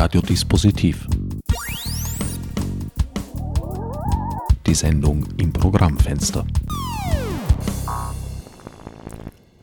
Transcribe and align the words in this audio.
Radiodispositiv. 0.00 1.08
Die 4.64 4.74
Sendung 4.76 5.26
im 5.38 5.52
Programmfenster. 5.52 6.46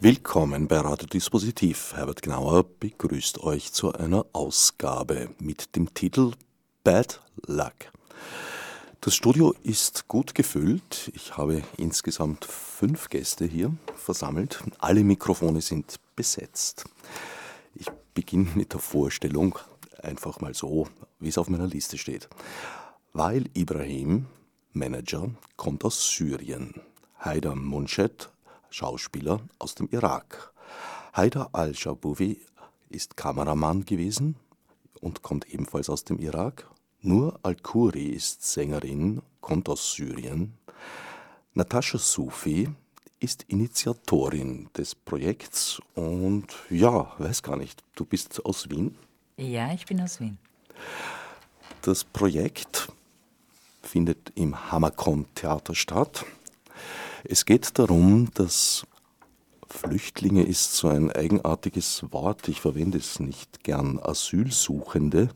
Willkommen 0.01 0.67
bei 0.67 0.79
Radiodispositiv. 0.79 1.94
Herbert 1.96 2.21
Gnauer 2.21 2.65
begrüßt 2.65 3.44
euch 3.44 3.71
zu 3.71 3.94
einer 3.94 4.26
Ausgabe 4.33 5.29
mit 5.40 5.74
dem 5.78 5.94
Titel 5.94 6.33
Bad 6.83 7.22
Luck. 7.47 7.94
Das 8.99 9.15
Studio 9.15 9.56
ist 9.63 10.10
gut 10.10 10.36
gefüllt. 10.36 11.13
Ich 11.15 11.38
habe 11.38 11.63
insgesamt 11.78 12.44
fünf 12.44 13.08
Gäste 13.08 13.46
hier 13.46 13.74
versammelt. 13.96 14.62
Alle 14.79 15.06
Mikrofone 15.06 15.62
sind 15.62 15.96
besetzt. 16.17 16.84
Ich 17.73 17.88
beginne 18.13 18.49
mit 18.55 18.73
der 18.73 18.81
Vorstellung, 18.81 19.58
einfach 20.05 20.40
mal 20.40 20.54
so, 20.54 20.88
wie 21.20 21.30
es 21.30 21.38
auf 21.38 21.50
meiner 21.50 21.68
Liste 21.68 21.98
steht. 21.98 22.30
Weil 23.14 23.50
Ibrahim, 23.54 24.28
Manager, 24.73 25.30
kommt 25.58 25.84
aus 25.84 26.12
Syrien. 26.12 26.81
Haider 27.20 27.55
Munshed, 27.55 28.30
Schauspieler 28.70 29.41
aus 29.59 29.76
dem 29.76 29.88
Irak. 29.91 30.54
Haider 31.14 31.50
al-Shabouvi 31.54 32.40
ist 32.90 33.18
Kameramann 33.18 33.86
gewesen 33.86 34.36
und 35.02 35.22
kommt 35.22 35.50
ebenfalls 35.50 35.90
aus 35.90 36.04
dem 36.04 36.20
Irak 36.20 36.67
nur 37.06 37.40
Al-Khoury 37.44 38.08
ist 38.08 38.42
Sängerin, 38.42 39.22
kommt 39.40 39.70
aus 39.70 39.94
Syrien. 39.94 40.58
Natascha 41.53 42.00
Sufi 42.00 42.67
ist 43.20 43.44
Initiatorin 43.44 44.70
des 44.76 44.95
Projekts 44.95 45.80
und 45.94 46.48
ja, 46.72 47.14
weiß 47.20 47.44
gar 47.44 47.58
nicht, 47.58 47.84
du 47.94 48.06
bist 48.06 48.44
aus 48.44 48.72
Wien? 48.72 48.98
Ja, 49.38 49.73
ich 49.73 49.85
bin 49.85 49.99
aus 49.99 50.21
Wien. 50.21 50.38
Das 51.81 52.05
Projekt 52.05 52.91
findet 53.81 54.31
im 54.36 54.72
Hammerkon 54.72 55.25
Theater 55.36 55.75
statt. 55.75 56.25
Es 57.25 57.45
geht 57.45 57.77
darum, 57.77 58.30
dass 58.33 58.88
Flüchtlinge 59.69 60.44
ist 60.44 60.75
so 60.75 60.88
ein 60.88 61.11
eigenartiges 61.11 62.05
Wort, 62.11 62.47
ich 62.47 62.61
verwende 62.61 62.97
es 62.97 63.19
nicht 63.19 63.64
gern, 63.64 64.00
Asylsuchende 64.00 65.30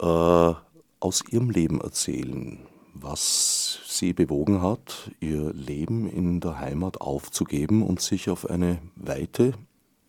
äh, 0.00 0.52
aus 1.00 1.22
ihrem 1.30 1.50
Leben 1.50 1.80
erzählen, 1.80 2.66
was 2.94 3.80
sie 3.86 4.12
bewogen 4.12 4.60
hat, 4.60 5.12
ihr 5.20 5.52
Leben 5.52 6.10
in 6.10 6.40
der 6.40 6.58
Heimat 6.58 7.00
aufzugeben 7.00 7.84
und 7.84 8.00
sich 8.00 8.28
auf 8.28 8.50
eine 8.50 8.78
weite, 8.96 9.54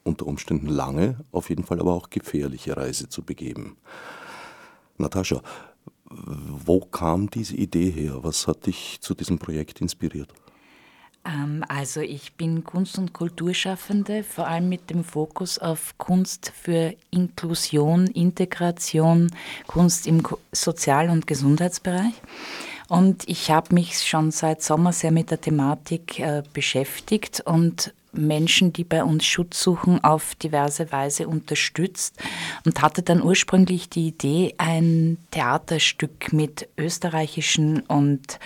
unter 0.04 0.28
Umständen 0.28 0.68
lange, 0.68 1.24
auf 1.32 1.50
jeden 1.50 1.64
Fall 1.64 1.80
aber 1.80 1.94
auch 1.94 2.10
gefährliche 2.10 2.76
Reise 2.78 3.10
zu 3.10 3.24
begeben. 3.24 3.78
Natascha, 4.98 5.42
wo 6.10 6.80
kam 6.80 7.30
diese 7.30 7.56
Idee 7.56 7.92
her? 7.92 8.24
Was 8.24 8.48
hat 8.48 8.66
dich 8.66 9.00
zu 9.02 9.14
diesem 9.14 9.38
Projekt 9.38 9.82
inspiriert? 9.82 10.34
Ähm, 11.26 11.64
also 11.68 12.02
ich 12.02 12.34
bin 12.34 12.64
Kunst- 12.64 12.98
und 12.98 13.14
Kulturschaffende, 13.14 14.24
vor 14.24 14.48
allem 14.48 14.70
mit 14.70 14.90
dem 14.90 15.04
Fokus 15.04 15.60
auf 15.60 15.98
Kunst 15.98 16.52
für 16.56 16.96
Inklusion, 17.12 18.08
Integration, 18.08 19.32
Kunst 19.68 20.08
im 20.08 20.24
Sozial- 20.52 21.10
und 21.10 21.28
Gesundheitsbereich. 21.28 22.14
Und 22.88 23.28
ich 23.30 23.52
habe 23.52 23.76
mich 23.76 24.02
schon 24.02 24.32
seit 24.32 24.64
Sommer 24.64 24.94
sehr 24.94 25.12
mit 25.12 25.30
der 25.30 25.40
Thematik 25.40 26.20
äh, 26.20 26.42
beschäftigt 26.54 27.42
und 27.46 27.94
Menschen, 28.12 28.74
die 28.74 28.84
bei 28.84 29.04
uns 29.04 29.26
Schutz 29.26 29.62
suchen, 29.62 30.04
auf 30.04 30.36
diverse 30.36 30.92
Weise 30.92 31.28
unterstützt 31.28 32.16
und 32.66 32.82
hatte 32.82 33.02
dann 33.02 33.22
ursprünglich 33.22 33.90
die 33.90 34.08
Idee, 34.08 34.56
ein 34.58 35.18
Theaterstück 35.32 36.34
mit 36.34 36.68
österreichischen 36.78 37.82
und 37.82 38.40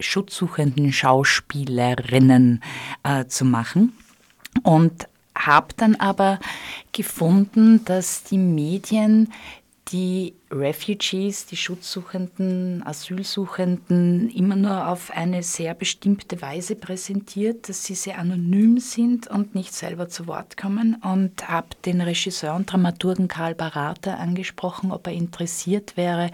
schutzsuchenden 0.00 0.92
Schauspielerinnen 0.92 2.62
äh, 3.04 3.26
zu 3.26 3.44
machen. 3.44 3.92
Und 4.62 5.08
habe 5.36 5.74
dann 5.76 5.96
aber 5.96 6.38
gefunden, 6.92 7.84
dass 7.84 8.22
die 8.22 8.38
Medien 8.38 9.32
die 9.94 10.34
Refugees, 10.50 11.46
die 11.46 11.56
Schutzsuchenden, 11.56 12.84
Asylsuchenden 12.84 14.28
immer 14.28 14.56
nur 14.56 14.88
auf 14.88 15.12
eine 15.12 15.44
sehr 15.44 15.72
bestimmte 15.72 16.42
Weise 16.42 16.74
präsentiert, 16.74 17.68
dass 17.68 17.84
sie 17.84 17.94
sehr 17.94 18.18
anonym 18.18 18.80
sind 18.80 19.28
und 19.28 19.54
nicht 19.54 19.72
selber 19.72 20.08
zu 20.08 20.26
Wort 20.26 20.56
kommen. 20.56 20.96
Und 20.96 21.48
habe 21.48 21.68
den 21.84 22.00
Regisseur 22.00 22.56
und 22.56 22.72
Dramaturgen 22.72 23.28
Karl 23.28 23.54
Barata 23.54 24.14
angesprochen, 24.14 24.90
ob 24.90 25.06
er 25.06 25.12
interessiert 25.12 25.96
wäre, 25.96 26.32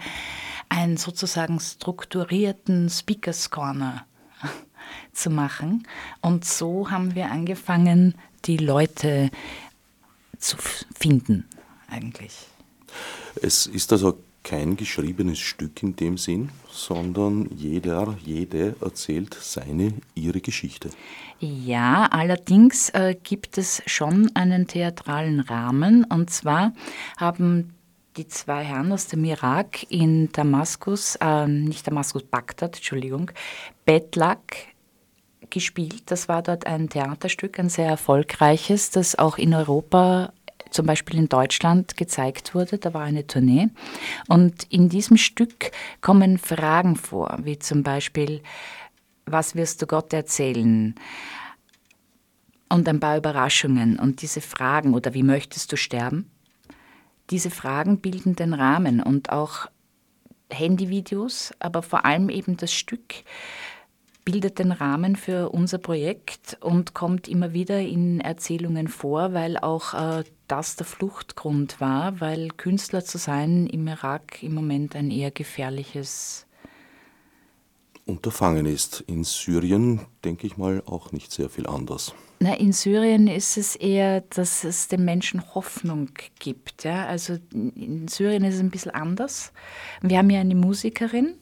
einen 0.67 0.97
sozusagen 0.97 1.59
strukturierten 1.59 2.89
Speakers 2.89 3.51
Corner 3.51 4.07
zu 5.13 5.29
machen. 5.29 5.85
Und 6.19 6.45
so 6.45 6.89
haben 6.89 7.13
wir 7.13 7.29
angefangen, 7.29 8.15
die 8.45 8.57
Leute 8.57 9.29
zu 10.39 10.57
finden, 10.97 11.47
eigentlich. 11.87 12.47
Es 13.41 13.65
ist 13.65 13.91
also 13.91 14.17
kein 14.43 14.75
geschriebenes 14.75 15.39
Stück 15.39 15.83
in 15.83 15.95
dem 15.95 16.17
Sinn, 16.17 16.49
sondern 16.71 17.49
jeder, 17.55 18.17
jede 18.23 18.75
erzählt 18.81 19.35
seine, 19.39 19.93
ihre 20.15 20.41
Geschichte. 20.41 20.89
Ja, 21.39 22.07
allerdings 22.11 22.89
äh, 22.89 23.15
gibt 23.21 23.57
es 23.57 23.81
schon 23.85 24.31
einen 24.35 24.67
theatralen 24.67 25.39
Rahmen. 25.39 26.03
Und 26.05 26.29
zwar 26.29 26.73
haben 27.17 27.73
die 28.17 28.27
zwei 28.27 28.63
Herren 28.63 28.91
aus 28.91 29.07
dem 29.07 29.23
Irak 29.23 29.89
in 29.89 30.31
Damaskus, 30.31 31.17
äh, 31.21 31.47
nicht 31.47 31.87
Damaskus, 31.87 32.23
Bagdad, 32.23 32.75
Entschuldigung, 32.75 33.31
Betlak 33.85 34.55
gespielt. 35.49 36.03
Das 36.07 36.27
war 36.27 36.41
dort 36.41 36.65
ein 36.65 36.89
Theaterstück, 36.89 37.59
ein 37.59 37.69
sehr 37.69 37.87
erfolgreiches, 37.87 38.89
das 38.89 39.17
auch 39.17 39.37
in 39.37 39.53
Europa, 39.53 40.33
zum 40.71 40.85
Beispiel 40.85 41.19
in 41.19 41.29
Deutschland, 41.29 41.95
gezeigt 41.97 42.55
wurde. 42.55 42.77
Da 42.79 42.93
war 42.93 43.03
eine 43.03 43.27
Tournee. 43.27 43.69
Und 44.27 44.63
in 44.69 44.89
diesem 44.89 45.17
Stück 45.17 45.71
kommen 46.01 46.37
Fragen 46.37 46.95
vor, 46.95 47.37
wie 47.43 47.59
zum 47.59 47.83
Beispiel, 47.83 48.41
was 49.25 49.55
wirst 49.55 49.81
du 49.81 49.87
Gott 49.87 50.11
erzählen? 50.13 50.95
Und 52.69 52.87
ein 52.87 52.99
paar 52.99 53.17
Überraschungen. 53.17 53.99
Und 53.99 54.21
diese 54.21 54.41
Fragen, 54.41 54.93
oder 54.93 55.13
wie 55.13 55.23
möchtest 55.23 55.71
du 55.71 55.77
sterben? 55.77 56.31
Diese 57.29 57.49
Fragen 57.49 57.99
bilden 57.99 58.35
den 58.35 58.53
Rahmen 58.53 59.01
und 59.01 59.31
auch 59.31 59.67
Handyvideos, 60.49 61.53
aber 61.59 61.81
vor 61.81 62.05
allem 62.05 62.29
eben 62.29 62.57
das 62.57 62.73
Stück 62.73 63.15
bildet 64.25 64.59
den 64.59 64.71
Rahmen 64.71 65.15
für 65.15 65.49
unser 65.49 65.77
Projekt 65.77 66.57
und 66.61 66.93
kommt 66.93 67.27
immer 67.27 67.53
wieder 67.53 67.79
in 67.79 68.19
Erzählungen 68.19 68.87
vor, 68.87 69.33
weil 69.33 69.57
auch 69.57 69.93
äh, 69.93 70.23
das 70.47 70.75
der 70.75 70.85
Fluchtgrund 70.85 71.81
war, 71.81 72.19
weil 72.19 72.49
Künstler 72.49 73.03
zu 73.03 73.17
sein 73.17 73.67
im 73.67 73.87
Irak 73.87 74.43
im 74.43 74.53
Moment 74.53 74.95
ein 74.95 75.11
eher 75.11 75.31
gefährliches 75.31 76.45
Unterfangen 78.05 78.65
ist. 78.65 79.03
In 79.07 79.23
Syrien, 79.23 80.01
denke 80.25 80.47
ich 80.47 80.57
mal, 80.57 80.83
auch 80.85 81.11
nicht 81.11 81.31
sehr 81.31 81.49
viel 81.49 81.67
anders. 81.67 82.13
Na, 82.39 82.55
in 82.55 82.73
Syrien 82.73 83.27
ist 83.27 83.55
es 83.55 83.75
eher, 83.75 84.21
dass 84.21 84.63
es 84.63 84.87
den 84.87 85.05
Menschen 85.05 85.53
Hoffnung 85.53 86.09
gibt. 86.39 86.83
Ja? 86.83 87.05
Also 87.05 87.37
in 87.53 88.07
Syrien 88.07 88.43
ist 88.43 88.55
es 88.55 88.59
ein 88.61 88.71
bisschen 88.71 88.91
anders. 88.91 89.53
Wir 90.01 90.17
haben 90.17 90.31
ja 90.31 90.39
eine 90.39 90.55
Musikerin 90.55 91.35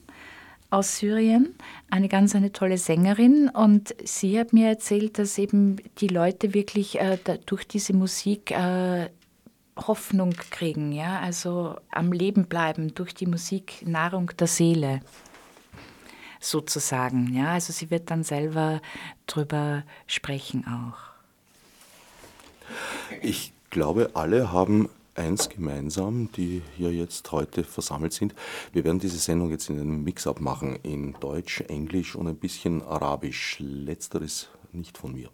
aus 0.70 0.98
Syrien, 0.98 1.54
eine 1.90 2.08
ganz 2.08 2.34
eine 2.34 2.52
tolle 2.52 2.78
Sängerin 2.78 3.48
und 3.48 3.94
sie 4.04 4.38
hat 4.38 4.52
mir 4.52 4.68
erzählt, 4.68 5.18
dass 5.18 5.36
eben 5.36 5.76
die 5.98 6.08
Leute 6.08 6.54
wirklich 6.54 7.00
äh, 7.00 7.18
durch 7.46 7.66
diese 7.66 7.92
Musik 7.92 8.52
äh, 8.52 9.10
Hoffnung 9.76 10.32
kriegen, 10.50 10.92
ja, 10.92 11.20
also 11.20 11.76
am 11.90 12.12
Leben 12.12 12.46
bleiben 12.46 12.94
durch 12.94 13.14
die 13.14 13.26
Musik, 13.26 13.84
Nahrung 13.86 14.30
der 14.38 14.46
Seele 14.46 15.00
sozusagen. 16.38 17.34
Ja, 17.34 17.52
also 17.52 17.72
sie 17.72 17.90
wird 17.90 18.10
dann 18.10 18.24
selber 18.24 18.80
drüber 19.26 19.84
sprechen 20.06 20.66
auch. 20.66 20.98
Ich 23.22 23.52
glaube, 23.70 24.10
alle 24.14 24.52
haben 24.52 24.88
eins 25.14 25.48
gemeinsam, 25.48 26.30
die 26.32 26.62
hier 26.76 26.92
jetzt 26.92 27.30
heute 27.32 27.64
versammelt 27.64 28.12
sind. 28.12 28.34
Wir 28.72 28.84
werden 28.84 28.98
diese 28.98 29.18
Sendung 29.18 29.50
jetzt 29.50 29.70
in 29.70 29.80
einem 29.80 30.02
Mix-up 30.04 30.40
machen, 30.40 30.76
in 30.82 31.14
Deutsch, 31.20 31.60
Englisch 31.62 32.14
und 32.14 32.28
ein 32.28 32.36
bisschen 32.36 32.82
Arabisch. 32.82 33.56
Letzteres 33.58 34.48
nicht 34.72 34.98
von 34.98 35.12
mir. 35.12 35.28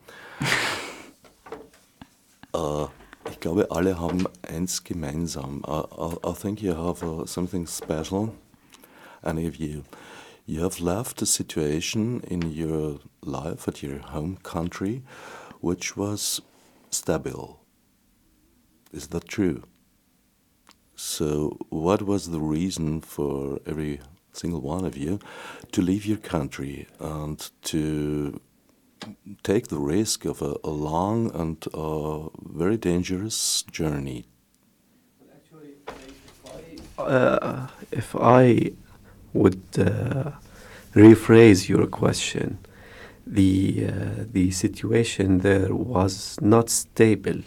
uh, 2.54 2.86
ich 3.30 3.40
glaube, 3.40 3.70
alle 3.70 3.98
haben 4.00 4.26
eins 4.42 4.84
gemeinsam. 4.84 5.62
Uh, 5.66 6.16
I, 6.24 6.30
I 6.30 6.34
think 6.34 6.62
you 6.62 6.74
have 6.74 7.04
uh, 7.04 7.26
something 7.26 7.66
special, 7.66 8.32
any 9.22 9.46
of 9.46 9.56
you. 9.56 9.82
You 10.46 10.62
have 10.62 10.80
left 10.80 11.22
a 11.22 11.26
situation 11.26 12.20
in 12.20 12.52
your 12.52 13.00
life 13.22 13.66
at 13.68 13.82
your 13.82 14.00
home 14.12 14.38
country 14.42 15.02
which 15.60 15.96
was 15.96 16.40
stable. 16.90 17.65
Is 18.92 19.08
that 19.08 19.28
true? 19.28 19.62
So, 20.94 21.58
what 21.68 22.02
was 22.02 22.30
the 22.30 22.40
reason 22.40 23.00
for 23.02 23.60
every 23.66 24.00
single 24.32 24.60
one 24.60 24.84
of 24.84 24.96
you 24.96 25.18
to 25.72 25.82
leave 25.82 26.06
your 26.06 26.18
country 26.18 26.86
and 26.98 27.50
to 27.62 28.40
take 29.42 29.68
the 29.68 29.78
risk 29.78 30.24
of 30.24 30.40
a, 30.42 30.54
a 30.64 30.70
long 30.70 31.30
and 31.34 31.62
uh, 31.74 32.28
very 32.42 32.76
dangerous 32.76 33.62
journey? 33.70 34.26
Uh, 36.98 37.66
if 37.92 38.16
I 38.16 38.72
would 39.34 39.62
uh, 39.78 40.30
rephrase 40.94 41.68
your 41.68 41.86
question, 41.86 42.58
the 43.26 43.88
uh, 43.88 44.24
the 44.32 44.50
situation 44.50 45.40
there 45.40 45.74
was 45.74 46.38
not 46.40 46.70
stable. 46.70 47.42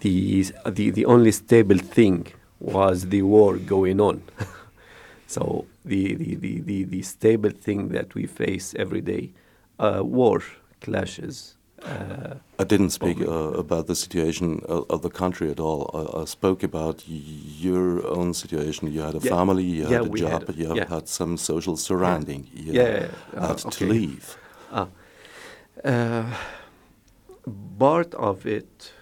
The, 0.00 0.44
the 0.66 0.90
the 0.90 1.04
only 1.06 1.32
stable 1.32 1.78
thing 1.78 2.26
was 2.60 3.08
the 3.08 3.22
war 3.22 3.56
going 3.56 4.00
on. 4.00 4.22
so 5.26 5.66
the, 5.84 6.14
the, 6.14 6.34
the, 6.36 6.60
the, 6.60 6.84
the 6.84 7.02
stable 7.02 7.50
thing 7.50 7.88
that 7.88 8.14
we 8.14 8.26
face 8.26 8.74
every 8.78 9.00
day, 9.00 9.32
uh, 9.78 10.00
war 10.02 10.42
clashes. 10.80 11.54
Uh, 11.82 12.34
I 12.58 12.64
didn't 12.64 12.90
speak 12.90 13.20
uh, 13.20 13.52
about 13.64 13.86
the 13.86 13.94
situation 13.94 14.60
of 14.66 15.02
the 15.02 15.10
country 15.10 15.50
at 15.50 15.60
all. 15.60 15.90
I, 15.92 16.22
I, 16.22 16.24
spoke 16.24 16.62
about 16.62 17.04
your 17.06 18.04
own 18.06 18.32
situation. 18.32 18.90
You 18.90 19.02
had 19.02 19.14
a 19.14 19.18
yeah. 19.18 19.30
family, 19.30 19.62
you 19.62 19.82
yeah, 19.82 19.98
had 19.98 20.06
a 20.06 20.18
job, 20.18 20.46
had, 20.46 20.56
you 20.56 20.74
yeah. 20.74 20.88
had 20.88 21.06
some 21.06 21.36
social 21.36 21.76
surrounding. 21.76 22.48
You 22.54 22.72
yeah, 22.72 23.08
had 23.34 23.60
okay. 23.60 23.70
to 23.70 23.86
leave. 23.86 24.38
Ah. 24.72 24.88
Uh, 25.84 26.34
part 27.78 28.14
of 28.14 28.46
it 28.46 28.92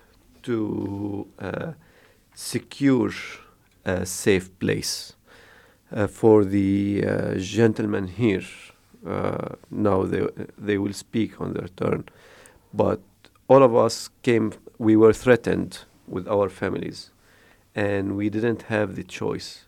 to 0.45 1.27
uh, 1.39 1.73
secure 2.35 3.13
a 3.85 4.07
safe 4.07 4.59
place 4.59 5.15
uh, 5.93 6.07
for 6.07 6.45
the 6.45 7.05
uh, 7.07 7.35
gentlemen 7.35 8.09
here. 8.09 8.45
Now 9.71 10.05
they 10.05 10.27
they 10.57 10.79
will 10.79 10.95
speak 10.95 11.41
on 11.41 11.53
their 11.53 11.69
turn, 11.69 12.05
but 12.73 13.01
all 13.49 13.63
of 13.63 13.75
us 13.77 14.09
came. 14.23 14.53
We 14.79 14.97
were 14.97 15.13
threatened 15.13 15.85
with 16.09 16.27
our 16.27 16.49
families, 16.49 17.11
and 17.75 18.17
we 18.17 18.31
didn't 18.31 18.63
have 18.63 18.97
the 18.97 19.05
choice. 19.05 19.67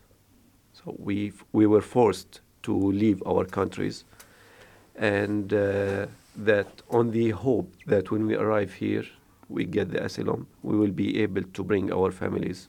So 0.73 0.95
we 0.97 1.33
we 1.51 1.67
were 1.67 1.81
forced 1.81 2.41
to 2.63 2.73
leave 2.73 3.21
our 3.25 3.45
countries, 3.45 4.05
and 4.95 5.53
uh, 5.53 6.07
that 6.35 6.67
on 6.89 7.11
the 7.11 7.29
hope 7.31 7.69
that 7.85 8.11
when 8.11 8.25
we 8.25 8.35
arrive 8.35 8.73
here, 8.73 9.05
we 9.49 9.65
get 9.65 9.91
the 9.91 10.03
asylum, 10.03 10.47
we 10.63 10.77
will 10.77 10.91
be 10.91 11.21
able 11.21 11.43
to 11.43 11.63
bring 11.63 11.91
our 11.91 12.11
families 12.11 12.67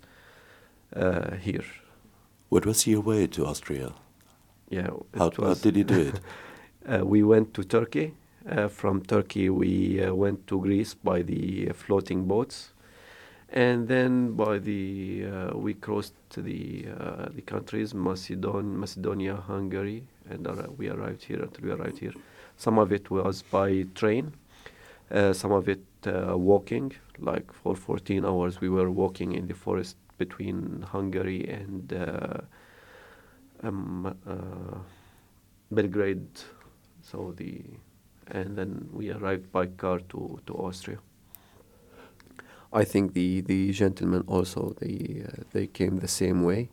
uh, 0.94 1.34
here. 1.36 1.64
What 2.48 2.64
was 2.64 2.86
your 2.86 3.00
way 3.00 3.26
to 3.26 3.46
Austria? 3.46 3.92
Yeah. 4.70 4.90
How, 5.16 5.30
how 5.36 5.54
did 5.54 5.76
you 5.76 5.84
do 5.84 6.00
it? 6.00 6.20
uh, 6.88 7.04
we 7.04 7.22
went 7.22 7.54
to 7.54 7.64
Turkey. 7.64 8.14
Uh, 8.48 8.68
from 8.68 9.02
Turkey, 9.02 9.50
we 9.50 10.02
uh, 10.02 10.14
went 10.14 10.46
to 10.46 10.58
Greece 10.60 10.94
by 10.94 11.20
the 11.20 11.68
floating 11.74 12.24
boats, 12.24 12.72
and 13.50 13.86
then 13.86 14.32
by 14.32 14.58
the 14.58 15.26
uh, 15.26 15.58
we 15.58 15.74
crossed 15.74 16.14
the 16.30 16.86
uh, 16.98 17.26
the 17.34 17.42
countries 17.42 17.92
Macedon, 17.92 18.80
Macedonia, 18.80 19.36
Hungary, 19.36 20.04
and 20.30 20.46
we 20.78 20.88
arrived 20.88 21.24
here 21.24 21.42
until 21.42 21.64
we 21.64 21.72
arrived 21.72 21.98
here. 21.98 22.14
Some 22.56 22.78
of 22.78 22.90
it 22.90 23.10
was 23.10 23.42
by 23.42 23.84
train, 23.94 24.32
uh, 25.10 25.32
some 25.32 25.52
of 25.52 25.68
it 25.68 25.84
walking. 26.04 26.92
Like 27.18 27.52
for 27.52 27.74
14 27.74 28.24
hours, 28.24 28.60
we 28.60 28.68
were 28.68 28.90
walking 28.90 29.32
in 29.32 29.48
the 29.48 29.54
forest 29.54 29.96
between 30.18 30.82
Hungary 30.82 31.48
and 31.48 31.92
uh, 31.92 32.40
um, 33.62 34.06
uh, 34.26 34.78
Belgrade. 35.70 36.28
So 37.02 37.32
the 37.36 37.62
and 38.30 38.56
then 38.58 38.88
we 38.92 39.10
arrived 39.10 39.50
by 39.50 39.66
car 39.66 40.00
to, 40.10 40.38
to 40.46 40.54
Austria. 40.54 40.98
I 42.70 42.84
think 42.84 43.14
the, 43.14 43.40
the 43.40 43.72
gentlemen 43.72 44.24
also 44.26 44.76
they 44.78 45.24
uh, 45.26 45.44
they 45.52 45.66
came 45.66 45.98
the 45.98 46.08
same 46.08 46.42
way. 46.42 46.68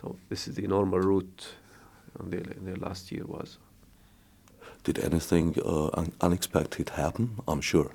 So 0.00 0.16
this 0.28 0.48
is 0.48 0.54
the 0.54 0.66
normal 0.66 1.00
route. 1.00 1.46
The, 2.18 2.38
the 2.38 2.76
last 2.80 3.12
year 3.12 3.26
was. 3.26 3.58
Did 4.86 5.00
anything 5.00 5.56
uh, 5.64 5.90
un 5.94 6.12
unexpected 6.20 6.90
happen? 6.90 7.40
I'm 7.48 7.60
sure. 7.60 7.90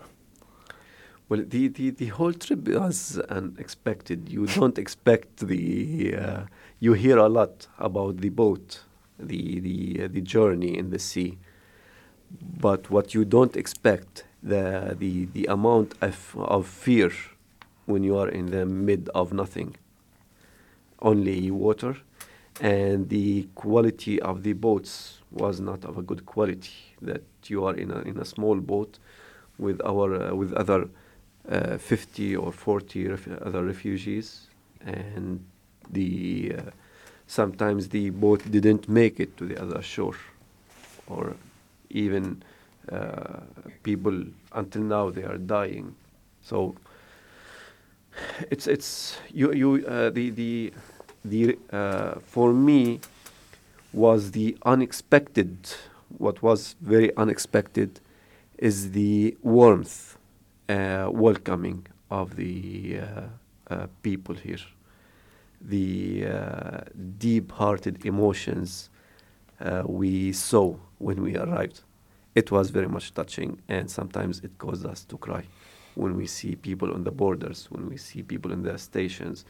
Well, 1.29 1.41
the, 1.47 1.69
the, 1.69 1.91
the 1.91 2.07
whole 2.07 2.33
trip 2.33 2.67
was 2.67 3.17
unexpected. 3.29 4.27
You 4.27 4.45
don't 4.45 4.77
expect 4.77 5.37
the. 5.37 6.15
Uh, 6.15 6.41
you 6.81 6.91
hear 6.91 7.17
a 7.17 7.29
lot 7.29 7.67
about 7.79 8.17
the 8.17 8.27
boat, 8.27 8.81
the 9.17 9.61
the 9.61 10.03
uh, 10.03 10.07
the 10.11 10.19
journey 10.19 10.77
in 10.77 10.89
the 10.89 10.99
sea, 10.99 11.37
but 12.59 12.89
what 12.89 13.13
you 13.13 13.23
don't 13.23 13.55
expect 13.55 14.25
the 14.43 14.93
the 14.99 15.27
the 15.31 15.45
amount 15.45 15.93
of 16.01 16.35
of 16.35 16.67
fear 16.67 17.13
when 17.85 18.03
you 18.03 18.17
are 18.17 18.27
in 18.27 18.47
the 18.47 18.65
mid 18.65 19.07
of 19.15 19.31
nothing. 19.31 19.77
Only 21.01 21.51
water, 21.51 21.95
and 22.59 23.07
the 23.07 23.47
quality 23.55 24.21
of 24.21 24.43
the 24.43 24.51
boats 24.51 25.20
was 25.31 25.59
not 25.59 25.85
of 25.85 25.97
a 25.97 26.01
good 26.01 26.25
quality. 26.25 26.71
That 27.01 27.23
you 27.47 27.65
are 27.65 27.75
in 27.75 27.91
a 27.91 27.99
in 28.01 28.17
a 28.19 28.25
small 28.25 28.55
boat 28.55 28.99
with 29.57 29.81
our 29.85 30.31
uh, 30.31 30.35
with 30.35 30.53
other 30.53 30.89
uh, 31.49 31.77
50 31.77 32.35
or 32.35 32.51
40 32.51 33.07
ref 33.07 33.27
other 33.41 33.63
refugees, 33.63 34.47
and 34.85 35.43
the 35.89 36.55
uh, 36.57 36.61
sometimes 37.27 37.89
the 37.89 38.09
boat 38.09 38.43
didn't 38.51 38.87
make 38.89 39.19
it 39.19 39.37
to 39.37 39.45
the 39.45 39.61
other 39.61 39.81
shore, 39.81 40.15
or 41.07 41.35
even 41.89 42.43
uh, 42.91 43.39
people 43.83 44.23
until 44.53 44.81
now 44.81 45.09
they 45.09 45.23
are 45.23 45.37
dying. 45.37 45.95
So 46.41 46.75
it's 48.49 48.67
it's 48.67 49.17
you 49.33 49.53
you 49.53 49.85
uh, 49.87 50.09
the 50.09 50.29
the 50.31 50.73
the 51.25 51.57
uh, 51.71 52.15
for 52.25 52.53
me 52.53 52.99
was 53.93 54.31
the 54.31 54.57
unexpected. 54.63 55.57
What 56.17 56.41
was 56.41 56.75
very 56.81 57.15
unexpected 57.17 57.99
is 58.57 58.91
the 58.91 59.37
warmth 59.41 60.17
uh, 60.69 61.09
welcoming 61.11 61.87
of 62.09 62.35
the 62.35 62.99
uh, 62.99 63.73
uh, 63.73 63.87
people 64.03 64.35
here, 64.35 64.59
the 65.59 66.25
deep-hearted 67.17 68.05
emotions 68.05 68.89
we 69.85 70.31
saw 70.33 70.75
when 70.97 71.21
we 71.21 71.37
arrived. 71.37 71.81
It 72.33 72.51
was 72.51 72.69
very 72.69 72.87
much 72.87 73.13
touching, 73.13 73.61
and 73.67 73.89
sometimes 73.91 74.39
it 74.39 74.57
caused 74.57 74.85
us 74.85 75.03
to 75.05 75.17
cry 75.17 75.43
when 75.95 76.15
we 76.15 76.25
see 76.25 76.55
people 76.55 76.93
on 76.93 77.03
the 77.03 77.11
borders, 77.11 77.67
when 77.69 77.89
we 77.89 77.97
see 77.97 78.23
people 78.23 78.53
in 78.53 78.63
the 78.63 78.77
stations, 78.77 79.43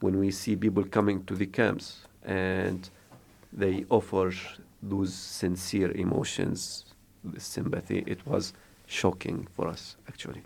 when 0.00 0.18
we 0.18 0.30
see 0.32 0.56
people 0.56 0.82
coming 0.82 1.24
to 1.26 1.34
the 1.36 1.46
camps, 1.46 2.06
and 2.24 2.90
they 3.54 3.84
offer 3.88 4.32
those 4.82 5.14
sincere 5.14 5.92
emotions, 5.92 6.84
the 7.22 7.40
sympathy. 7.40 8.02
It 8.06 8.26
was 8.26 8.52
shocking 8.86 9.46
for 9.54 9.68
us, 9.68 9.96
actually. 10.08 10.42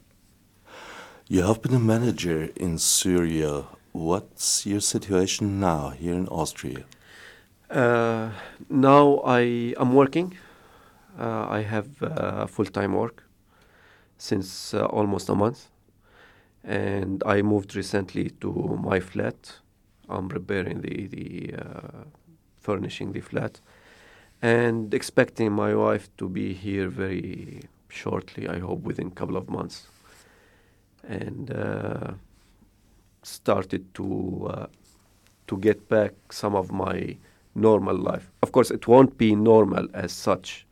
You 1.28 1.42
have 1.42 1.60
been 1.62 1.74
a 1.74 1.78
manager 1.78 2.50
in 2.56 2.78
Syria. 2.78 3.64
What's 3.92 4.66
your 4.66 4.80
situation 4.80 5.60
now 5.60 5.90
here 5.90 6.14
in 6.14 6.28
Austria? 6.28 6.84
Uh, 7.70 8.30
now 8.70 9.20
I 9.24 9.74
am 9.78 9.94
working. 9.94 10.36
Uh, 11.18 11.46
I 11.48 11.62
have 11.62 12.02
uh, 12.02 12.46
full-time 12.46 12.94
work 12.94 13.24
since 14.16 14.72
uh, 14.72 14.84
almost 14.86 15.28
a 15.28 15.34
month, 15.34 15.68
and 16.64 17.22
I 17.26 17.42
moved 17.42 17.74
recently 17.74 18.30
to 18.40 18.78
my 18.82 19.00
flat. 19.00 19.60
I'm 20.08 20.28
preparing 20.28 20.80
the 20.80 21.08
the 21.08 21.54
uh, 21.58 22.04
furnishing 22.68 23.12
the 23.12 23.22
flat, 23.30 23.60
and 24.42 24.94
expecting 25.00 25.50
my 25.64 25.72
wife 25.84 26.04
to 26.18 26.28
be 26.28 26.46
here 26.66 26.88
very 27.04 27.62
shortly. 27.88 28.44
I 28.56 28.58
hope 28.66 28.80
within 28.90 29.08
a 29.08 29.16
couple 29.20 29.36
of 29.42 29.46
months 29.48 29.76
and 31.20 31.50
uh, 31.50 32.10
started 33.22 33.82
to 33.94 34.06
uh, 34.54 34.66
to 35.48 35.56
get 35.56 35.88
back 35.88 36.12
some 36.30 36.54
of 36.62 36.66
my 36.84 37.16
normal 37.54 37.96
life. 37.96 38.26
Of 38.42 38.52
course, 38.52 38.70
it 38.70 38.86
won't 38.86 39.16
be 39.16 39.30
normal 39.34 39.84
as 40.04 40.12
such, 40.12 40.66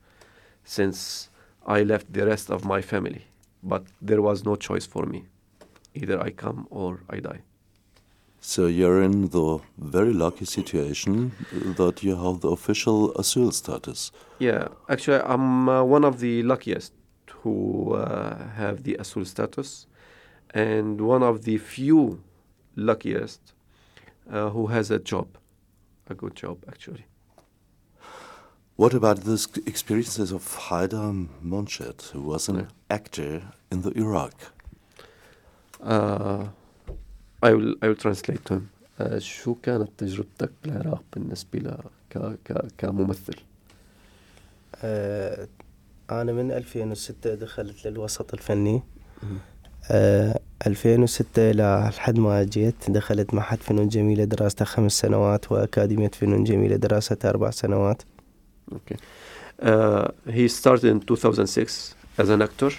since 0.65 1.31
I 1.67 1.83
left 1.93 2.13
the 2.13 2.25
rest 2.27 2.51
of 2.51 2.65
my 2.65 2.83
family. 2.83 3.25
But 3.63 3.83
there 4.09 4.23
was 4.29 4.45
no 4.45 4.55
choice 4.57 4.87
for 4.95 5.05
me. 5.07 5.21
Either 5.95 6.17
I 6.29 6.31
come 6.45 6.67
or 6.71 6.91
I 7.09 7.21
die. 7.21 7.41
So 8.49 8.67
you're 8.69 9.03
in 9.03 9.31
the 9.31 9.59
very 9.77 10.13
lucky 10.13 10.45
situation 10.45 11.33
that 11.77 12.05
you 12.05 12.15
have 12.15 12.43
the 12.43 12.51
official 12.51 13.11
asylum 13.19 13.51
status. 13.51 14.13
Yeah, 14.39 14.69
actually, 14.89 15.21
I'm 15.33 15.69
uh, 15.69 15.83
one 15.83 16.05
of 16.05 16.21
the 16.21 16.45
luckiest 16.45 16.93
who 17.43 17.95
uh, 17.95 18.49
have 18.55 18.85
the 18.85 18.95
asylum 19.01 19.25
status 19.25 19.89
and 20.55 21.01
one 21.01 21.25
of 21.25 21.43
the 21.43 21.59
few 21.59 22.23
luckiest 22.77 23.41
uh, 24.31 24.51
who 24.51 24.69
has 24.69 24.93
a 24.93 25.01
job, 25.01 25.27
a 26.09 26.15
good 26.15 26.37
job 26.37 26.59
actually. 26.69 27.05
What 28.77 28.95
about 28.95 29.25
the 29.25 29.45
experiences 29.67 30.31
of 30.31 30.43
Hayder 30.69 31.13
Munshed, 31.43 32.13
who 32.13 32.21
was 32.23 32.49
an 32.49 32.57
Yeah. 32.57 32.97
actor 32.97 33.43
in 33.73 33.83
the 33.83 33.91
Iraq? 33.99 34.35
Uh, 37.43 37.47
I 37.47 37.53
will 37.53 37.75
I 37.83 37.89
will 37.89 37.97
translate 37.97 38.45
to 38.45 38.55
him. 38.55 38.69
Uh, 39.01 39.19
شو 39.19 39.55
كانت 39.55 39.89
تجربتك 39.99 40.51
بالعراق 40.65 41.03
بالنسبة 41.13 41.59
لك 41.59 41.79
ك 42.11 42.19
ك 42.45 42.65
كممثل؟ 42.79 43.35
آه، 44.85 45.49
أنا 46.11 46.33
من 46.33 46.51
2006 46.53 47.35
دخلت 47.35 47.87
للوسط 47.87 48.35
الفني 48.35 48.83
آه، 49.91 50.41
2006 50.67 51.53
لحد 51.53 52.19
ما 52.19 52.43
جيت 52.43 52.91
دخلت 52.91 53.35
معهد 53.35 53.59
فنون 53.63 53.89
جميلة 53.89 54.25
دراستها 54.25 54.65
خمس 54.65 54.93
سنوات 54.93 55.53
وأكاديمية 55.53 56.09
فنون 56.11 56.45
جميلة 56.45 56.77
دراستها 56.77 57.31
أربع 57.31 57.51
سنوات 57.51 58.03
Okay. 58.75 58.97
Uh, 59.63 60.09
he 60.29 60.49
started 60.49 60.89
in 60.91 61.01
2006 61.01 61.95
as 62.19 62.29
an 62.31 62.43
actor. 62.43 62.71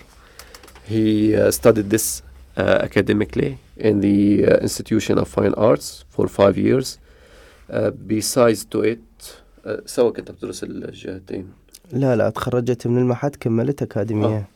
He 0.86 1.34
uh, 1.36 1.50
studied 1.52 1.90
this 1.90 2.22
uh, 2.22 2.27
academically 2.58 3.58
in 3.78 4.02
the 4.02 4.46
uh, 4.46 4.58
Institution 4.68 5.18
of 5.18 5.28
Fine 5.28 5.54
Arts 5.54 6.06
for 6.10 6.28
five 6.28 6.58
years. 6.58 6.98
Uh, 7.70 7.92
besides 7.92 8.66
to 8.66 8.82
it, 8.82 9.00
uh, 9.66 9.78
سوا 9.86 10.12
كنت 10.12 10.32
بتدرس 10.32 10.64
الجهتين. 10.64 11.48
لا 11.92 12.16
لا 12.16 12.30
تخرجت 12.30 12.88
من 12.88 12.98
المعهد 12.98 13.36
كملت 13.36 13.82
أكاديمية 13.82 14.48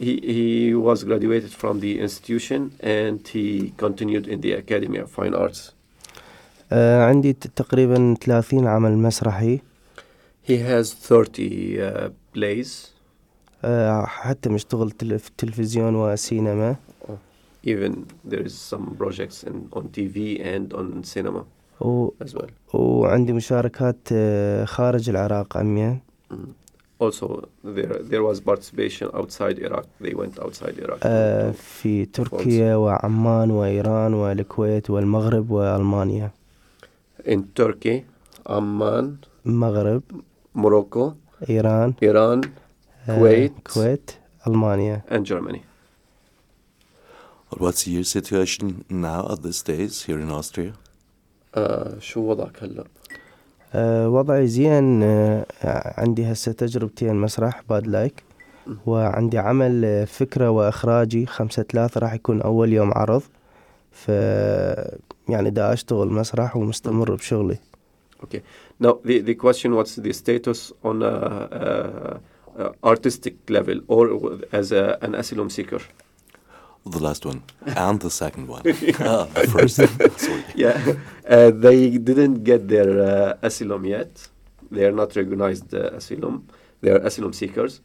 He, 0.00 0.20
he 0.22 0.74
was 0.74 1.02
graduated 1.02 1.50
from 1.50 1.80
the 1.80 1.98
institution 1.98 2.70
and 2.80 3.26
he 3.26 3.72
continued 3.76 4.28
in 4.28 4.40
the 4.40 4.52
Academy 4.52 4.98
of 4.98 5.10
Fine 5.10 5.34
Arts. 5.34 5.72
آه، 6.72 7.04
عندي 7.04 7.32
تقريبا 7.32 8.14
30 8.24 8.66
عمل 8.66 8.98
مسرحي 8.98 9.60
He 10.48 10.56
has 10.56 10.94
30 10.94 11.78
uh, 11.78 12.10
plays, 12.34 12.68
آه، 13.64 14.04
حتى 14.06 14.48
مشتغل 14.48 14.90
في 14.90 15.28
التلفزيون 15.28 15.94
وسينما 15.94 16.76
even 17.64 17.92
there 18.24 18.42
is 18.46 18.54
some 18.72 18.96
projects 18.98 19.42
in, 19.42 19.68
on 19.72 19.84
TV 19.96 20.40
and 20.54 20.72
on 20.74 21.02
cinema 21.04 21.44
و... 21.80 22.10
as 22.24 22.34
well. 22.34 22.74
وعندي 22.74 23.32
مشاركات 23.32 23.96
آه، 24.12 24.64
خارج 24.64 25.10
العراق 25.10 25.58
Mm. 26.30 26.34
Also, 27.00 27.26
there 27.64 27.96
there 28.12 28.22
was 28.30 28.40
participation 28.40 29.06
outside 29.14 29.56
Iraq. 29.68 29.86
They 30.04 30.14
went 30.14 30.36
outside 30.44 30.74
Iraq. 30.78 30.98
آه، 31.02 31.50
في 31.50 32.04
تركيا 32.04 32.76
وعمان 32.76 33.50
وإيران 33.50 34.14
والكويت 34.14 34.90
والمغرب 34.90 35.50
وألمانيا 35.50 36.30
In 37.26 37.40
Turkey, 37.60 37.98
Amman, 38.48 39.04
المغرب 39.46 40.02
Morocco, 40.58 41.12
إيران 41.50 41.94
آه، 43.08 43.18
كويت. 43.18 43.52
كويت 43.74 44.10
ألمانيا 44.46 45.02
and 45.10 45.24
Germany. 45.24 45.67
But 47.50 47.60
what's 47.60 47.86
your 47.86 48.04
situation 48.04 48.84
now 48.90 49.28
at 49.32 49.42
these 49.42 49.62
days 49.62 50.02
here 50.02 50.20
in 50.20 50.30
Austria? 50.30 50.72
Uh, 51.54 51.98
شو 52.00 52.20
وضعك 52.20 52.62
هلا؟ 52.62 52.84
آه، 53.74 54.08
وضعي 54.08 54.46
زين 54.46 55.02
آه، 55.02 55.46
عندي 55.98 56.32
هسه 56.32 56.52
تجربتين 56.52 57.14
مسرح 57.16 57.62
باد 57.70 57.86
لايك 57.86 58.22
وعندي 58.86 59.38
عمل 59.38 59.84
آه، 59.84 60.04
فكرة 60.04 60.50
وإخراجي 60.50 61.26
خمسة 61.26 61.62
ثلاثة 61.62 62.00
راح 62.00 62.14
يكون 62.14 62.42
أول 62.42 62.72
يوم 62.72 62.92
عرض 62.94 63.22
ف 63.92 64.08
يعني 65.28 65.50
دا 65.50 65.72
أشتغل 65.72 66.08
مسرح 66.08 66.56
ومستمر 66.56 67.14
بشغلي 67.14 67.58
Okay. 68.20 68.42
Now 68.80 68.98
the, 69.04 69.20
the 69.20 69.34
question: 69.34 69.76
What's 69.76 69.94
the 69.94 70.12
status 70.12 70.72
on 70.82 71.02
a, 71.02 71.06
uh 71.06 72.18
uh 72.62 72.72
artistic 72.92 73.36
level 73.48 73.78
or 73.86 74.04
as 74.52 74.72
a, 74.72 74.98
an 75.02 75.14
asylum 75.14 75.50
seeker? 75.50 75.80
The 76.86 77.02
last 77.02 77.26
one 77.26 77.42
and 77.66 78.00
the 78.00 78.10
second 78.10 78.48
one. 78.48 78.62
ah, 79.00 79.24
the 79.34 79.46
first. 79.52 79.76
Sorry. 80.20 80.44
Yeah, 80.54 80.94
uh, 81.28 81.50
they 81.50 81.98
didn't 81.98 82.44
get 82.44 82.68
their 82.68 82.90
uh, 83.00 83.38
asylum 83.42 83.84
yet. 83.84 84.28
They 84.70 84.84
are 84.84 84.92
not 84.92 85.14
recognized 85.16 85.74
uh, 85.74 85.90
asylum. 85.92 86.48
They 86.80 86.90
are 86.90 86.98
asylum 86.98 87.32
seekers. 87.32 87.80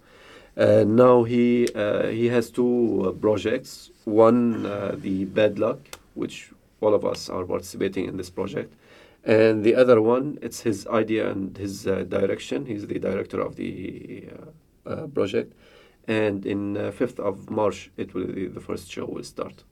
Uh, 0.56 0.84
now 0.86 1.24
he 1.24 1.68
uh, 1.74 2.08
he 2.08 2.28
has 2.28 2.52
two 2.52 3.06
uh, 3.08 3.12
projects. 3.12 3.92
One, 4.06 4.66
uh, 4.66 4.96
the 4.98 5.26
bad 5.26 5.60
luck, 5.60 5.80
which 6.14 6.52
all 6.82 6.94
of 6.94 7.04
us 7.06 7.30
are 7.30 7.46
participating 7.46 8.06
in 8.06 8.18
this 8.18 8.30
project, 8.30 8.74
and 9.24 9.64
the 9.64 9.76
other 9.76 10.02
one, 10.02 10.38
it's 10.42 10.62
his 10.62 10.86
idea 10.88 11.30
and 11.32 11.58
his 11.58 11.88
uh, 11.88 12.04
direction. 12.04 12.66
He's 12.66 12.86
the 12.86 13.00
director 13.00 13.40
of 13.40 13.56
the 13.56 14.26
uh, 14.86 14.90
uh, 14.90 15.08
project, 15.08 15.54
and 16.07 16.47
in 16.47 16.76
uh, 16.76 16.90
fifth 16.90 17.19
of 17.21 17.50
March, 17.50 17.90
it 17.97 18.14
will 18.14 18.26
the 18.26 18.61
first 18.61 18.90
show 18.90 19.05
will 19.07 19.25
start 19.25 19.64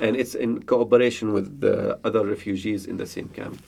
and 0.00 0.16
it's 0.16 0.34
in 0.34 0.62
cooperation 0.62 1.32
with 1.32 1.60
the 1.60 1.98
other 2.04 2.24
refugees 2.24 2.86
in 2.86 2.96
the 2.96 3.06
same 3.06 3.28
camp. 3.28 3.60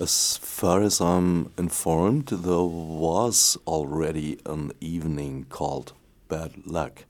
As 0.00 0.36
far 0.36 0.82
as 0.82 1.00
I'm 1.00 1.52
informed, 1.56 2.26
there 2.26 2.64
was 2.64 3.56
already 3.66 4.40
an 4.46 4.72
evening 4.80 5.46
called 5.48 5.92
Bad 6.28 6.66
Luck, 6.66 7.04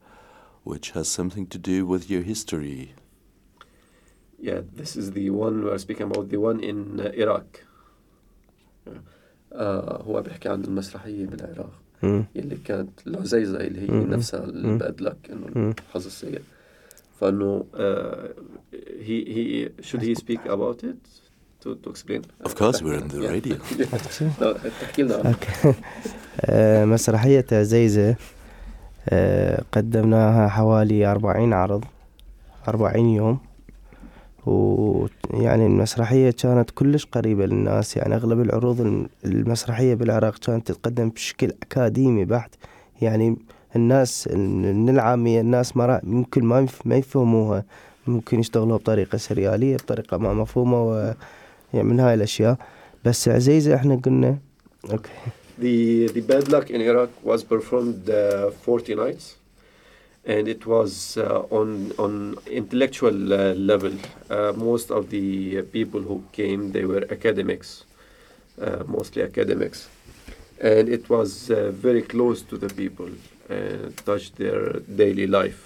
which 0.62 0.90
has 0.90 1.08
something 1.08 1.46
to 1.46 1.58
do 1.58 1.86
with 1.86 2.10
your 2.10 2.22
history. 2.22 2.94
Yeah, 4.38 4.60
this 4.74 4.96
is 4.96 5.12
the 5.12 5.30
one 5.30 5.64
we're 5.64 5.78
speaking 5.78 6.06
about, 6.10 6.28
the 6.28 6.38
one 6.38 6.60
in 6.60 7.00
uh, 7.00 7.10
Iraq. 7.14 7.64
آه 9.52 10.02
هو 10.02 10.22
بيحكي 10.22 10.48
عن 10.48 10.64
المسرحية 10.64 11.26
بالعراق 11.26 11.56
مم. 11.66 11.72
اللي 12.03 12.57
كانت 12.65 12.89
العزيزة 13.07 13.59
اللي 13.59 13.81
هي 13.81 13.87
مم. 13.87 14.13
نفسها 14.13 14.43
الباد 14.43 15.01
لك 15.01 15.17
مم. 15.29 15.43
إنه 15.55 15.73
الحظ 15.89 16.05
السيء. 16.05 16.41
فإنه 17.21 17.65
uh, 17.73 17.77
he 19.07 19.17
he 19.35 19.83
should 19.87 20.01
he 20.01 20.13
speak 20.15 20.41
about 20.45 20.83
it 20.83 21.01
to 21.63 21.69
to 21.83 21.89
explain? 21.89 22.21
Of 22.45 22.55
course, 22.55 22.81
we're 22.81 22.99
in 23.03 23.07
the 23.07 23.21
radio. 23.35 23.55
تحكي 24.81 25.01
لنا. 25.03 25.35
آه، 26.41 26.85
مسرحية 26.85 27.45
عزيزة 27.51 28.15
آه، 29.09 29.63
قدمناها 29.71 30.47
حوالي 30.47 31.05
أربعين 31.11 31.53
عرض 31.53 31.85
أربعين 32.67 33.05
يوم. 33.09 33.39
ويعني 34.47 35.65
المسرحية 35.65 36.31
كانت 36.31 36.71
كلش 36.71 37.05
قريبة 37.05 37.45
للناس 37.45 37.97
يعني 37.97 38.15
أغلب 38.15 38.41
العروض 38.41 38.81
الم- 38.81 39.09
المسرحية 39.25 39.93
بالعراق 39.95 40.37
كانت 40.37 40.71
تتقدم 40.71 41.09
بشكل 41.09 41.51
أكاديمي 41.63 42.25
بحت. 42.25 42.55
يعني 43.01 43.35
الناس 43.75 44.27
من 44.33 44.89
العامية 44.89 45.41
الناس 45.41 45.77
ما 45.77 45.99
ممكن 46.03 46.43
ما 46.45 46.67
ما 46.85 46.95
يفهموها. 46.95 47.63
ممكن 48.07 48.39
يشتغلوها 48.39 48.77
بطريقة 48.77 49.17
سريالية 49.17 49.75
بطريقة 49.75 50.17
ما 50.17 50.33
مفهومة 50.33 50.83
و 50.89 51.13
يعني 51.73 51.87
من 51.87 51.99
هاي 51.99 52.13
الأشياء. 52.13 52.57
بس 53.05 53.29
عزيزة 53.29 53.75
إحنا 53.75 53.95
قلنا 53.95 54.37
أوكي. 54.91 55.09
The 55.61 56.07
the 56.13 56.21
bad 56.31 56.47
luck 56.53 56.69
in 56.69 56.81
Iraq 56.81 57.09
was 57.25 57.41
performed 57.43 58.09
uh, 58.09 58.51
40 58.69 58.95
nights, 58.95 59.23
and 60.26 60.46
it 60.54 60.62
was 60.66 61.16
uh, 61.16 61.58
on 61.58 61.68
on 62.04 62.12
intellectual 62.60 63.32
uh, 63.32 63.54
level. 63.54 63.94
Uh, 64.30 64.52
most 64.68 64.90
of 64.90 65.02
the 65.10 65.26
people 65.76 66.00
who 66.08 66.16
came 66.38 66.60
they 66.76 66.84
were 66.92 67.04
academics, 67.16 67.68
uh, 68.60 68.82
mostly 68.96 69.20
academics, 69.30 69.88
and 70.70 70.88
it 70.88 71.04
was 71.14 71.50
uh, 71.50 71.70
very 71.86 72.02
close 72.02 72.38
to 72.50 72.54
the 72.64 72.70
people 72.82 73.10
and 73.48 73.96
touched 74.08 74.32
their 74.36 74.60
daily 75.02 75.26
life. 75.26 75.60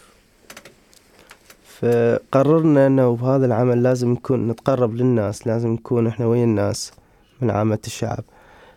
فقررنا 1.80 2.86
انه 2.86 3.16
بهذا 3.16 3.46
العمل 3.46 3.82
لازم 3.82 4.12
نكون 4.12 4.48
نتقرب 4.48 4.94
للناس 4.94 5.46
لازم 5.46 5.72
نكون 5.72 6.06
احنا 6.06 6.26
ويا 6.26 6.44
الناس 6.44 6.92
من 7.40 7.50
عامة 7.50 7.78
الشعب 7.86 8.24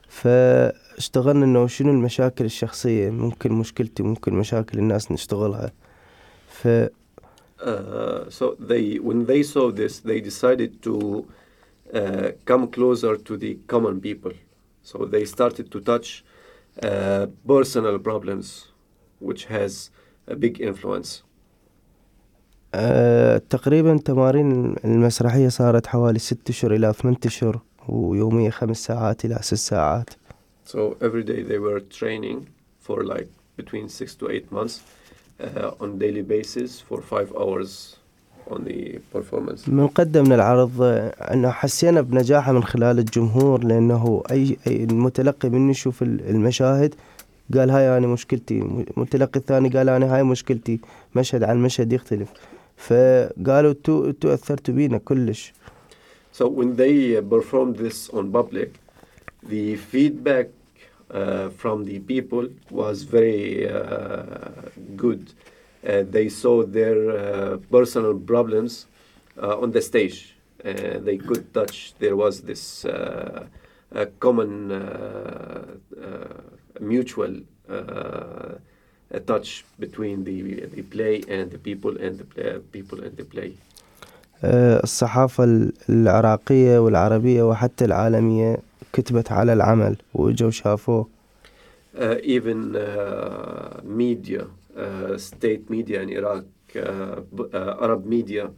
فاشتغلنا 0.08 1.44
انه 1.44 1.66
شنو 1.66 1.90
المشاكل 1.90 2.44
الشخصية 2.44 3.11
ممكن 3.11 3.52
مشكلتي 3.52 4.02
ممكن 4.02 4.34
مشاكل 4.34 4.78
الناس 4.78 5.12
نشتغلها 5.12 5.73
ف 6.49 6.68
Uh, 7.61 8.28
so 8.38 8.44
they 8.70 8.99
when 9.08 9.20
they 9.30 9.42
saw 9.42 9.70
this, 9.80 10.00
they 10.00 10.20
decided 10.30 10.82
to 10.82 10.94
uh, 11.94 12.28
come 12.50 12.64
closer 12.76 13.16
to 13.28 13.32
the 13.37 13.52
common 13.73 14.00
people. 14.00 14.32
So 14.82 14.96
they 15.14 15.25
started 15.25 15.66
to 15.75 15.78
touch 15.80 16.08
uh, 16.82 17.26
personal 17.52 17.96
problems, 17.99 18.46
which 19.20 19.42
has 19.46 19.90
a 20.26 20.37
big 20.37 20.61
influence. 20.61 21.23
آه 22.75 23.38
تقريبا 23.50 23.96
تمارين 23.96 24.76
المسرحية 24.84 25.49
صارت 25.49 25.87
حوالي 25.87 26.18
ست 26.18 26.50
اشهر 26.50 26.75
إلى 26.75 26.92
ثمانية 26.92 27.18
اشهر 27.26 27.61
ويوميا 27.88 28.50
خمس 28.50 28.85
ساعات 28.85 29.25
إلى 29.25 29.38
ست 29.43 29.55
ساعات. 29.55 30.11
So 30.67 30.97
every 31.00 31.25
day 31.25 31.43
they 31.43 31.59
were 31.59 31.81
training 31.81 32.47
for 32.87 33.05
like 33.05 33.29
between 33.57 33.88
six 33.88 34.14
to 34.21 34.25
eight 34.31 34.50
months 34.53 34.81
uh, 35.41 35.83
on 35.83 35.99
daily 35.99 36.23
basis 36.23 36.71
for 36.81 36.99
five 37.12 37.31
hours 37.41 37.97
on 38.50 38.64
the 38.64 38.99
performance? 39.12 39.69
من 39.69 39.87
قدمنا 39.87 40.35
العرض 40.35 40.83
أنه 41.33 41.50
حسينا 41.50 42.00
بنجاحه 42.00 42.53
من 42.53 42.64
خلال 42.64 42.99
الجمهور 42.99 43.64
لأنه 43.64 44.23
أي, 44.31 44.57
أي 44.67 44.85
المتلقي 44.85 45.49
من 45.49 45.71
يشوف 45.71 46.03
المشاهد 46.03 46.95
قال 47.55 47.71
هاي 47.71 47.99
أنا 47.99 48.07
مشكلتي. 48.07 48.59
المتلقي 48.97 49.41
الثاني 49.41 49.69
قال 49.69 49.88
أنا 49.88 50.17
هاي 50.17 50.23
مشكلتي. 50.23 50.81
مشهد 51.17 51.43
عن 51.43 51.62
مشهد 51.62 51.93
يختلف. 51.93 52.29
فقالوا 52.76 53.73
تو 53.73 54.11
تو 54.11 54.35
أثرتوا 54.35 54.75
بينا 54.75 54.99
كلش. 54.99 55.53
So 56.35 56.49
when 56.49 56.75
they 56.75 57.17
uh, 57.17 57.23
performed 57.23 57.76
this 57.76 58.09
on 58.09 58.33
public, 58.33 58.75
the 59.45 59.76
feedback 59.76 60.49
uh, 61.09 61.50
from 61.50 61.85
the 61.85 62.00
people 62.00 62.49
was 62.71 63.05
very 63.05 63.71
uh, 63.71 64.25
good. 64.97 65.33
Uh, 65.87 66.03
they 66.03 66.29
saw 66.29 66.64
their 66.67 66.99
uh, 67.11 67.59
personal 67.71 68.19
problems 68.19 68.87
uh, 69.41 69.61
on 69.61 69.71
the 69.71 69.81
stage. 69.81 70.35
They 70.59 71.19
could 71.19 71.55
touch. 71.55 71.95
There 72.00 72.17
was 72.17 72.41
this 72.41 72.85
common 74.19 74.53
mutual 76.81 77.43
touch 79.26 79.64
between 79.79 80.25
the 80.25 80.67
the 80.67 80.83
play 80.83 81.23
and 81.29 81.50
the 81.53 81.59
people 81.59 81.97
and 81.99 82.19
the 82.19 82.25
play, 82.25 82.59
people 82.73 83.05
and 83.05 83.17
the 83.17 83.25
play. 83.25 83.55
آه، 84.44 84.82
الصحافة 84.82 85.44
ال- 85.44 85.72
العراقية 85.88 86.78
والعربية 86.78 87.42
وحتى 87.42 87.84
العالمية 87.84 88.56
كتبت 88.92 89.32
على 89.32 89.52
العمل 89.52 89.96
وإجوا 90.14 90.50
شافوه 90.50 91.06
uh, 91.96 92.16
even 92.36 92.74
uh, 92.76 93.80
media, 93.84 94.42
uh, 94.76 95.16
state 95.16 95.70
media 95.70 95.98
in 96.02 96.08
Iraq, 96.08 96.44
uh, 96.76 96.80
uh, 97.52 97.76
Arab 97.84 98.04
media, 98.04 98.50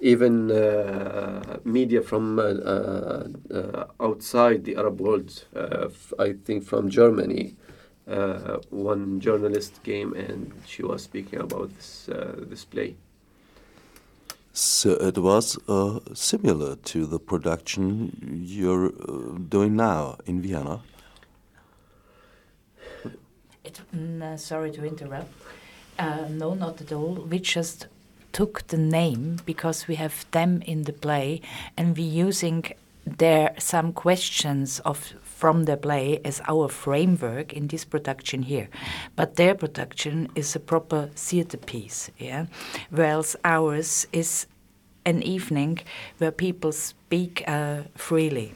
even 0.00 0.50
uh, 0.50 1.56
media 1.64 2.00
from 2.02 2.38
uh, 2.38 2.42
uh, 2.42 3.28
uh, 3.58 3.84
outside 4.06 4.64
the 4.64 4.76
Arab 4.76 5.00
world, 5.00 5.30
uh, 5.56 5.88
I 6.18 6.34
think 6.44 6.64
from 6.64 6.90
Germany. 6.90 7.54
Uh, 8.06 8.58
one 8.70 9.18
journalist 9.18 9.72
came 9.82 10.12
and 10.12 10.52
she 10.66 10.82
was 10.82 11.02
speaking 11.08 11.40
about 11.40 11.68
this, 11.76 11.90
uh, 12.10 12.34
this 12.50 12.62
play. 12.72 12.90
So 14.56 14.92
it 14.92 15.18
was 15.18 15.58
uh, 15.68 15.98
similar 16.14 16.76
to 16.76 17.06
the 17.06 17.18
production 17.18 18.40
you're 18.46 18.86
uh, 18.86 19.36
doing 19.48 19.74
now 19.74 20.16
in 20.26 20.40
Vienna. 20.42 20.80
It, 23.64 23.80
mm, 23.92 24.22
uh, 24.22 24.36
sorry 24.36 24.70
to 24.70 24.84
interrupt. 24.84 25.32
Uh, 25.98 26.26
no, 26.30 26.54
not 26.54 26.80
at 26.80 26.92
all. 26.92 27.26
We 27.28 27.40
just 27.40 27.88
took 28.32 28.68
the 28.68 28.76
name 28.76 29.40
because 29.44 29.88
we 29.88 29.96
have 29.96 30.24
them 30.30 30.62
in 30.62 30.84
the 30.84 30.92
play, 30.92 31.40
and 31.76 31.96
we're 31.96 32.28
using 32.28 32.64
their 33.04 33.56
some 33.58 33.92
questions 33.92 34.78
of 34.80 35.14
from 35.34 35.64
the 35.64 35.76
play 35.76 36.20
as 36.24 36.40
our 36.48 36.68
framework 36.68 37.52
in 37.52 37.66
this 37.66 37.84
production 37.84 38.42
here. 38.42 38.68
But 39.16 39.36
their 39.36 39.54
production 39.54 40.28
is 40.34 40.56
a 40.56 40.60
proper 40.60 41.10
theatre 41.16 41.58
piece, 41.58 42.10
yeah. 42.18 42.46
Whereas 42.90 43.36
ours 43.44 44.06
is 44.12 44.46
an 45.04 45.22
evening 45.22 45.80
where 46.18 46.30
people 46.32 46.72
speak 46.72 47.42
uh, 47.46 47.82
freely 47.96 48.52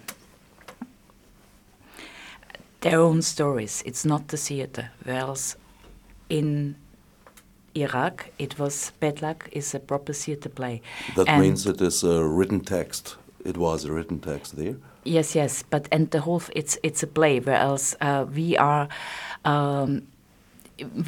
their 2.81 3.01
own 3.01 3.23
stories. 3.23 3.83
It's 3.85 4.05
not 4.05 4.29
the 4.29 4.37
theater. 4.37 4.91
Whereas 5.05 5.57
in 6.29 6.77
Iraq, 7.75 8.31
it 8.39 8.59
was 8.59 8.93
Bedlak 9.01 9.49
is 9.53 9.75
a 9.75 9.81
proper 9.81 10.13
theater 10.13 10.49
play. 10.49 10.81
That 11.17 11.29
And- 11.29 11.43
means 11.43 11.67
it 11.67 11.81
is 11.81 12.05
a 12.05 12.25
written 12.25 12.61
text. 12.61 13.17
It 13.45 13.57
was 13.57 13.85
a 13.85 13.93
written 13.93 14.21
text 14.21 14.57
there. 14.57 14.77
Yes, 15.09 15.35
yes, 15.35 15.63
but 15.63 15.89
and 15.91 16.11
the 16.11 16.21
whole 16.21 16.43
it's 16.55 16.79
it's 16.83 17.03
a 17.03 17.07
play. 17.07 17.41
Whereas 17.41 17.97
uh, 18.01 18.27
we 18.35 18.57
are. 18.59 18.89
Um, 19.45 20.03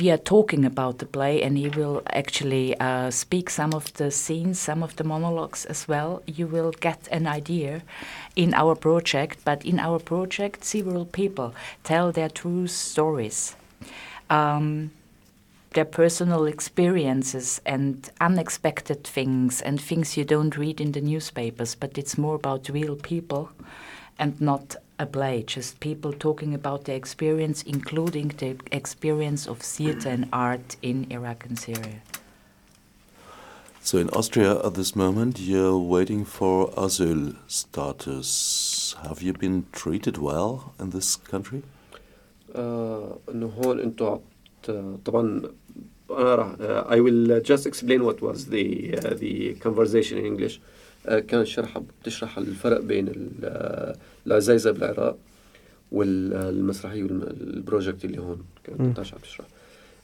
we 0.01 0.11
are 0.11 0.19
talking 0.19 0.65
about 0.65 0.99
the 0.99 1.07
play, 1.07 1.43
and 1.43 1.57
he 1.57 1.69
will 1.69 2.03
actually 2.13 2.75
uh, 2.81 3.09
speak 3.11 3.49
some 3.49 3.73
of 3.73 3.93
the 3.95 4.11
scenes, 4.11 4.59
some 4.59 4.83
of 4.83 4.97
the 4.97 5.05
monologues 5.05 5.65
as 5.65 5.87
well. 5.87 6.23
You 6.27 6.49
will 6.49 6.73
get 6.73 7.07
an 7.13 7.29
idea 7.29 7.83
in 8.35 8.53
our 8.53 8.75
project, 8.75 9.39
but 9.45 9.65
in 9.65 9.79
our 9.79 10.01
project, 10.01 10.65
several 10.65 11.05
people 11.05 11.55
tell 11.85 12.11
their 12.11 12.29
true 12.29 12.67
stories. 12.67 13.55
Um, 14.29 14.91
their 15.75 15.85
personal 15.85 16.47
experiences 16.47 17.61
and 17.65 18.11
unexpected 18.21 19.05
things 19.05 19.63
and 19.63 19.81
things 19.81 20.17
you 20.17 20.25
don't 20.25 20.57
read 20.57 20.81
in 20.81 20.93
the 20.93 21.01
newspapers, 21.01 21.77
but 21.77 21.97
it's 21.97 22.19
more 22.19 22.35
about 22.35 22.69
real 22.69 22.97
people 22.97 23.51
and 24.20 24.40
not 24.42 24.76
a 25.00 25.06
play, 25.06 25.44
just 25.56 25.80
people 25.80 26.14
talking 26.14 26.54
about 26.54 26.86
their 26.86 26.96
experience, 26.96 27.64
including 27.64 28.28
the 28.42 28.56
experience 28.72 29.46
of 29.48 29.58
theater 29.60 30.10
and 30.10 30.28
art 30.32 30.78
in 30.82 30.98
Iraq 31.12 31.46
and 31.46 31.58
Syria. 31.60 32.00
So 33.82 33.98
in 34.00 34.10
Austria 34.10 34.52
at 34.66 34.74
this 34.74 34.96
moment, 34.96 35.40
you're 35.40 35.78
waiting 35.78 36.26
for 36.26 36.72
asylum 36.76 37.38
status. 37.48 38.96
Have 39.04 39.22
you 39.22 39.34
been 39.34 39.66
treated 39.72 40.18
well 40.18 40.74
in 40.80 40.90
this 40.90 41.16
country? 41.18 41.62
آه، 42.56 43.18
انه 43.30 43.46
هون 43.48 43.80
انتم 43.80 44.06
عت- 44.06 45.00
طبعا 45.06 45.42
انا 46.12 46.36
راح 46.36 46.56
آه، 46.62 46.96
I 46.96 47.00
will 47.00 47.42
just 47.52 47.66
explain 47.68 48.04
what 48.04 48.22
was 48.22 48.46
the 48.46 48.96
uh, 48.98 49.14
the 49.14 49.56
conversation 49.68 50.18
in 50.18 50.26
English 50.26 50.54
آه، 50.54 50.60
كان 51.05 51.45
شرح 51.47 51.79
بتشرح 52.03 52.39
الفرق 52.39 52.81
بين 52.81 53.09
ال- 53.09 53.31
آه، 53.45 53.97
العزايزة 54.27 54.71
بالعراق 54.71 55.19
والمسرحية 55.93 57.03
والبروجكت 57.03 58.05
اللي 58.05 58.19
هون. 58.19 58.43
كانت 58.65 58.81
عم 58.99 59.19
تشرح 59.23 59.47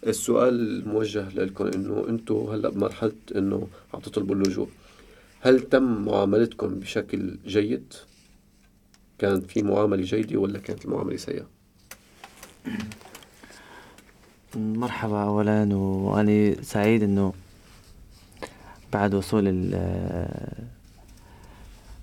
السؤال 0.06 0.82
موجه 0.88 1.28
لكم 1.28 1.66
إنه 1.66 2.06
أنتم 2.08 2.34
هلأ 2.34 2.68
بمرحلة 2.68 3.12
إنه 3.36 3.68
عم 3.94 4.00
تطلبوا 4.00 4.34
اللجوء 4.34 4.68
هل 5.40 5.60
تم 5.60 6.04
معاملتكم 6.04 6.74
بشكل 6.80 7.36
جيد؟ 7.46 7.94
كانت 9.18 9.50
في 9.50 9.62
معاملة 9.62 10.02
جيدة 10.02 10.38
ولا 10.38 10.58
كانت 10.58 10.84
المعاملة 10.84 11.16
سيئة؟ 11.16 11.46
مرحبا 14.56 15.22
اولا 15.22 15.74
واني 15.74 16.62
سعيد 16.62 17.02
إنه 17.02 17.32
بعد 18.92 19.14
وصول 19.14 19.48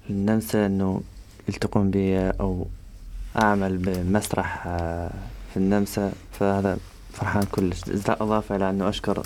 النمسا 0.09 0.65
انه 0.65 1.01
يلتقون 1.49 1.91
بي 1.91 2.17
أو 2.19 2.67
اعمل 3.41 3.77
بمسرح 3.77 4.67
آه، 4.67 5.11
في 5.51 5.57
النمسا 5.57 6.11
فهذا 6.31 6.77
فرحان 7.13 7.43
كلش 7.43 7.81
اضافه 8.09 8.55
إلى 8.55 8.69
انه 8.69 8.89
اشكر 8.89 9.23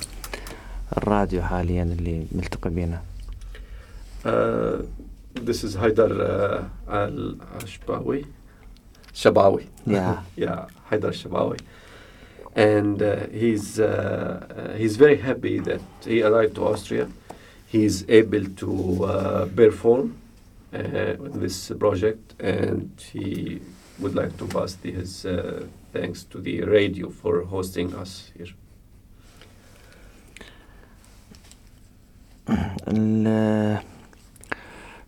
الراديو 0.98 1.42
حاليا 1.42 1.84
اللي 1.84 2.26
ملتقي 2.32 2.70
بينا 2.70 3.02
Uh, 4.26 4.82
this 5.48 5.64
is 5.64 5.76
Haidar 5.76 6.12
uh, 6.12 6.92
Al 7.02 7.36
Ashbawi. 7.60 8.26
Shabawi. 9.14 9.68
Yeah. 9.86 10.22
yeah, 10.36 10.66
Haidar 10.92 11.14
Shabawi. 11.22 11.60
And 12.56 13.02
uh, 13.02 13.28
he's, 13.32 13.80
uh, 13.80 13.86
uh, 13.86 14.78
he's 14.78 14.98
very 14.98 15.18
happy 15.18 15.60
that 15.60 15.82
he 16.04 16.24
arrived 16.24 16.56
to 16.56 16.68
Austria. 16.68 17.08
He's 17.68 18.04
able 18.10 18.46
to 18.62 18.72
uh, 19.06 19.46
perform 19.56 20.18
uh, 20.74 21.26
in 21.26 21.40
this 21.40 21.72
project 21.80 22.36
and 22.40 22.90
he 23.14 23.62
would 24.00 24.16
like 24.16 24.38
to 24.38 24.46
pass 24.46 24.78
his 24.84 25.26
uh, 25.26 25.66
thanks 25.94 26.24
to 26.24 26.40
the 26.40 26.62
radio 26.62 27.10
for 27.10 27.44
hosting 27.44 27.94
us 27.96 28.32
here. 28.38 28.54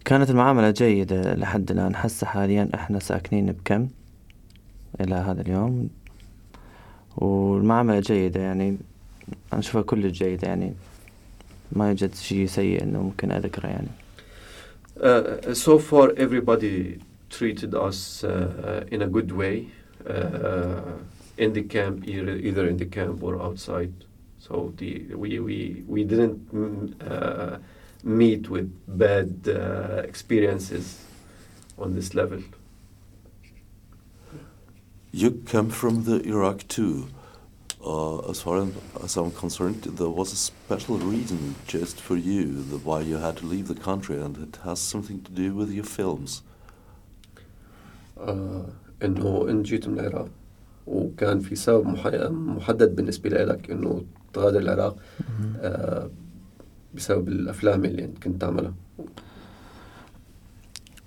كانت 0.10 0.30
المعاملة 0.30 0.72
جيدة 0.72 1.34
لحد 1.34 1.72
الآن. 1.72 1.92
هسه 1.96 2.28
حاليا 2.28 2.70
إحنا 2.76 3.00
ساكنين 3.00 3.52
بكم 3.52 3.88
إلى 5.02 5.16
هذا 5.16 5.42
اليوم. 5.42 5.90
والمعاملة 7.18 8.00
جيدة 8.00 8.42
يعني 8.42 8.78
أنا 9.54 9.60
أشوفها 9.60 9.82
كلش 9.82 10.18
جيدة 10.24 10.48
يعني. 10.48 10.74
ما 11.72 11.90
يوجد 11.90 12.16
شيء 12.16 12.46
سيء 12.46 12.84
إنه 12.84 13.02
ممكن 13.02 13.32
أذكره 13.32 13.68
يعني. 13.68 13.88
Uh, 15.02 15.54
so 15.54 15.80
far, 15.80 16.12
everybody 16.18 17.00
treated 17.30 17.74
us 17.74 18.24
uh, 18.24 18.84
in 18.92 19.02
a 19.02 19.08
good 19.08 19.32
way 19.32 19.68
uh, 20.08 20.82
in 21.38 21.54
the 21.54 21.64
camp, 21.64 22.06
either, 22.08 22.36
either 22.36 22.68
in 22.68 22.78
the 22.78 22.86
camp 22.86 23.24
or 23.24 23.42
outside. 23.42 23.94
So 24.40 24.74
the 24.78 25.14
we 25.16 25.40
we 25.40 25.84
we 25.88 26.04
didn't 26.04 26.54
mm, 26.54 26.94
uh, 27.10 27.60
meet 28.04 28.50
with 28.50 28.72
bad 28.88 29.48
uh, 29.48 30.02
experiences 30.04 31.00
on 31.78 31.94
this 31.94 32.14
level. 32.14 32.42
You 35.12 35.42
come 35.46 35.70
from 35.70 36.04
the 36.04 36.22
Iraq 36.22 36.68
too. 36.68 37.10
Uh, 37.84 38.30
as 38.32 38.42
far 38.42 38.56
as 39.06 39.16
I'm 39.18 39.32
concerned, 39.32 39.82
there 40.00 40.10
was 40.10 40.34
a 40.34 40.36
special 40.52 40.98
reason 40.98 41.56
just 41.68 41.98
for 42.08 42.18
you 42.18 42.44
the, 42.70 42.78
why 42.88 43.00
you 43.02 43.18
had 43.18 43.36
to 43.38 43.46
leave 43.46 43.68
the 43.74 43.80
country, 43.90 44.18
and 44.26 44.38
it 44.38 44.58
has 44.68 44.80
something 44.94 45.22
to 45.28 45.32
do 45.32 45.48
with 45.56 45.72
your 45.72 45.86
films. 45.98 46.44
آه 48.18 48.66
إنه 49.04 49.46
إن 49.50 49.64
جيت 49.64 49.88
من 49.88 50.00
العراق 50.00 50.28
وكان 50.88 51.40
في 51.40 51.56
سبب 51.56 51.88
محدد 52.32 52.96
بالنسبة 52.96 53.30
لك 53.30 53.72
إنه 53.72 54.04
تغادر 54.34 54.60
العراق 54.60 54.96
آه 55.62 56.10
بسبب 56.96 57.28
الأفلام 57.28 57.86
اللي 57.86 58.04
أنت 58.06 58.24
كنت 58.24 58.42
تعملها 58.42 58.74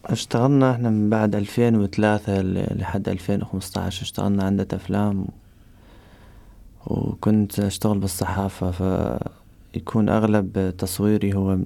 اشتغلنا 0.05 0.71
إحنا 0.73 0.91
من 0.91 1.11
بعد 1.11 1.35
2003 1.35 2.41
ل- 2.43 2.79
لحد 2.79 3.09
2015 3.09 4.03
اشتغلنا 4.03 4.45
عدة 4.45 4.69
أفلام 4.77 5.27
وكنت 6.87 7.61
أشتغل 7.61 7.99
بالصحافة 7.99 8.71
فيكون 9.73 10.09
أغلب 10.09 10.75
تصويري 10.79 11.35
هو 11.35 11.59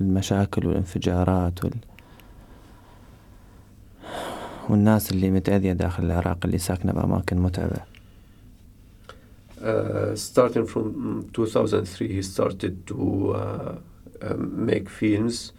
المشاكل 0.00 0.66
والانفجارات 0.66 1.64
وال... 1.64 1.74
والناس 4.68 5.12
اللي 5.12 5.30
متأذية 5.30 5.72
داخل 5.72 6.04
العراق 6.04 6.38
اللي 6.44 6.58
ساكنة 6.58 6.92
بأماكن 6.92 7.38
متعبة 7.38 7.92
Uh, 9.62 10.16
starting 10.16 10.66
from 10.66 11.30
2003, 11.38 12.08
he 12.08 12.20
started 12.22 12.84
to 12.84 13.32
uh, 13.32 13.74
um, 14.22 14.66
make 14.66 14.88
films, 14.88 15.52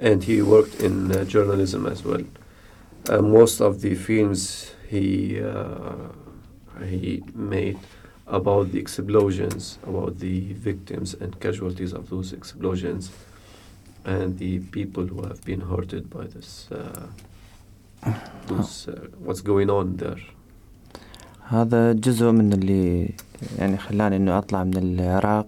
and 0.00 0.24
he 0.24 0.42
worked 0.42 0.80
in 0.82 1.12
uh, 1.12 1.22
journalism 1.24 1.86
as 1.86 2.04
well. 2.04 2.24
Uh, 3.08 3.22
most 3.22 3.60
of 3.60 3.82
the 3.82 3.94
films 3.94 4.72
he 4.88 5.40
uh, 5.40 6.10
he 6.84 7.22
made 7.34 7.78
about 8.26 8.72
the 8.72 8.78
explosions, 8.78 9.78
about 9.86 10.18
the 10.18 10.52
victims 10.52 11.14
and 11.14 11.38
casualties 11.40 11.92
of 11.92 12.10
those 12.10 12.32
explosions, 12.32 13.10
and 14.04 14.38
the 14.38 14.58
people 14.70 15.04
who 15.06 15.22
have 15.22 15.44
been 15.44 15.60
hurted 15.60 16.10
by 16.10 16.24
this. 16.24 16.68
Uh, 16.72 17.06
those, 18.46 18.88
uh, 18.88 19.06
what's 19.24 19.40
going 19.40 19.70
on 19.70 19.96
there? 19.96 20.20
هذا 21.48 21.92
جزء 21.92 22.30
من 22.30 22.52
اللي 22.52 23.14
يعني 23.58 23.76
خلاني 23.76 24.16
انه 24.16 24.38
اطلع 24.38 24.64
من 24.64 24.76
العراق 24.76 25.46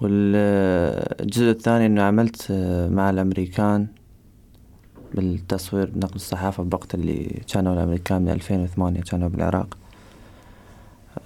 والجزء 0.00 1.50
الثاني 1.50 1.86
انه 1.86 2.02
عملت 2.02 2.52
مع 2.90 3.10
الامريكان 3.10 3.86
بالتصوير 5.14 5.92
نقل 5.96 6.14
الصحافة 6.14 6.62
بوقت 6.62 6.94
اللي 6.94 7.42
كانوا 7.52 7.74
الامريكان 7.74 8.22
من 8.22 8.28
2008 8.28 9.00
كانوا 9.00 9.28
بالعراق 9.28 9.78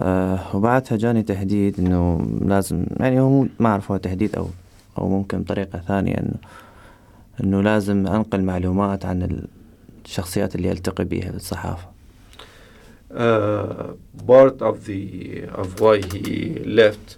أه 0.01 0.55
وبعدها 0.55 0.97
جاني 0.97 1.23
تهديد 1.23 1.79
انه 1.79 2.27
لازم 2.45 2.85
يعني 2.99 3.19
هو 3.19 3.45
ما 3.59 3.69
اعرف 3.69 3.91
هو 3.91 3.97
تهديد 3.97 4.35
أو 4.35 4.47
أو 4.97 5.09
ممكن 5.09 5.43
طريقة 5.43 5.79
ثانية 5.87 6.13
انه 6.13 6.35
انه 7.43 7.61
لازم 7.61 8.07
انقل 8.07 8.43
معلومات 8.43 9.05
عن 9.05 9.45
الشخصيات 10.05 10.55
اللي 10.55 10.71
التقي 10.71 11.05
بيها 11.05 11.31
بالصحافة 11.31 11.87
uh, 13.13 13.93
part 14.27 14.61
of 14.61 14.85
the 14.85 15.43
of 15.61 15.79
why 15.81 16.01
he 16.13 16.59
left 16.65 17.17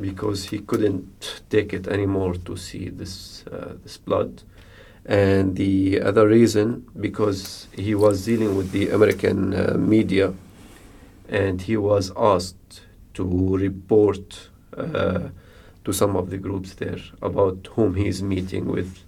because 0.00 0.46
he 0.50 0.58
couldn't 0.58 1.42
take 1.50 1.72
it 1.72 1.86
anymore 1.88 2.34
to 2.34 2.56
see 2.56 2.88
this 2.88 3.44
uh, 3.52 3.72
this 3.82 3.96
blood 4.06 4.42
and 5.06 5.56
the 5.56 6.00
other 6.00 6.26
reason 6.26 6.84
because 7.06 7.68
he 7.86 7.94
was 7.94 8.24
dealing 8.24 8.56
with 8.56 8.72
the 8.72 8.90
American 8.90 9.54
uh, 9.54 9.74
media 9.94 10.32
and 11.28 11.62
he 11.62 11.76
was 11.76 12.12
asked 12.16 12.82
to 13.14 13.56
report 13.56 14.48
uh, 14.76 15.28
to 15.84 15.92
some 15.92 16.16
of 16.16 16.30
the 16.30 16.38
groups 16.38 16.74
there 16.74 16.98
about 17.22 17.68
whom 17.72 17.94
he's 17.94 18.22
meeting 18.22 18.66
with 18.66 19.02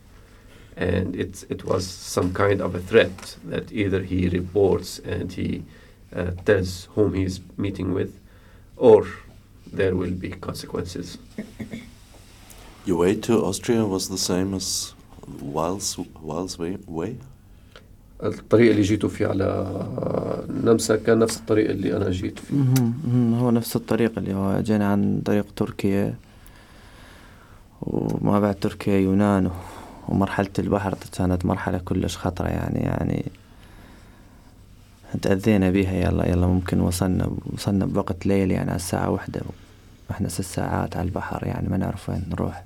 and 0.79 1.17
it, 1.17 1.45
it 1.51 1.65
was 1.65 1.87
some 1.87 2.33
kind 2.33 2.61
of 2.61 2.75
a 2.75 2.81
threat 2.81 3.37
that 3.45 3.73
either 3.73 4.01
he 4.03 4.29
reports 4.29 5.01
and 5.01 5.33
he 5.33 5.65
uh, 6.15 6.31
tells 6.45 6.85
whom 6.95 7.15
he's 7.15 7.41
meeting 7.57 7.93
with, 7.93 8.19
or 8.77 9.07
there 9.73 9.97
will 9.97 10.13
be 10.13 10.31
consequences. 10.31 11.19
Your 12.85 12.99
way 12.99 13.17
to 13.17 13.45
Austria 13.45 13.85
was 13.85 14.09
the 14.09 14.17
same 14.17 14.55
as 14.55 14.95
Wael's, 15.41 15.99
Wael's 16.21 16.59
way, 16.59 16.79
way? 16.87 17.19
الطريق 18.23 18.71
اللي 18.71 18.83
جيتوا 18.83 19.09
فيه 19.09 19.27
على 19.27 19.77
نمسا 20.65 20.97
كان 20.97 21.19
نفس 21.19 21.37
الطريق 21.37 21.71
اللي 21.71 21.97
أنا 21.97 22.11
جيت 22.11 22.39
فيه. 22.39 22.57
هو 23.39 23.51
نفس 23.51 23.77
الطريق 23.77 24.19
اللي 24.19 24.35
هو 24.35 24.61
جينا 24.61 24.87
عن 24.93 25.23
طريق 25.25 25.47
تركيا 25.57 26.15
وما 27.83 28.41
بعد 28.41 28.55
تركيا 28.55 28.99
يونان 28.99 29.51
ومرحلة 30.09 30.51
البحر 30.59 30.95
كانت 31.19 31.47
مرحلة 31.47 31.79
كلش 31.79 32.17
خطرة 32.17 32.49
يعني 32.49 32.81
يعني 32.81 33.25
تأذينا 35.23 35.71
بيها. 35.71 35.93
يلا 35.93 36.29
يلا 36.29 36.47
ممكن 36.47 36.81
وصلنا 36.81 37.31
وصلنا 37.53 37.87
بوقت 37.87 38.27
ليل 38.27 38.51
يعني 38.51 38.71
على 38.71 38.77
الساعة 38.77 39.11
واحدة. 39.11 39.41
وإحنا 40.11 40.29
ست 40.29 40.41
ساعات 40.41 40.97
على 40.97 41.09
البحر 41.09 41.47
يعني 41.47 41.69
ما 41.69 41.77
نعرف 41.77 42.09
وين 42.09 42.25
نروح. 42.31 42.65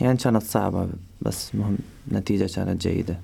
يعني 0.00 0.18
كانت 0.18 0.42
صعبة 0.42 0.88
بس 1.22 1.54
مهم 1.54 1.78
النتيجة 2.10 2.54
كانت 2.54 2.82
جيدة. 2.82 3.18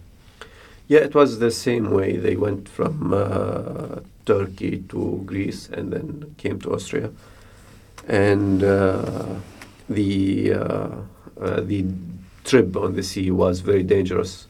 Yeah, 0.87 1.01
it 1.01 1.15
was 1.15 1.39
the 1.39 1.51
same 1.51 1.91
way. 1.91 2.17
They 2.17 2.37
went 2.37 2.69
from 2.69 3.13
uh, 3.15 4.01
Turkey 4.27 4.85
to 4.91 5.23
Greece 5.25 5.69
and 5.73 5.93
then 5.93 6.35
came 6.37 6.61
to 6.61 6.75
Austria. 6.75 7.11
And 8.07 8.63
uh, 8.63 9.27
the 9.89 10.53
uh, 10.53 10.89
uh, 11.41 11.61
the 11.63 11.87
trip 12.45 12.77
on 12.77 12.95
the 12.95 13.03
sea 13.03 13.31
was 13.31 13.61
very 13.61 13.83
dangerous 13.83 14.47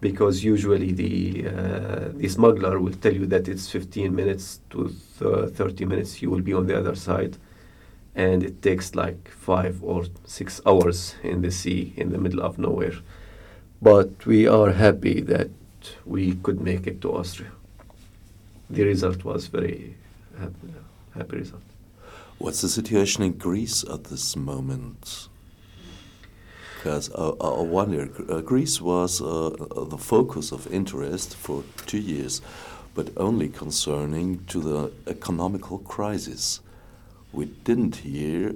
because 0.00 0.42
usually 0.42 0.92
the 0.92 1.46
uh, 1.48 2.08
the 2.14 2.28
smuggler 2.28 2.80
will 2.80 2.94
tell 2.94 3.12
you 3.14 3.26
that 3.26 3.46
it's 3.48 3.70
15 3.70 4.14
minutes 4.14 4.60
to 4.70 4.94
th- 5.18 5.50
30 5.54 5.84
minutes 5.84 6.22
you 6.22 6.30
will 6.30 6.40
be 6.40 6.54
on 6.54 6.66
the 6.66 6.76
other 6.78 6.94
side 6.94 7.36
and 8.14 8.42
it 8.42 8.62
takes 8.62 8.94
like 8.94 9.28
5 9.28 9.82
or 9.82 10.04
6 10.26 10.60
hours 10.66 11.14
in 11.22 11.42
the 11.42 11.50
sea 11.50 11.92
in 11.96 12.10
the 12.10 12.18
middle 12.18 12.40
of 12.40 12.58
nowhere 12.58 12.94
but 13.82 14.24
we 14.26 14.46
are 14.46 14.70
happy 14.70 15.20
that 15.20 15.50
we 16.06 16.36
could 16.36 16.60
make 16.60 16.86
it 16.86 17.00
to 17.00 17.12
Austria. 17.12 17.50
The 18.70 18.84
result 18.84 19.24
was 19.24 19.48
very 19.48 19.96
happy, 20.38 20.72
happy 21.14 21.36
result. 21.38 21.62
What's 22.38 22.60
the 22.60 22.68
situation 22.68 23.24
in 23.24 23.32
Greece 23.32 23.84
at 23.92 24.04
this 24.04 24.36
moment? 24.36 25.28
Because 26.76 27.10
uh, 27.12 27.32
I 27.40 27.62
wonder, 27.62 28.08
uh, 28.28 28.40
Greece 28.40 28.80
was 28.80 29.20
uh, 29.20 29.50
the 29.90 29.98
focus 29.98 30.52
of 30.52 30.72
interest 30.72 31.34
for 31.34 31.64
two 31.86 31.98
years, 31.98 32.40
but 32.94 33.10
only 33.16 33.48
concerning 33.48 34.44
to 34.46 34.60
the 34.60 34.92
economical 35.08 35.78
crisis. 35.78 36.60
We 37.32 37.46
didn't 37.46 37.96
hear 37.96 38.54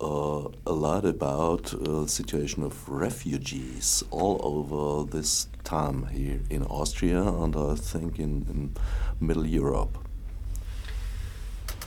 uh, 0.00 0.48
a 0.66 0.72
lot 0.72 1.04
about 1.04 1.74
uh, 1.74 2.02
the 2.02 2.08
situation 2.08 2.62
of 2.62 2.88
refugees 2.88 4.04
all 4.10 4.40
over 4.42 5.10
this 5.10 5.48
time 5.64 6.06
here 6.06 6.40
in 6.50 6.62
Austria 6.64 7.22
and 7.22 7.56
I 7.56 7.74
think 7.74 8.18
in, 8.18 8.46
in 8.48 8.74
Middle 9.20 9.46
Europe. 9.46 9.98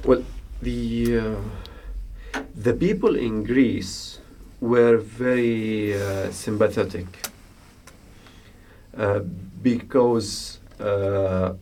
Well, 0.06 0.24
the 0.62 1.19
uh, 1.19 1.36
the 2.56 2.74
people 2.74 3.15
in 3.15 3.43
Greece 3.43 4.19
were 4.60 4.97
very 4.97 5.93
uh, 5.93 6.32
sympathetic 6.32 7.08
uh, 8.97 9.19
because 9.62 10.60
uh, 10.80 11.54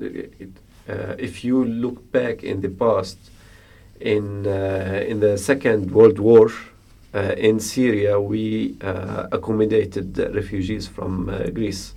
it, 0.00 0.52
if 1.18 1.44
you 1.44 1.64
look 1.64 2.10
back 2.12 2.42
in 2.42 2.60
the 2.60 2.68
past, 2.68 3.18
in 4.00 4.46
uh, 4.46 5.04
in 5.06 5.20
the 5.20 5.36
Second 5.38 5.90
World 5.90 6.18
War. 6.18 6.50
Uh, 7.14 7.34
in 7.38 7.58
Syria, 7.58 8.20
we 8.20 8.76
uh, 8.82 9.28
accommodated 9.32 10.18
refugees 10.34 10.86
from 10.86 11.30
Greece. 11.54 11.94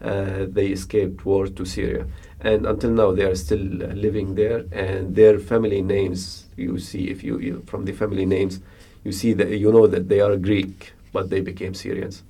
They 0.00 0.66
escaped 0.66 1.24
war 1.24 1.46
to 1.46 1.64
Syria, 1.64 2.06
and 2.40 2.66
until 2.66 2.90
now 2.90 3.12
they 3.12 3.22
are 3.22 3.36
still 3.36 3.60
living 3.60 4.34
there. 4.34 4.64
And 4.72 5.14
their 5.14 5.38
family 5.38 5.80
names, 5.82 6.46
you 6.56 6.80
see, 6.80 7.08
if 7.10 7.22
you, 7.22 7.38
you 7.38 7.62
from 7.66 7.84
the 7.84 7.92
family 7.92 8.26
names, 8.26 8.60
you 9.04 9.12
see 9.12 9.32
that 9.34 9.50
you 9.50 9.70
know 9.70 9.86
that 9.86 10.08
they 10.08 10.20
are 10.20 10.36
Greek, 10.36 10.92
but 11.12 11.30
they 11.30 11.40
became 11.40 11.74
Syrians. 11.74 12.24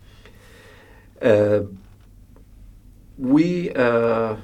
Uh, 1.22 1.60
we 3.16 3.70
uh, 3.72 4.36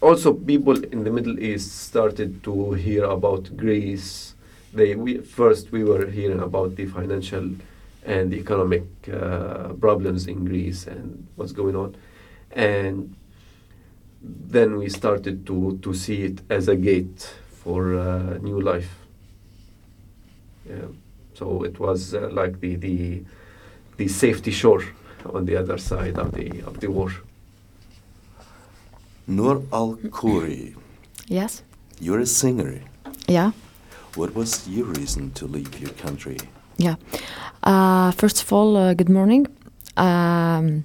also 0.00 0.32
people 0.32 0.82
in 0.84 1.04
the 1.04 1.10
Middle 1.10 1.38
East 1.38 1.82
started 1.82 2.42
to 2.44 2.72
hear 2.72 3.04
about 3.04 3.56
Greece. 3.56 4.34
They 4.72 4.94
we 4.94 5.18
first 5.18 5.72
we 5.72 5.84
were 5.84 6.06
hearing 6.06 6.40
about 6.40 6.76
the 6.76 6.86
financial 6.86 7.50
and 8.04 8.32
economic 8.34 8.84
uh, 9.12 9.72
problems 9.80 10.26
in 10.26 10.44
Greece 10.44 10.86
and 10.86 11.26
what's 11.36 11.52
going 11.52 11.76
on, 11.76 11.96
and 12.52 13.14
then 14.22 14.76
we 14.76 14.88
started 14.88 15.46
to 15.46 15.78
to 15.82 15.94
see 15.94 16.24
it 16.24 16.40
as 16.50 16.68
a 16.68 16.76
gate 16.76 17.34
for 17.62 17.98
uh, 17.98 18.38
new 18.38 18.60
life. 18.60 18.90
Yeah. 20.68 20.88
So 21.34 21.62
it 21.64 21.78
was 21.78 22.14
uh, 22.14 22.30
like 22.32 22.60
the, 22.60 22.76
the 22.76 23.22
the 23.96 24.08
safety 24.08 24.50
shore 24.50 24.82
on 25.32 25.44
the 25.44 25.56
other 25.56 25.78
side 25.78 26.18
of 26.18 26.32
the 26.32 26.62
of 26.62 26.80
the 26.80 26.88
war. 26.88 27.12
Noor 29.26 29.62
Al 29.72 29.96
Khoury, 30.10 30.74
Yes. 31.28 31.62
you're 32.00 32.20
a 32.20 32.26
singer. 32.26 32.80
Yeah. 33.28 33.50
What 34.14 34.34
was 34.34 34.68
your 34.68 34.86
reason 34.86 35.30
to 35.32 35.46
leave 35.46 35.78
your 35.80 35.90
country? 35.90 36.38
Yeah. 36.78 36.94
Uh, 37.62 38.12
first 38.12 38.42
of 38.42 38.52
all, 38.52 38.76
uh, 38.76 38.94
good 38.94 39.08
morning. 39.08 39.46
Um, 39.96 40.84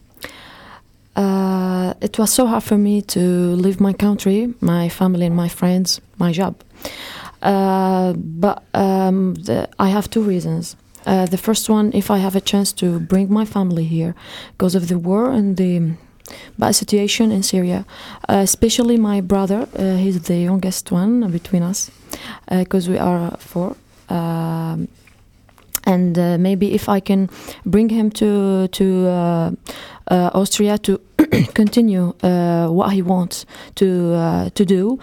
uh, 1.16 1.94
it 2.02 2.18
was 2.18 2.32
so 2.34 2.48
hard 2.48 2.64
for 2.64 2.78
me 2.78 3.02
to 3.04 3.20
leave 3.20 3.80
my 3.80 3.94
country, 3.94 4.54
my 4.60 4.90
family, 4.90 5.26
and 5.28 5.36
my 5.36 5.48
friends, 5.50 6.02
my 6.18 6.32
job. 6.32 6.56
Uh, 7.42 8.14
but 8.14 8.64
um, 8.74 9.36
the, 9.36 9.70
I 9.80 9.90
have 9.90 10.10
two 10.10 10.22
reasons. 10.24 10.76
Uh, 11.06 11.26
the 11.26 11.38
first 11.38 11.70
one, 11.70 11.92
if 11.94 12.10
I 12.12 12.18
have 12.18 12.36
a 12.36 12.42
chance 12.42 12.74
to 12.74 13.00
bring 13.00 13.32
my 13.32 13.46
family 13.46 13.84
here 13.86 14.14
because 14.58 14.76
of 14.76 14.88
the 14.88 14.98
war 14.98 15.32
and 15.32 15.58
the 15.58 15.94
bad 16.58 16.76
situation 16.76 17.32
in 17.32 17.44
Syria, 17.44 17.86
uh, 18.30 18.42
especially 18.44 18.98
my 18.98 19.22
brother, 19.22 19.68
uh, 19.76 19.96
he's 19.96 20.22
the 20.22 20.38
youngest 20.38 20.92
one 20.92 21.30
between 21.32 21.64
us 21.64 21.92
because 22.50 22.90
we 22.90 22.98
are 22.98 23.38
four. 23.38 23.76
Um, 24.10 24.88
and 25.86 26.18
uh, 26.18 26.38
maybe 26.38 26.74
if 26.74 26.90
I 26.90 27.00
can 27.00 27.30
bring 27.66 27.90
him 27.90 28.12
to 28.12 28.68
to 28.68 29.08
uh, 29.08 29.52
uh, 30.08 30.30
Austria 30.34 30.78
to 30.78 31.00
continue 31.54 32.14
uh, 32.24 32.68
what 32.68 32.92
he 32.94 33.02
wants 33.02 33.46
to 33.76 34.14
uh, 34.14 34.50
to 34.50 34.66
do, 34.66 35.00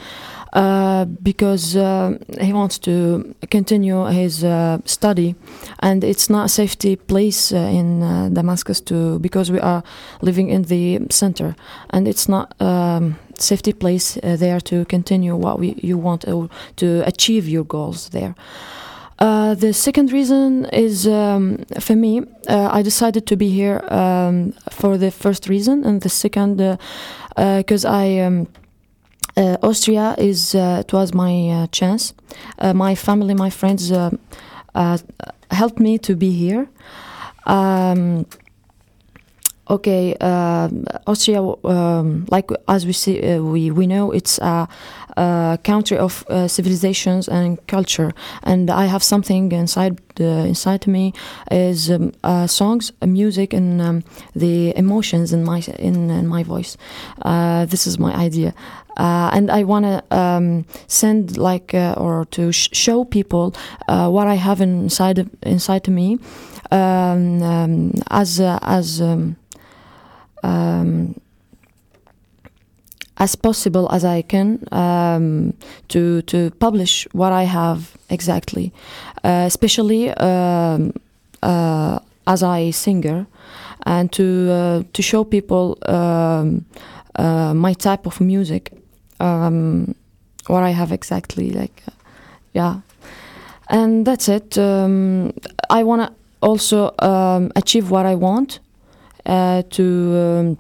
uh, 0.59 1.05
because 1.23 1.77
uh, 1.77 2.19
he 2.41 2.53
wants 2.53 2.79
to 2.79 3.33
continue 3.49 4.05
his 4.07 4.43
uh, 4.43 4.79
study, 4.85 5.37
and 5.79 6.03
it's 6.03 6.29
not 6.29 6.47
a 6.47 6.49
safety 6.49 6.97
place 6.97 7.53
uh, 7.53 7.59
in 7.59 8.03
uh, 8.03 8.29
Damascus 8.33 8.81
to 8.81 9.21
because 9.21 9.53
we 9.53 9.61
are 9.61 9.85
living 10.21 10.49
in 10.49 10.63
the 10.63 10.99
center, 11.11 11.55
and 11.91 12.09
it's 12.09 12.29
not 12.29 12.61
um, 12.61 13.17
safety 13.39 13.73
place 13.73 14.17
uh, 14.17 14.37
there 14.37 14.61
to 14.61 14.85
continue 14.87 15.37
what 15.37 15.61
we 15.61 15.77
you 15.81 15.97
want 15.97 16.25
to 16.77 17.03
achieve 17.07 17.49
your 17.49 17.65
goals 17.65 18.09
there. 18.09 18.35
Uh, 19.21 19.55
the 19.55 19.73
second 19.73 20.13
reason 20.13 20.65
is 20.73 21.07
um, 21.07 21.59
for 21.79 21.95
me, 21.95 22.23
uh, 22.49 22.69
I 22.73 22.83
decided 22.83 23.27
to 23.27 23.37
be 23.37 23.49
here 23.49 23.81
um, 23.93 24.53
for 24.71 24.99
the 24.99 25.11
first 25.11 25.49
reason, 25.49 25.85
and 25.85 26.01
the 26.01 26.09
second, 26.09 26.79
because 27.37 27.85
I. 27.85 28.19
Um, 28.19 28.49
uh, 28.49 28.68
Austria 29.63 30.15
is 30.19 30.55
uh, 30.55 30.83
it 30.85 30.93
was 30.93 31.15
my 31.15 31.49
uh, 31.51 31.67
chance. 31.69 32.15
Uh, 32.59 32.75
my 32.75 32.95
family, 32.95 33.35
my 33.35 33.51
friends 33.51 33.93
uh, 33.93 34.11
uh, 34.75 34.99
helped 35.51 35.79
me 35.79 35.99
to 35.99 36.17
be 36.17 36.31
here. 36.33 36.69
Um, 37.47 38.27
okay, 39.71 40.15
um 40.21 40.85
Austria, 41.07 41.41
um, 41.65 42.27
like 42.31 42.51
as 42.69 42.85
we 42.87 42.93
see, 42.93 43.21
uh, 43.23 43.43
we 43.43 43.71
we 43.71 43.87
know 43.87 44.13
it's 44.13 44.39
a, 44.39 44.69
a 45.17 45.59
country 45.65 45.99
of 45.99 46.25
uh, 46.29 46.49
civilizations 46.49 47.29
and 47.29 47.59
culture, 47.67 48.13
and 48.43 48.71
I 48.71 48.87
have 48.87 49.03
something 49.03 49.53
inside 49.53 50.01
uh, 50.21 50.25
inside 50.49 50.87
me 50.87 51.13
is 51.51 51.91
um, 51.91 52.13
uh, 52.25 52.47
songs, 52.47 52.93
uh, 53.03 53.07
music, 53.07 53.53
and 53.53 53.81
um, 53.81 54.03
the 54.35 54.77
emotions 54.77 55.33
in 55.33 55.45
my 55.45 55.61
in, 55.79 56.11
in 56.11 56.27
my 56.27 56.43
voice. 56.43 56.77
Uh, 57.23 57.65
this 57.67 57.87
is 57.87 57.99
my 57.99 58.15
idea. 58.15 58.55
And 59.01 59.49
I 59.51 59.63
want 59.63 59.85
to 59.85 60.03
um, 60.11 60.65
send 60.89 61.37
like 61.37 61.73
or 61.75 62.27
to 62.33 62.51
sh- 62.51 62.71
show 62.73 63.05
people 63.05 63.55
what 63.87 64.27
I 64.27 64.35
have 64.35 64.61
inside 64.61 65.31
inside 65.43 65.87
me 65.89 66.19
as 68.11 68.41
as 68.41 69.01
um, 70.43 71.15
as 73.19 73.35
possible 73.35 73.89
as 73.91 74.05
I 74.05 74.23
can 74.23 74.65
um, 74.73 75.55
to 75.89 76.23
to 76.23 76.51
publish 76.59 77.07
what 77.13 77.33
I 77.33 77.45
have 77.45 77.97
exactly, 78.11 78.73
uh, 79.25 79.45
especially 79.47 80.11
um, 80.11 80.93
uh, 81.43 81.99
as 82.27 82.43
I 82.43 82.71
singer, 82.71 83.27
and 83.87 84.13
to 84.13 84.23
uh, 84.51 84.83
to 84.93 85.03
show 85.03 85.25
people 85.25 85.79
um, 85.87 86.65
uh, 87.17 87.55
my 87.55 87.75
type 87.75 88.07
of 88.07 88.21
music, 88.21 88.73
um, 89.21 89.95
what 90.47 90.63
I 90.63 90.71
have 90.71 90.93
exactly 90.93 91.51
like, 91.51 91.83
uh, 91.89 91.93
yeah, 92.53 92.81
and 93.69 94.07
that's 94.07 94.29
it. 94.29 94.57
Um, 94.57 95.33
I 95.71 95.83
want 95.83 96.03
to 96.03 96.13
also 96.41 96.95
um, 97.01 97.51
achieve 97.57 97.91
what 97.91 98.07
I 98.07 98.15
want 98.15 98.61
to 99.29 99.85
um, 100.17 100.59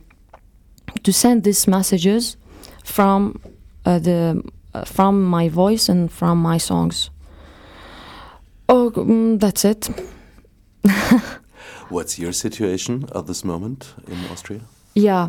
to 1.02 1.12
send 1.12 1.44
these 1.44 1.66
messages 1.66 2.36
from 2.84 3.40
uh, 3.84 3.98
the 3.98 4.42
uh, 4.74 4.84
from 4.84 5.24
my 5.24 5.48
voice 5.48 5.88
and 5.88 6.10
from 6.10 6.38
my 6.38 6.58
songs. 6.58 7.10
Oh, 8.68 8.90
mm, 8.90 9.40
that's 9.40 9.64
it. 9.64 9.88
What's 11.88 12.18
your 12.18 12.32
situation 12.32 13.06
at 13.14 13.26
this 13.26 13.44
moment 13.44 13.94
in 14.06 14.18
Austria? 14.30 14.60
Yeah, 14.94 15.28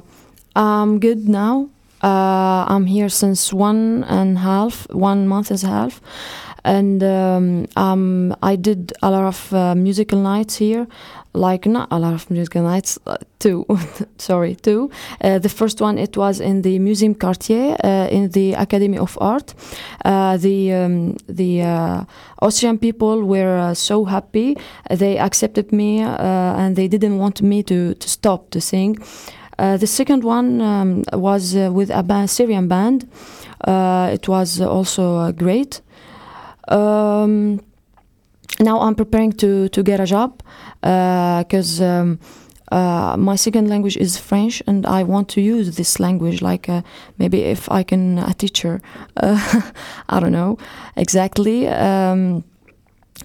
I'm 0.56 1.00
good 1.00 1.30
now. 1.30 1.70
Uh, 2.04 2.66
I'm 2.68 2.86
here 2.86 3.10
since 3.10 3.54
one 3.54 4.04
and 4.06 4.38
a 4.38 4.40
half, 4.42 4.88
one 4.92 5.28
month 5.28 5.52
and 5.52 5.64
a 5.64 5.68
half, 5.68 6.02
and 6.64 7.04
um, 7.04 7.68
um, 7.76 8.36
I 8.42 8.56
did 8.56 8.94
a 9.02 9.12
lot 9.12 9.24
of 9.24 9.54
uh, 9.54 9.76
musical 9.76 10.20
nights 10.20 10.58
here. 10.58 10.88
Like 11.34 11.68
not 11.68 11.90
a 11.92 12.00
lot 12.00 12.14
of 12.14 12.30
musical 12.32 12.64
nights, 12.64 12.98
uh, 13.06 13.18
two. 13.38 13.66
sorry, 14.18 14.56
two. 14.56 14.90
Uh, 15.22 15.38
the 15.38 15.50
first 15.50 15.80
one 15.80 16.00
it 16.00 16.18
was 16.18 16.40
in 16.40 16.64
the 16.64 16.80
Museum 16.80 17.14
Quartier 17.14 17.78
uh, 17.84 18.08
in 18.10 18.30
the 18.32 18.54
Academy 18.54 18.98
of 18.98 19.16
Art. 19.22 19.54
Uh, 20.04 20.38
the 20.38 20.74
um, 20.74 21.18
the 21.28 21.62
uh, 21.62 22.04
Austrian 22.42 22.80
people 22.80 23.24
were 23.24 23.76
so 23.76 24.06
happy. 24.06 24.58
They 24.90 25.20
accepted 25.20 25.72
me 25.72 26.00
and 26.00 26.76
they 26.76 26.88
didn't 26.88 27.20
want 27.20 27.42
me 27.44 27.62
to 27.64 27.94
to 27.94 28.10
stop 28.10 28.50
to 28.50 28.60
sing. 28.60 28.98
The 29.58 29.88
second 29.88 30.24
one 30.24 30.62
um, 30.62 31.04
was 31.14 31.54
with 31.54 31.92
a 31.92 32.02
band, 32.02 32.30
Syrian 32.30 32.68
band. 32.68 33.08
It 33.68 34.28
was 34.28 34.62
also 34.62 35.32
great. 35.34 35.82
Um, 36.70 37.62
now 38.60 38.82
I'm 38.82 38.96
preparing 38.96 39.34
to, 39.34 39.70
to 39.70 39.84
get 39.84 40.00
a 40.00 40.06
job 40.06 40.42
because 40.82 41.82
um, 41.82 42.20
uh, 42.72 43.16
my 43.18 43.36
second 43.36 43.70
language 43.70 43.98
is 43.98 44.18
French 44.18 44.62
and 44.68 44.86
I 44.86 45.04
want 45.04 45.30
to 45.30 45.42
use 45.42 45.76
this 45.76 46.00
language. 46.00 46.42
Like 46.42 46.70
uh, 46.70 46.82
maybe 47.18 47.42
if 47.42 47.72
I 47.72 47.84
can 47.84 48.20
a 48.20 48.34
teacher, 48.34 48.82
uh, 49.18 49.62
I 50.10 50.20
don't 50.20 50.32
know 50.32 50.58
exactly. 50.96 51.68
Um, 51.68 52.44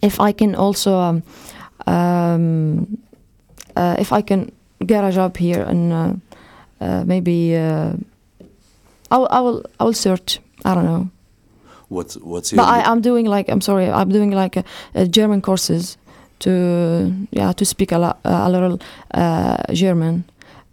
if 0.03 0.21
I 0.21 0.33
can 0.33 0.55
also, 0.55 0.97
um, 0.99 1.23
um, 1.87 2.99
uh, 3.77 3.97
if 3.99 4.13
I 4.13 4.23
can 4.23 4.51
get 4.85 5.05
a 5.05 5.13
job 5.13 5.37
here 5.37 5.63
and 5.63 5.93
uh, 5.93 6.13
uh, 6.81 7.05
maybe 7.05 7.57
uh, 7.57 7.93
I 9.11 9.17
will 9.17 9.65
I 9.79 9.85
will 9.85 9.93
search. 9.93 10.41
I 10.65 10.75
don't 10.75 10.85
know. 10.85 11.11
What's 11.89 12.17
what's 12.17 12.53
your 12.53 12.59
But 12.63 12.69
I, 12.69 12.83
I'm 12.91 13.01
doing 13.01 13.27
like 13.27 13.49
I'm 13.49 13.61
sorry, 13.61 13.91
I'm 13.91 14.09
doing 14.09 14.31
like 14.31 14.57
a, 14.57 14.65
a 14.95 15.07
German 15.07 15.43
courses 15.43 15.97
to 16.41 17.13
yeah 17.31 17.53
to 17.53 17.65
speak 17.65 17.93
a 17.93 17.99
lot 17.99 18.19
a 18.25 18.51
little 18.51 18.81
uh, 19.13 19.57
German, 19.73 20.25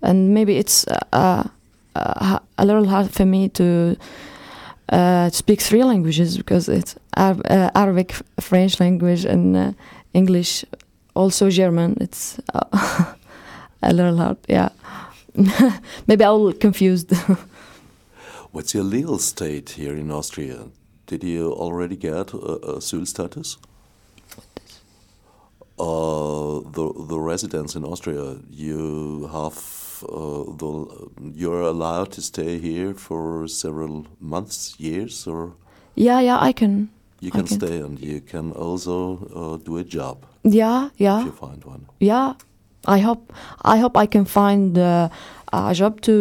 and 0.02 0.34
maybe 0.34 0.58
it's 0.58 0.86
uh, 0.88 1.47
uh, 1.95 2.39
a 2.58 2.65
little 2.65 2.88
hard 2.88 3.12
for 3.12 3.26
me 3.26 3.50
to 3.50 3.97
uh, 4.89 5.30
speak 5.30 5.62
three 5.62 5.84
languages 5.84 6.38
because 6.38 6.69
it's 6.69 6.95
Arab, 7.15 7.41
uh, 7.50 7.71
Arabic, 7.76 8.13
French 8.39 8.80
language, 8.80 9.26
and 9.26 9.56
uh, 9.56 9.71
English, 10.13 10.65
also 11.13 11.50
German. 11.50 11.97
It's 12.02 12.39
uh, 12.54 13.13
a 13.82 13.93
little 13.93 14.17
hard, 14.17 14.38
yeah. 14.47 14.69
maybe 16.08 16.24
I 16.24 16.30
will 16.32 16.54
confused. 16.54 17.13
What's 18.52 18.74
your 18.74 18.84
legal 18.84 19.17
state 19.17 19.71
here 19.71 19.95
in 19.95 20.12
Austria? 20.12 20.67
Did 21.12 21.24
you 21.26 21.52
already 21.52 21.97
get 21.97 22.34
uh, 22.34 22.78
asylum 22.78 23.06
status? 23.06 23.58
Uh, 25.78 26.62
the 26.78 26.86
the 27.10 27.19
residents 27.19 27.76
in 27.76 27.84
Austria, 27.84 28.38
you 28.50 29.28
have 29.34 29.58
uh, 30.08 30.43
the 30.62 30.71
you're 31.36 31.62
allowed 31.74 32.12
to 32.13 32.21
stay 32.21 32.60
here 32.60 32.93
for 32.93 33.47
several 33.50 34.06
months, 34.21 34.76
years, 34.80 35.28
or 35.28 35.52
yeah, 35.95 36.21
yeah, 36.21 36.38
I 36.50 36.54
can. 36.54 36.89
you 37.19 37.32
can 37.32 37.45
can. 37.45 37.60
stay 37.60 37.78
and 37.86 38.00
you 38.00 38.21
can 38.21 38.52
also 38.54 38.95
uh, 39.36 39.58
do 39.65 39.78
a 39.78 39.84
job 39.84 40.15
Yeah, 40.43 40.89
yeah. 40.97 41.19
if 41.19 41.26
you 41.26 41.32
find 41.47 41.63
one. 41.65 41.86
yeah 42.00 42.34
i 42.88 42.97
hope 43.08 43.21
i 43.74 43.78
hope 43.82 43.95
i 44.04 44.08
can 44.08 44.26
find 44.26 44.78
uh, 44.78 45.10
a 45.54 45.74
job 45.74 46.02
to 46.02 46.15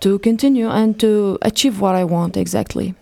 to 0.00 0.18
continue 0.18 0.68
and 0.68 0.98
to 0.98 1.38
achieve 1.42 1.80
what 1.80 1.94
i 1.94 2.04
want 2.04 2.36
exactly 2.36 2.94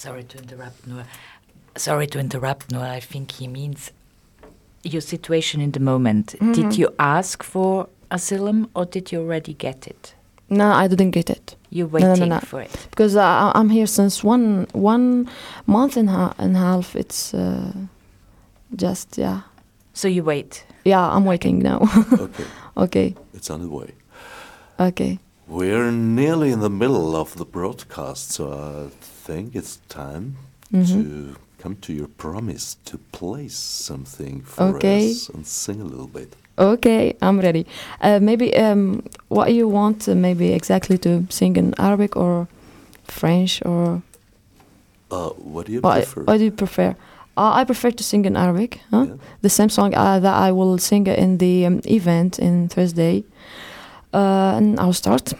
Sorry 0.00 0.24
to 0.24 0.38
interrupt, 0.38 0.86
Noor. 0.86 1.04
Sorry 1.76 2.06
to 2.06 2.18
interrupt, 2.18 2.72
Noor. 2.72 2.84
I 2.84 3.00
think 3.00 3.32
he 3.32 3.46
means 3.46 3.90
your 4.82 5.02
situation 5.02 5.60
in 5.60 5.72
the 5.72 5.80
moment. 5.80 6.26
Mm-hmm. 6.28 6.52
Did 6.52 6.78
you 6.78 6.88
ask 6.98 7.42
for 7.42 7.86
asylum 8.10 8.70
or 8.74 8.86
did 8.86 9.12
you 9.12 9.20
already 9.20 9.52
get 9.52 9.86
it? 9.86 10.14
No, 10.48 10.72
I 10.72 10.88
didn't 10.88 11.10
get 11.12 11.28
it 11.30 11.54
You're 11.68 11.86
No, 11.88 11.98
no, 11.98 12.06
no, 12.06 12.10
waiting 12.12 12.28
no. 12.30 12.40
for 12.40 12.60
it. 12.62 12.72
because 12.90 13.14
I, 13.14 13.52
I'm 13.54 13.68
here 13.68 13.86
since 13.86 14.24
one 14.24 14.66
one 14.72 15.28
month 15.66 15.96
and, 15.98 16.08
ha- 16.08 16.34
and 16.38 16.56
half. 16.56 16.96
It's 16.96 17.34
uh, 17.34 17.72
just 18.74 19.18
yeah, 19.18 19.40
So 19.92 20.08
you 20.08 20.24
wait. 20.24 20.64
yeah. 20.84 21.06
I'm 21.16 21.24
waiting 21.26 21.58
now. 21.58 21.80
Okay, 22.24 22.44
okay, 22.76 23.14
it's 23.34 23.50
on 23.50 23.60
the 23.60 23.68
way. 23.68 23.92
okay. 24.78 25.18
We're 25.50 25.90
nearly 25.90 26.52
in 26.52 26.60
the 26.60 26.70
middle 26.70 27.16
of 27.16 27.34
the 27.36 27.44
broadcast, 27.44 28.30
so 28.30 28.52
I 28.52 28.88
think 29.26 29.54
it's 29.56 29.78
time 29.88 30.36
Mm-hmm. 30.72 31.02
to 31.02 31.36
come 31.58 31.74
to 31.80 31.92
your 31.92 32.06
promise 32.06 32.76
to 32.84 32.96
play 33.10 33.48
something 33.48 34.42
for 34.42 34.76
Okay. 34.76 35.10
us 35.10 35.28
and 35.34 35.44
sing 35.44 35.80
a 35.80 35.84
little 35.84 36.06
bit. 36.06 36.36
Okay, 36.56 37.16
I'm 37.20 37.40
ready. 37.40 37.66
Uh, 38.00 38.20
maybe 38.22 38.54
um, 38.56 39.02
what 39.28 39.52
you 39.52 39.66
want? 39.66 40.08
Uh, 40.08 40.14
maybe 40.14 40.52
exactly 40.52 40.96
to 40.98 41.26
sing 41.28 41.56
in 41.56 41.74
Arabic 41.78 42.14
or 42.16 42.46
French 43.02 43.60
or 43.66 44.02
Uh, 45.10 45.30
what 45.52 45.66
do 45.66 45.72
you 45.72 45.80
what, 45.80 45.94
prefer? 46.04 46.22
what 46.22 46.38
do 46.38 46.44
you 46.44 46.52
prefer? 46.52 46.94
Uh, 47.36 47.60
I 47.60 47.64
prefer 47.64 47.90
to 47.90 48.04
sing 48.04 48.24
in 48.26 48.36
Arabic. 48.36 48.78
Huh? 48.92 49.06
Yeah. 49.08 49.16
The 49.42 49.48
same 49.50 49.68
song 49.70 49.92
uh, 49.94 50.20
that 50.20 50.34
I 50.48 50.52
will 50.52 50.78
sing 50.78 51.08
in 51.08 51.38
the 51.38 51.66
um, 51.66 51.80
event 51.84 52.38
in 52.38 52.68
Thursday. 52.68 53.24
And 54.12 54.78
I'll 54.80 54.92
start. 54.92 55.34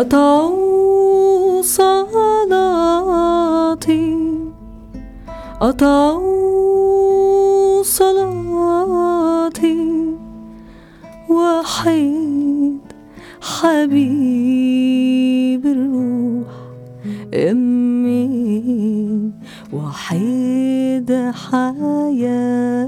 قطعوا 0.00 1.62
صلاتي 1.62 2.00
قطعوا 5.60 7.02
صلاتي 7.82 8.96
وحيد 11.28 12.80
حبيب 13.40 13.96
الروح 15.66 16.52
أمي 17.34 19.30
وحيد 19.72 21.32
حياتي 21.50 22.84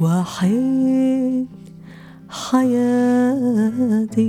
وحيد 0.00 1.63
حياتي. 2.34 4.24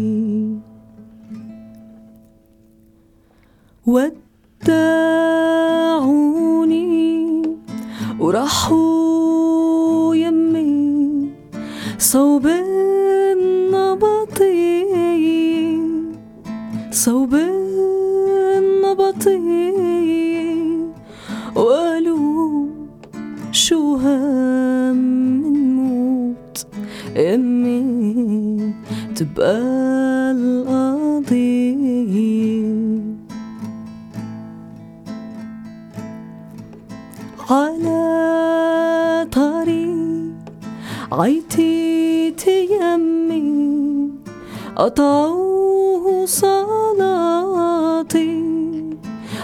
ودعوني 3.88 5.26
وراحوا 8.20 10.16
يمي 10.16 11.30
صوب 12.00 12.48
النبطي 12.48 13.96
صوب 16.92 17.36
النبطي 18.56 18.96
وقالوا 21.56 22.68
شو 23.52 23.96
هم 23.96 24.45
تبقى 29.16 29.62
القضية 30.32 31.36
على 37.50 39.28
طريق 39.32 40.36
عيتي 41.12 42.32
تيمي 42.32 44.10
قطعوا 44.76 46.26
صلاتي 46.26 47.36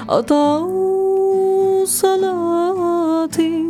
قطعوا 0.07 1.85
صلاتي 1.85 3.65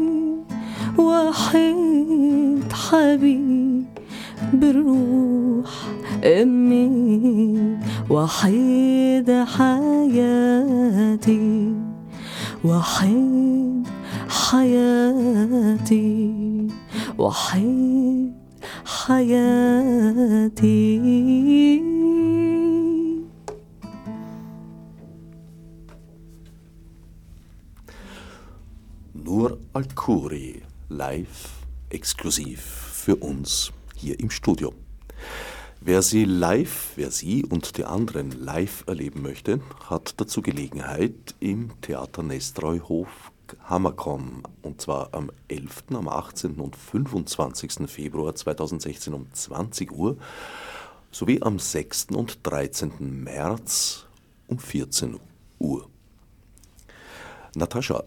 وحيد 0.98 2.74
حبيب 2.74 3.86
بالروح. 4.54 5.81
أمي 6.25 7.79
وحيد 8.11 9.31
حياتي 9.31 10.67
وحيد 12.65 13.87
حياتي 14.29 16.27
وحيد 17.19 18.33
حياتي 18.85 20.17
Nur 29.27 29.59
Al-Khoury, 29.75 30.62
live, 30.89 31.51
exklusiv 31.91 32.61
für 32.93 33.17
uns 33.17 33.73
hier 33.97 34.19
im 34.21 34.31
Studio. 34.31 34.73
Wer 35.84 36.04
sie 36.04 36.26
live, 36.26 36.91
wer 36.96 37.10
sie 37.10 37.44
und 37.44 37.76
die 37.76 37.86
anderen 37.86 38.30
live 38.30 38.84
erleben 38.86 39.24
möchte, 39.24 39.62
hat 39.89 40.13
dazu 40.22 40.44
Gelegenheit 40.44 41.34
im 41.39 41.72
Theater 41.82 42.22
Nestreuhof 42.22 43.32
Hammerkomm 43.63 44.44
und 44.62 44.80
zwar 44.80 45.12
am 45.12 45.32
11., 45.48 45.86
am 45.94 46.08
18. 46.08 46.60
und 46.60 46.76
25. 46.76 47.89
Februar 47.89 48.36
2016 48.36 49.12
um 49.12 49.34
20 49.34 49.91
Uhr 49.91 50.17
sowie 51.10 51.41
am 51.41 51.58
6. 51.58 52.10
und 52.12 52.38
13. 52.44 53.24
März 53.24 54.06
um 54.48 54.60
14 54.60 55.20
Uhr. 55.58 55.89
Natascha, 57.56 58.03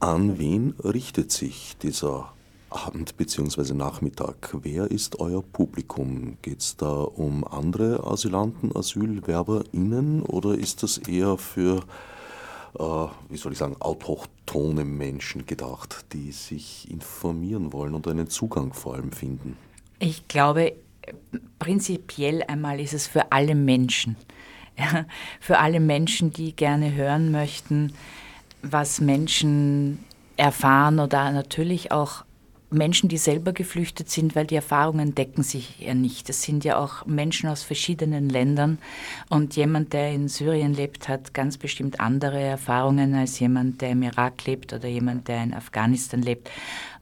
an 0.00 0.38
wen 0.38 0.70
richtet 0.82 1.30
sich 1.30 1.76
dieser 1.76 2.32
Abend 2.72 3.16
bzw. 3.16 3.74
Nachmittag? 3.74 4.56
Wer 4.62 4.90
ist 4.90 5.20
euer 5.20 5.42
Publikum? 5.42 6.38
Geht 6.42 6.60
es 6.60 6.76
da 6.76 6.90
um 6.90 7.46
andere 7.46 8.04
Asylanten, 8.04 8.74
AsylwerberInnen 8.74 10.22
oder 10.22 10.54
ist 10.54 10.82
das 10.82 10.98
eher 10.98 11.36
für, 11.36 11.84
äh, 12.78 12.82
wie 13.28 13.36
soll 13.36 13.52
ich 13.52 13.58
sagen, 13.58 13.76
autochtone 13.80 14.84
Menschen 14.84 15.46
gedacht, 15.46 16.06
die 16.12 16.32
sich 16.32 16.90
informieren 16.90 17.72
wollen 17.72 17.94
und 17.94 18.08
einen 18.08 18.28
Zugang 18.28 18.72
vor 18.72 18.94
allem 18.94 19.12
finden? 19.12 19.56
Ich 19.98 20.26
glaube, 20.28 20.74
prinzipiell 21.58 22.42
einmal 22.42 22.80
ist 22.80 22.94
es 22.94 23.06
für 23.06 23.30
alle 23.32 23.54
Menschen. 23.54 24.16
Für 25.40 25.58
alle 25.58 25.80
Menschen, 25.80 26.30
die 26.32 26.56
gerne 26.56 26.94
hören 26.94 27.30
möchten, 27.30 27.92
was 28.62 29.02
Menschen 29.02 30.02
erfahren 30.38 30.98
oder 30.98 31.30
natürlich 31.30 31.92
auch 31.92 32.24
Menschen, 32.72 33.08
die 33.08 33.18
selber 33.18 33.52
geflüchtet 33.52 34.10
sind, 34.10 34.34
weil 34.34 34.46
die 34.46 34.54
Erfahrungen 34.54 35.14
decken 35.14 35.42
sich 35.42 35.78
ja 35.80 35.94
nicht. 35.94 36.28
Das 36.28 36.42
sind 36.42 36.64
ja 36.64 36.78
auch 36.78 37.06
Menschen 37.06 37.48
aus 37.48 37.62
verschiedenen 37.62 38.28
Ländern 38.28 38.78
und 39.28 39.56
jemand, 39.56 39.92
der 39.92 40.12
in 40.12 40.28
Syrien 40.28 40.74
lebt, 40.74 41.08
hat 41.08 41.34
ganz 41.34 41.58
bestimmt 41.58 42.00
andere 42.00 42.40
Erfahrungen 42.40 43.14
als 43.14 43.38
jemand, 43.38 43.80
der 43.80 43.90
im 43.90 44.02
Irak 44.02 44.44
lebt 44.46 44.72
oder 44.72 44.88
jemand, 44.88 45.28
der 45.28 45.42
in 45.42 45.54
Afghanistan 45.54 46.22
lebt. 46.22 46.50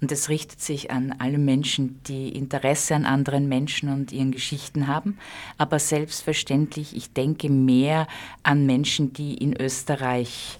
Und 0.00 0.10
es 0.12 0.28
richtet 0.28 0.60
sich 0.60 0.90
an 0.90 1.14
alle 1.18 1.38
Menschen, 1.38 2.00
die 2.06 2.30
Interesse 2.30 2.94
an 2.94 3.04
anderen 3.04 3.48
Menschen 3.48 3.92
und 3.92 4.12
ihren 4.12 4.32
Geschichten 4.32 4.86
haben. 4.86 5.18
Aber 5.58 5.78
selbstverständlich, 5.78 6.96
ich 6.96 7.12
denke 7.12 7.50
mehr 7.50 8.06
an 8.42 8.64
Menschen, 8.64 9.12
die 9.12 9.34
in 9.34 9.54
Österreich 9.60 10.58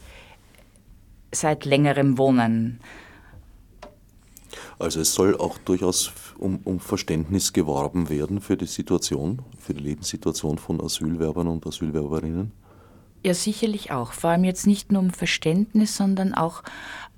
seit 1.33 1.65
längerem 1.65 2.19
wohnen 2.19 2.81
also 4.81 5.01
es 5.01 5.15
soll 5.15 5.37
auch 5.37 5.59
durchaus 5.59 6.13
um, 6.39 6.61
um, 6.65 6.81
Verständnis 6.81 7.53
geworben 7.53 8.09
werden 8.09 8.41
für 8.41 8.57
die 8.57 8.67
Situation, 8.67 9.43
für 9.59 9.75
die 9.75 9.83
Lebenssituation 9.83 10.59
von 10.59 10.81
Asylwerbern 10.81 11.49
und 11.49 11.67
Asylwerberinnen? 11.67 12.53
Ja, 13.25 13.35
sicherlich 13.35 13.93
auch. 13.93 14.13
Vor 14.13 14.31
allem 14.31 14.45
jetzt 14.45 14.67
nicht 14.67 14.91
nur 14.91 15.03
um 15.03 15.11
Verständnis, 15.11 15.97
sondern 15.97 16.33
auch 16.33 16.63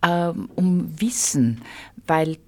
ähm, 0.02 0.48
um 0.56 1.00
Wissen, 1.00 1.62
weil 2.06 2.38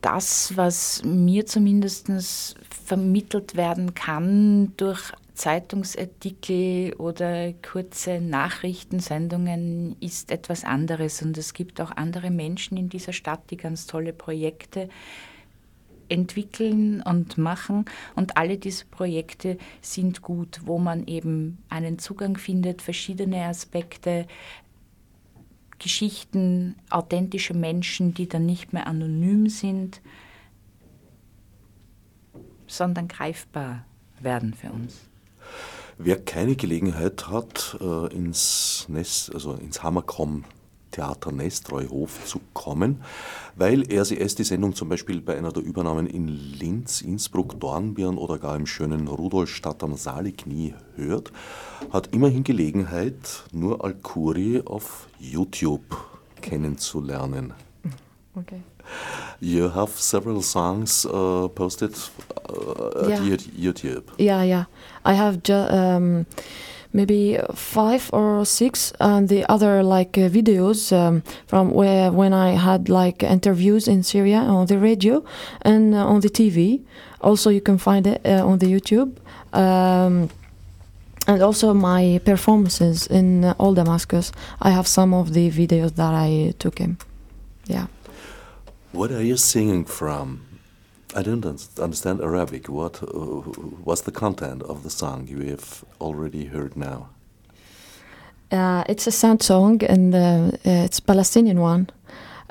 das, 0.00 0.56
was 0.56 1.02
mir 1.04 1.46
zumindest 1.46 2.56
vermittelt 2.86 3.56
werden 3.56 3.94
kann 3.94 4.72
durch 4.76 5.12
Zeitungsartikel 5.34 6.94
oder 6.94 7.52
kurze 7.54 8.20
Nachrichtensendungen 8.20 9.96
ist 10.00 10.30
etwas 10.30 10.64
anderes. 10.64 11.22
Und 11.22 11.38
es 11.38 11.54
gibt 11.54 11.80
auch 11.80 11.90
andere 11.90 12.30
Menschen 12.30 12.76
in 12.76 12.88
dieser 12.88 13.12
Stadt, 13.12 13.50
die 13.50 13.56
ganz 13.56 13.86
tolle 13.86 14.12
Projekte 14.12 14.88
entwickeln 16.08 17.00
und 17.02 17.38
machen. 17.38 17.86
Und 18.14 18.36
alle 18.36 18.58
diese 18.58 18.84
Projekte 18.84 19.56
sind 19.80 20.20
gut, 20.20 20.60
wo 20.64 20.78
man 20.78 21.06
eben 21.06 21.58
einen 21.70 21.98
Zugang 21.98 22.36
findet, 22.36 22.82
verschiedene 22.82 23.44
Aspekte, 23.44 24.26
Geschichten, 25.78 26.76
authentische 26.90 27.54
Menschen, 27.54 28.14
die 28.14 28.28
dann 28.28 28.46
nicht 28.46 28.72
mehr 28.72 28.86
anonym 28.86 29.48
sind, 29.48 30.00
sondern 32.66 33.08
greifbar 33.08 33.84
werden 34.20 34.54
für 34.54 34.70
uns. 34.70 35.11
Wer 35.98 36.18
keine 36.18 36.56
Gelegenheit 36.56 37.28
hat, 37.28 37.76
äh, 37.80 38.14
ins 38.14 38.86
Nest, 38.88 39.34
also 39.34 39.54
ins 39.54 39.82
Hammerkomm 39.82 40.44
Theater 40.92 41.32
Nestreuhof 41.32 42.24
zu 42.26 42.40
kommen, 42.52 43.02
weil 43.56 43.82
RCS 43.90 44.36
die 44.36 44.44
Sendung 44.44 44.74
zum 44.74 44.88
Beispiel 44.88 45.20
bei 45.20 45.36
einer 45.36 45.50
der 45.50 45.62
Übernahmen 45.62 46.06
in 46.06 46.28
Linz, 46.28 47.00
Innsbruck, 47.00 47.58
Dornbirn 47.58 48.18
oder 48.18 48.38
gar 48.38 48.56
im 48.56 48.66
schönen 48.66 49.08
Rudolstadt 49.08 49.82
am 49.82 49.96
Saaliknie 49.96 50.74
hört, 50.94 51.32
hat 51.90 52.08
immerhin 52.14 52.44
Gelegenheit, 52.44 53.44
nur 53.52 53.84
Alkuri 53.84 54.62
auf 54.64 55.08
YouTube 55.18 55.96
kennenzulernen. 56.40 57.54
Okay. 58.34 58.62
You 59.40 59.68
have 59.70 59.90
several 59.90 60.42
songs 60.42 61.04
uh, 61.04 61.48
posted 61.48 61.94
uh, 62.48 63.08
yeah. 63.08 63.32
at 63.34 63.40
YouTube. 63.40 64.04
Yeah, 64.18 64.42
yeah. 64.42 64.64
I 65.04 65.14
have 65.14 65.42
just 65.42 65.72
um, 65.72 66.26
maybe 66.92 67.38
five 67.54 68.10
or 68.12 68.44
six, 68.44 68.92
and 69.00 69.28
the 69.28 69.44
other 69.50 69.82
like 69.82 70.16
uh, 70.18 70.28
videos 70.28 70.92
um, 70.92 71.22
from 71.46 71.70
where 71.70 72.12
when 72.12 72.32
I 72.32 72.52
had 72.52 72.88
like 72.88 73.22
interviews 73.22 73.88
in 73.88 74.02
Syria 74.02 74.38
on 74.38 74.66
the 74.66 74.78
radio 74.78 75.24
and 75.62 75.94
uh, 75.94 76.06
on 76.06 76.20
the 76.20 76.28
TV. 76.28 76.82
Also, 77.20 77.50
you 77.50 77.60
can 77.60 77.78
find 77.78 78.06
it 78.06 78.20
uh, 78.24 78.46
on 78.46 78.58
the 78.58 78.66
YouTube. 78.66 79.16
Um, 79.52 80.30
and 81.26 81.42
also 81.42 81.72
my 81.72 82.20
performances 82.24 83.06
in 83.06 83.44
uh, 83.44 83.54
Old 83.58 83.76
Damascus. 83.76 84.32
I 84.60 84.70
have 84.70 84.86
some 84.86 85.14
of 85.14 85.34
the 85.34 85.50
videos 85.50 85.94
that 85.94 86.14
I 86.14 86.54
took 86.58 86.78
him. 86.78 86.98
Yeah. 87.66 87.86
What 88.92 89.10
are 89.10 89.22
you 89.22 89.38
singing 89.38 89.86
from? 89.86 90.42
I 91.16 91.22
don't 91.22 91.46
understand 91.78 92.20
Arabic. 92.20 92.68
What 92.68 93.02
uh, 93.02 93.06
what's 93.86 94.02
the 94.02 94.12
content 94.12 94.62
of 94.62 94.82
the 94.82 94.90
song 94.90 95.26
you 95.28 95.40
have 95.50 95.82
already 95.98 96.44
heard 96.44 96.76
now? 96.76 97.08
Uh, 98.50 98.84
it's 98.86 99.06
a 99.06 99.10
sad 99.10 99.42
song, 99.42 99.82
and 99.84 100.14
uh, 100.14 100.50
it's 100.64 101.00
Palestinian 101.00 101.58
one. 101.60 101.88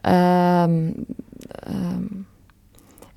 Um, 0.03 1.05
um, 1.63 2.25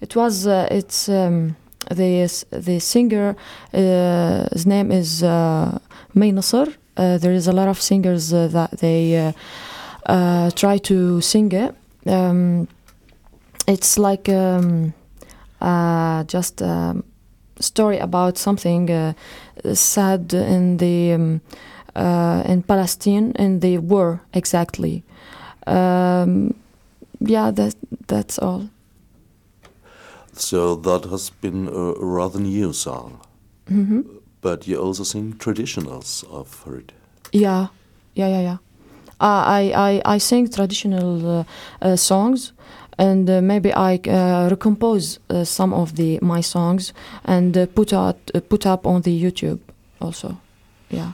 it 0.02 0.14
was 0.14 0.46
uh, 0.46 0.68
it's 0.70 1.08
um, 1.08 1.56
the 1.90 2.28
the 2.50 2.78
singer. 2.78 3.36
Uh, 3.72 4.48
his 4.52 4.66
name 4.66 4.92
is 4.92 5.22
uh. 5.22 5.78
Uh, 6.96 7.18
there 7.18 7.32
is 7.32 7.48
a 7.48 7.52
lot 7.52 7.68
of 7.68 7.80
singers 7.80 8.30
that 8.30 8.70
they 8.80 9.32
try 10.54 10.78
to 10.78 11.20
sing 11.22 11.52
it. 11.52 11.74
Um, 12.06 12.68
it's 13.66 13.98
like 13.98 14.28
um, 14.28 14.92
uh, 15.60 16.24
just 16.24 16.60
a 16.60 17.02
story 17.60 17.98
about 17.98 18.38
something 18.38 18.90
uh, 18.90 19.12
sad 19.74 20.32
in 20.32 20.76
the 20.78 21.12
um, 21.12 21.40
uh, 21.94 22.42
in 22.46 22.62
Palestine 22.62 23.32
in 23.38 23.60
the 23.60 23.78
war 23.78 24.20
exactly. 24.32 25.02
Um, 25.66 26.54
yeah, 27.20 27.50
that 27.50 27.74
that's 28.06 28.38
all. 28.38 28.68
So 30.32 30.74
that 30.76 31.04
has 31.10 31.30
been 31.30 31.68
a 31.68 31.94
rather 32.00 32.40
new 32.40 32.72
song. 32.72 33.20
Mm 33.70 33.86
-hmm. 33.86 34.04
But 34.40 34.66
you 34.66 34.86
also 34.86 35.04
sing 35.04 35.38
traditionals, 35.38 36.24
I've 36.24 36.64
heard. 36.64 36.92
Yeah, 37.32 37.66
yeah, 38.14 38.30
yeah, 38.30 38.42
yeah. 38.42 38.58
Uh, 39.20 39.42
I, 39.46 39.72
I, 39.74 40.16
I 40.16 40.18
sing 40.18 40.50
traditional 40.50 41.38
uh, 41.38 41.44
uh, 41.80 41.96
songs, 41.96 42.52
and 42.98 43.28
uh, 43.28 43.40
maybe 43.40 43.72
I 43.72 43.96
uh, 44.06 44.48
recompose 44.50 45.18
uh, 45.30 45.44
some 45.44 45.72
of 45.72 45.96
the 45.96 46.18
my 46.22 46.40
songs 46.40 46.92
and 47.24 47.56
uh, 47.56 47.66
put 47.66 47.92
out 47.92 48.18
uh, 48.34 48.40
put 48.40 48.66
up 48.66 48.86
on 48.86 49.02
the 49.02 49.22
YouTube 49.22 49.60
also. 50.00 50.36
Yeah. 50.90 51.12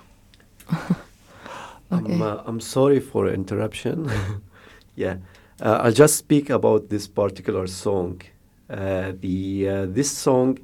okay. 0.73 2.15
I'm, 2.15 2.23
uh, 2.23 2.43
I'm 2.47 2.61
sorry 2.61 3.01
for 3.01 3.29
interruption. 3.29 4.11
yeah, 4.97 5.17
I'll 5.63 5.93
just 5.93 6.17
speak 6.17 6.51
about 6.51 6.89
this 6.89 7.09
particular 7.09 7.67
song. 7.67 8.21
the 8.69 9.89
this 9.93 10.11
song 10.11 10.59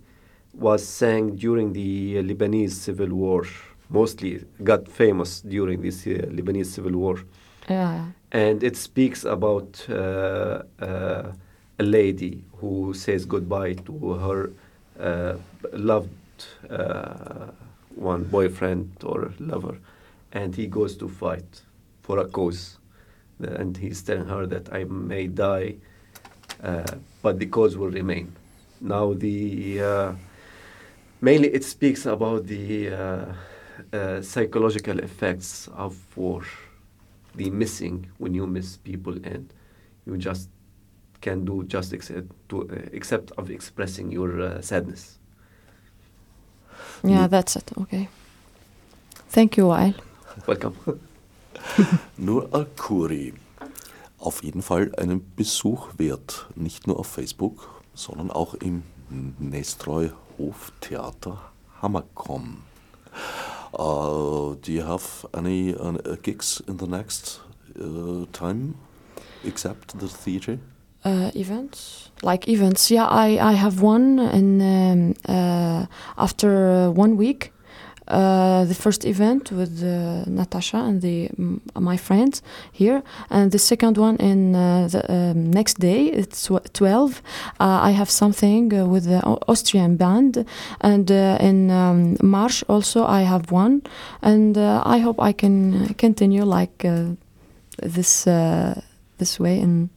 was 0.54 0.86
sang 0.86 1.36
during 1.36 1.72
the 1.72 2.22
Lebanese 2.22 2.72
civil 2.72 3.08
war. 3.08 3.44
Mostly 3.88 4.44
got 4.64 4.88
famous 4.88 5.40
during 5.42 5.80
this 5.80 6.04
Lebanese 6.04 6.66
civil 6.66 6.92
war. 6.92 7.18
Yeah 7.68 8.06
and 8.36 8.62
it 8.62 8.76
speaks 8.76 9.24
about 9.24 9.82
uh, 9.88 10.62
uh, 10.78 11.32
a 11.78 11.82
lady 11.82 12.44
who 12.58 12.92
says 12.92 13.24
goodbye 13.24 13.72
to 13.72 14.12
her 14.12 14.52
uh, 15.00 15.36
loved 15.72 16.10
uh, 16.68 17.46
one 17.94 18.24
boyfriend 18.24 18.92
or 19.02 19.32
lover, 19.38 19.78
and 20.32 20.54
he 20.54 20.66
goes 20.66 20.98
to 20.98 21.08
fight 21.08 21.62
for 22.02 22.18
a 22.18 22.28
cause, 22.28 22.76
and 23.40 23.74
he's 23.78 24.02
telling 24.02 24.26
her 24.26 24.44
that 24.44 24.70
I 24.70 24.84
may 24.84 25.28
die, 25.28 25.76
uh, 26.62 26.84
but 27.22 27.38
the 27.38 27.46
cause 27.46 27.78
will 27.78 27.90
remain. 27.90 28.36
Now 28.82 29.14
the 29.14 29.80
uh, 29.80 30.12
mainly 31.22 31.48
it 31.54 31.64
speaks 31.64 32.04
about 32.04 32.46
the 32.46 33.34
psychological 34.20 34.98
effects 34.98 35.68
of 35.68 35.96
war 36.16 36.44
the 37.36 37.50
missing 37.50 38.06
when 38.18 38.34
you 38.34 38.46
miss 38.46 38.76
people 38.76 39.14
and 39.24 39.52
you 40.06 40.16
just 40.16 40.48
can 41.20 41.44
do 41.44 41.64
just 41.64 41.92
except 41.92 42.30
to 42.48 42.62
uh, 42.62 42.88
except 42.92 43.32
of 43.38 43.50
expressing 43.50 44.12
your 44.12 44.40
uh, 44.40 44.60
sadness. 44.60 45.18
Yeah, 47.02 47.26
that's 47.28 47.56
it. 47.56 47.70
Okay. 47.78 48.08
Thank 49.28 49.56
you, 49.56 49.68
Wael. 49.68 49.94
Welcome. 50.46 50.74
nur 52.16 52.48
Al-Kuri. 52.52 53.34
Auf 54.18 54.42
jeden 54.42 54.62
Fall 54.62 54.92
einen 54.96 55.20
Besuch 55.36 55.88
wert. 55.98 56.46
Nicht 56.54 56.86
nur 56.86 56.98
auf 56.98 57.06
Facebook, 57.06 57.82
sondern 57.94 58.30
auch 58.30 58.54
im 58.54 58.82
Nestreu 59.38 60.08
Hoftheater 60.38 61.38
Hammerkomm. 61.82 62.62
Uh, 63.78 64.56
do 64.62 64.72
you 64.72 64.82
have 64.82 65.26
any 65.34 65.74
uh, 65.74 66.16
gigs 66.22 66.62
in 66.66 66.78
the 66.78 66.86
next 66.86 67.40
uh, 67.78 68.24
time, 68.32 68.76
except 69.44 69.98
the 69.98 70.08
theatre? 70.08 70.58
Uh, 71.04 71.30
events? 71.36 72.10
Like 72.22 72.48
events? 72.48 72.90
Yeah 72.90 73.06
i 73.06 73.38
i 73.38 73.52
have 73.52 73.80
one 73.80 74.18
and 74.18 74.62
um, 74.62 75.14
uh, 75.28 75.86
after 76.16 76.50
uh, 76.68 76.90
one 76.90 77.16
week 77.16 77.52
uh, 78.08 78.64
the 78.64 78.74
first 78.74 79.04
event 79.04 79.50
with 79.50 79.82
uh, 79.82 80.24
Natascha 80.28 80.78
and 80.88 81.02
the 81.02 81.28
mm, 81.38 81.60
my 81.74 81.96
friends 81.96 82.42
here, 82.72 83.02
and 83.30 83.50
the 83.50 83.58
second 83.58 83.98
one 83.98 84.16
in 84.16 84.54
uh, 84.54 84.88
the 84.88 85.02
um, 85.12 85.50
next 85.50 85.78
day. 85.80 86.06
It's 86.06 86.46
tw- 86.46 86.72
twelve. 86.72 87.20
Uh, 87.58 87.80
I 87.82 87.90
have 87.90 88.10
something 88.10 88.72
uh, 88.72 88.86
with 88.86 89.04
the 89.04 89.20
Au- 89.26 89.38
Austrian 89.48 89.96
band, 89.96 90.44
and 90.80 91.10
in 91.10 91.70
um, 91.70 92.16
March 92.22 92.64
also 92.68 93.04
I 93.04 93.22
have 93.22 93.50
one, 93.50 93.82
and 94.22 94.56
I 94.56 94.98
hope 94.98 95.20
I 95.20 95.32
can 95.32 95.94
continue 95.94 96.44
like 96.44 96.86
this 97.82 98.24
this 99.18 99.40
way 99.40 99.60
and 99.60 99.88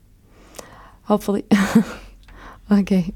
hopefully. 1.03 1.43
okay. 2.71 3.13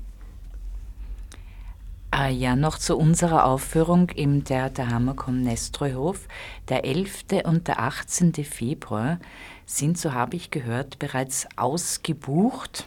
Ah, 2.15 2.27
ja, 2.27 2.55
noch 2.55 2.77
zu 2.77 2.95
unserer 2.95 3.43
Aufführung 3.43 4.09
im 4.09 4.43
Theater 4.43 4.91
Hammerkom 4.91 5.41
Nestroyhof. 5.41 6.27
Der 6.69 6.85
11. 6.85 7.23
und 7.43 7.67
der 7.67 7.79
18. 7.79 8.35
Februar 8.35 9.17
sind, 9.65 9.97
so 9.97 10.13
habe 10.13 10.35
ich 10.35 10.51
gehört, 10.51 10.99
bereits 10.99 11.47
ausgebucht. 11.55 12.85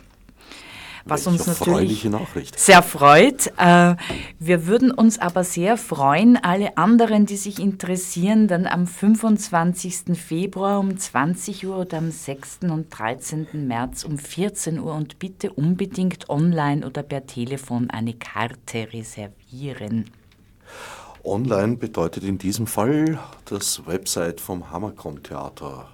Was 1.09 1.27
Welche 1.27 1.39
uns 1.39 1.47
natürlich 1.47 2.05
Nachricht. 2.05 2.59
sehr 2.59 2.83
freut. 2.83 3.53
Äh, 3.59 3.95
Wir 4.41 4.67
würden 4.67 4.91
uns 4.91 5.21
aber 5.21 5.45
sehr 5.45 5.77
freuen, 5.77 6.37
alle 6.37 6.77
anderen, 6.77 7.27
die 7.27 7.37
sich 7.37 7.61
interessieren, 7.61 8.49
dann 8.49 8.67
am 8.67 8.89
25. 8.89 10.19
Februar 10.19 10.81
um 10.81 10.99
20 10.99 11.65
Uhr 11.67 11.79
oder 11.79 11.99
am 11.99 12.11
6. 12.11 12.59
und 12.63 12.87
13. 12.91 13.47
März 13.69 14.03
um 14.03 14.19
14 14.19 14.81
Uhr 14.81 14.95
und 14.95 15.21
bitte 15.21 15.53
unbedingt 15.53 16.29
online 16.29 16.85
oder 16.85 17.05
per 17.05 17.25
Telefon 17.25 17.89
eine 17.91 18.15
Karte 18.15 18.89
reservieren. 18.93 20.11
Online 21.23 21.77
bedeutet 21.77 22.25
in 22.25 22.39
diesem 22.39 22.67
Fall 22.67 23.19
das 23.45 23.87
Website 23.87 24.41
vom 24.41 24.73
Hammerkom 24.73 25.23
Theater. 25.23 25.89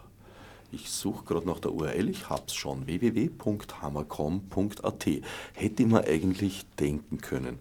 Ich 0.72 0.90
suche 0.90 1.24
gerade 1.26 1.46
nach 1.46 1.60
der 1.60 1.74
URL, 1.74 2.08
ich 2.08 2.30
hab's 2.30 2.54
schon, 2.54 2.86
www.hammerkom.at. 2.86 5.06
Hätte 5.52 5.86
man 5.86 6.04
eigentlich 6.04 6.64
denken 6.80 7.18
können. 7.18 7.58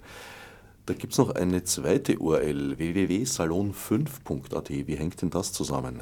Da 0.86 0.94
gibt 0.94 1.12
es 1.12 1.20
noch 1.20 1.32
eine 1.32 1.66
zweite 1.66 2.20
URL, 2.20 2.78
www.salon5.at. 2.78 4.70
Wie 4.70 4.96
hängt 4.96 5.22
denn 5.22 5.30
das 5.30 5.52
zusammen? 5.52 6.00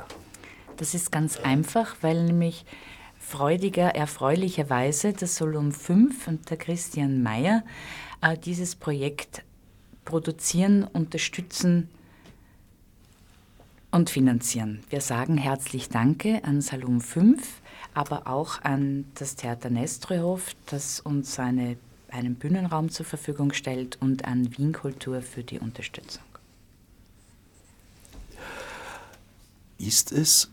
Das 0.78 0.94
ist 0.94 1.12
ganz 1.12 1.38
einfach, 1.38 1.96
weil 2.02 2.26
nämlich 2.26 2.64
freudiger, 3.18 3.96
erfreulicherweise 3.96 5.14
der 5.14 5.28
Solum 5.28 5.72
5 5.72 6.28
und 6.28 6.52
der 6.52 6.58
Christian 6.58 7.24
Mayer 7.24 7.64
äh, 8.22 8.38
dieses 8.38 8.76
Projekt 8.76 9.42
produzieren, 10.06 10.84
unterstützen 10.84 11.90
und 13.92 14.10
finanzieren. 14.10 14.82
Wir 14.90 15.02
sagen 15.02 15.38
herzlich 15.38 15.90
Danke 15.90 16.44
an 16.44 16.62
Salum 16.62 17.02
5, 17.02 17.62
aber 17.94 18.28
auch 18.28 18.62
an 18.62 19.06
das 19.16 19.36
Theater 19.36 19.70
Nestroyhof, 19.70 20.54
das 20.68 21.00
uns 21.00 21.40
eine, 21.40 21.78
einen 22.10 22.36
Bühnenraum 22.36 22.90
zur 22.90 23.06
Verfügung 23.06 23.54
stellt 23.54 23.98
und 24.02 24.26
an 24.26 24.56
Wien 24.58 24.74
Kultur 24.74 25.22
für 25.22 25.44
die 25.44 25.60
Unterstützung. 25.60 26.24
Ist 29.78 30.12
es 30.12 30.52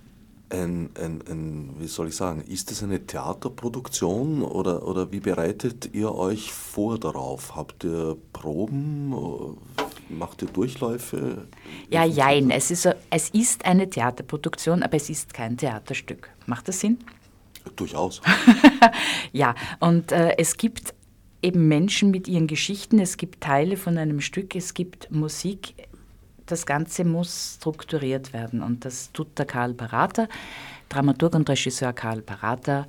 ein, 0.49 0.91
ein, 0.95 1.23
ein, 1.29 1.75
wie 1.79 1.89
soll 1.89 2.09
ich 2.09 2.17
sagen, 2.17 2.43
ist 2.43 2.71
es 2.71 2.83
eine 2.83 3.05
Theaterproduktion 3.05 4.43
oder, 4.43 4.87
oder 4.87 5.11
wie 5.11 5.21
bereitet 5.21 5.91
ihr 5.93 6.15
euch 6.15 6.53
vor 6.53 6.99
darauf? 6.99 7.57
Habt 7.57 7.85
ihr 7.85 8.17
Proben? 8.33 9.57
Macht 10.09 10.43
ihr 10.43 10.49
Durchläufe? 10.49 11.47
Ja, 11.91 12.05
jein. 12.05 12.51
Es 12.51 12.71
ist, 12.71 12.89
es 13.11 13.31
ist 13.31 13.65
eine 13.65 13.91
Theaterproduktion, 13.91 14.83
aber 14.83 14.97
es 14.97 15.11
ist 15.11 15.35
kein 15.35 15.57
Theaterstück. 15.57 16.31
Macht 16.47 16.69
das 16.69 16.81
Sinn? 16.81 16.99
Durchaus. 17.75 18.21
Ja, 19.33 19.55
und 19.81 20.13
äh, 20.13 20.37
es 20.39 20.57
gibt 20.57 20.95
eben 21.43 21.69
Menschen 21.69 22.11
mit 22.11 22.27
ihren 22.29 22.47
Geschichten, 22.47 22.99
es 22.99 23.17
gibt 23.17 23.43
Teile 23.43 23.77
von 23.77 23.99
einem 23.99 24.21
Stück, 24.21 24.55
es 24.57 24.73
gibt 24.73 25.11
Musik. 25.11 25.75
Das 26.47 26.65
Ganze 26.65 27.05
muss 27.05 27.57
strukturiert 27.57 28.33
werden 28.33 28.63
und 28.63 28.85
das 28.85 29.13
tut 29.13 29.39
der 29.39 29.47
Karl 29.47 29.75
Barata, 29.75 30.29
Dramaturg 30.89 31.35
und 31.35 31.51
Regisseur 31.51 31.93
Karl 31.93 32.23
Barata, 32.23 32.87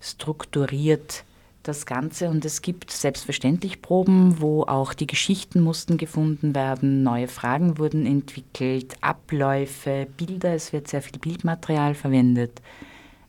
strukturiert 0.00 1.24
das 1.68 1.86
Ganze 1.86 2.28
und 2.28 2.44
es 2.44 2.62
gibt 2.62 2.90
selbstverständlich 2.90 3.82
Proben, 3.82 4.40
wo 4.40 4.62
auch 4.62 4.94
die 4.94 5.06
Geschichten 5.06 5.60
mussten 5.60 5.96
gefunden 5.96 6.54
werden, 6.54 7.02
neue 7.02 7.28
Fragen 7.28 7.78
wurden 7.78 8.06
entwickelt, 8.06 8.94
Abläufe, 9.00 10.06
Bilder, 10.16 10.54
es 10.54 10.72
wird 10.72 10.88
sehr 10.88 11.02
viel 11.02 11.18
Bildmaterial 11.18 11.94
verwendet. 11.94 12.62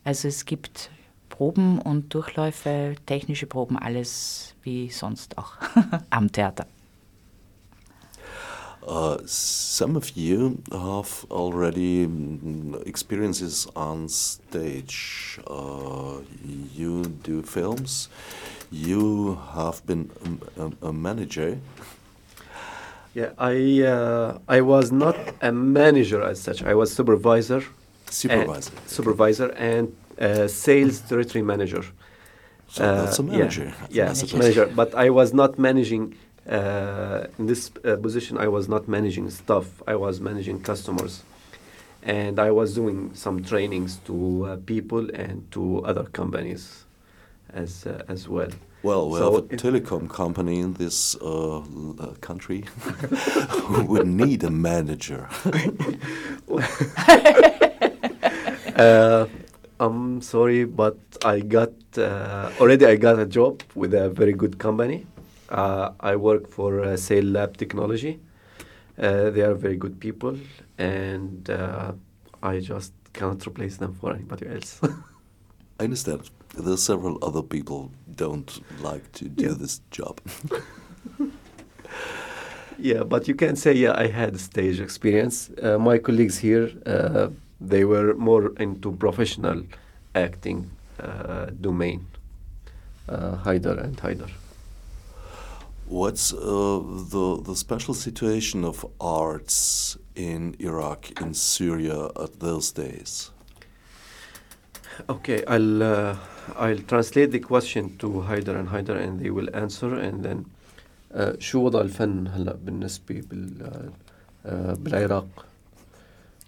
Also 0.03 0.27
es 0.27 0.45
gibt 0.45 0.91
Proben 1.29 1.79
und 1.79 2.13
Durchläufe, 2.13 2.95
technische 3.05 3.47
Proben, 3.47 3.77
alles 3.77 4.55
wie 4.63 4.89
sonst 4.89 5.38
auch 5.38 5.53
am 6.09 6.31
Theater. 6.31 6.67
Uh, 8.88 9.17
some 9.25 9.95
of 9.95 10.15
you 10.15 10.61
have 10.71 11.25
already 11.31 12.05
mm, 12.05 12.88
experiences 12.88 13.67
on 13.75 14.07
stage. 14.07 15.39
Uh, 15.47 16.17
you 16.75 17.03
do 17.23 17.41
films. 17.41 18.09
You 18.71 19.39
have 19.53 19.86
been 19.88 20.11
a, 20.57 20.63
a, 20.65 20.89
a 20.89 20.93
manager. 20.93 21.57
Yeah, 23.15 23.31
I 23.39 23.81
uh, 23.81 24.38
I 24.47 24.61
was 24.61 24.91
not 24.91 25.15
a 25.41 25.51
manager 25.51 26.21
as 26.21 26.39
such. 26.41 26.61
I 26.63 26.75
was 26.75 26.93
supervisor, 26.93 27.63
Supervisor. 28.09 28.71
and, 28.75 28.89
supervisor, 28.89 29.49
and 29.57 29.95
uh, 30.19 30.47
sales 30.47 30.99
territory 30.99 31.41
manager. 31.41 31.83
So 32.67 32.83
Uh, 32.83 33.05
that's 33.05 33.19
a 33.19 33.23
manager. 33.23 33.73
Yeah, 33.89 34.05
That's 34.07 34.33
a 34.33 34.38
manager. 34.38 34.65
But 34.75 34.93
I 34.93 35.09
was 35.09 35.33
not 35.33 35.57
managing. 35.57 36.15
Uh, 36.47 37.25
in 37.39 37.47
this 37.47 37.71
uh, 37.83 37.95
position, 37.95 38.37
I 38.37 38.47
was 38.47 38.67
not 38.69 38.87
managing 38.87 39.29
stuff, 39.31 39.65
I 39.87 39.95
was 39.95 40.19
managing 40.19 40.61
customers, 40.61 41.23
and 42.03 42.39
I 42.39 42.51
was 42.51 42.75
doing 42.75 43.11
some 43.15 43.43
trainings 43.43 43.97
to 44.05 44.45
uh, 44.45 44.57
people 44.65 45.09
and 45.15 45.49
to 45.51 45.83
other 45.85 46.03
companies, 46.03 46.85
as 47.51 47.87
uh, 47.87 48.03
as 48.07 48.29
well. 48.29 48.51
Well, 48.83 49.09
we 49.09 49.17
So 49.17 49.33
have 49.33 49.45
a 49.45 49.55
telecom 49.57 50.07
company 50.07 50.59
in 50.59 50.73
this 50.73 51.15
uh, 51.15 51.57
uh, 51.57 51.63
country 52.21 52.65
who 53.65 53.83
would 53.85 54.07
need 54.07 54.43
a 54.43 54.51
manager. 54.51 55.27
Uh, 58.75 59.25
I'm 59.79 60.21
sorry, 60.21 60.65
but 60.65 60.97
I 61.23 61.39
got 61.39 61.71
uh, 61.97 62.51
already. 62.59 62.85
I 62.85 62.97
got 62.97 63.17
a 63.19 63.25
job 63.25 63.63
with 63.73 63.93
a 63.93 64.09
very 64.09 64.33
good 64.33 64.57
company. 64.59 65.05
Uh, 65.49 65.91
I 65.99 66.15
work 66.15 66.47
for 66.49 66.81
uh, 66.81 66.97
Sale 66.97 67.25
Lab 67.25 67.57
Technology. 67.57 68.19
Uh, 68.97 69.29
they 69.29 69.41
are 69.41 69.53
very 69.53 69.75
good 69.77 69.99
people, 69.99 70.37
and 70.77 71.49
uh, 71.49 71.91
I 72.41 72.59
just 72.59 72.93
cannot 73.13 73.45
replace 73.45 73.77
them 73.77 73.93
for 73.93 74.13
anybody 74.13 74.47
else. 74.47 74.79
I 75.79 75.83
understand. 75.83 76.29
There 76.57 76.73
are 76.73 76.77
several 76.77 77.17
other 77.21 77.41
people 77.43 77.91
don't 78.15 78.61
like 78.81 79.11
to 79.13 79.25
do 79.25 79.43
Yeah. 79.45 79.53
this 79.59 79.81
job. 79.91 80.21
yeah, 82.79 83.03
but 83.03 83.27
you 83.27 83.35
can 83.35 83.55
say 83.55 83.73
yeah, 83.73 83.93
I 83.97 84.07
had 84.07 84.39
stage 84.39 84.79
experience. 84.79 85.49
Uh, 85.61 85.77
my 85.77 85.97
colleagues 85.97 86.37
here, 86.39 86.69
uh, 86.85 87.27
they 87.59 87.83
were 87.85 88.13
more 88.15 88.53
into 88.59 88.91
professional 88.93 89.63
acting 90.13 90.69
uh, 90.99 91.47
domain. 91.61 92.05
Uh, 93.09 93.35
Hayder 93.43 93.77
and 93.83 93.99
Hayder. 93.99 94.29
What's 95.88 96.33
uh, 96.33 96.81
the 97.13 97.41
the 97.43 97.55
special 97.55 97.93
situation 97.93 98.65
of 98.65 98.86
arts 98.99 99.97
in 100.15 100.55
Iraq, 100.59 101.21
in 101.21 101.33
Syria 101.33 102.05
at 102.25 102.39
those 102.39 102.71
days? 102.71 103.31
Okay, 105.09 105.43
I'll 105.45 105.83
uh, 105.83 106.15
I'll 106.57 106.79
translate 106.91 107.31
the 107.31 107.39
question 107.39 107.97
to 107.99 108.07
Haider 108.29 108.55
and 108.59 108.69
Haider 108.69 108.97
and 108.97 109.19
they 109.19 109.29
will 109.29 109.49
answer 109.53 109.93
and 109.95 110.23
then 110.23 110.45
uh, 111.13 111.33
شو 111.39 111.59
وضع 111.65 111.81
الفن 111.81 112.27
هلا 112.27 112.55
بالنسبة 112.65 113.23
بال 113.29 113.71
uh, 114.45 114.49
بالعراق 114.79 115.45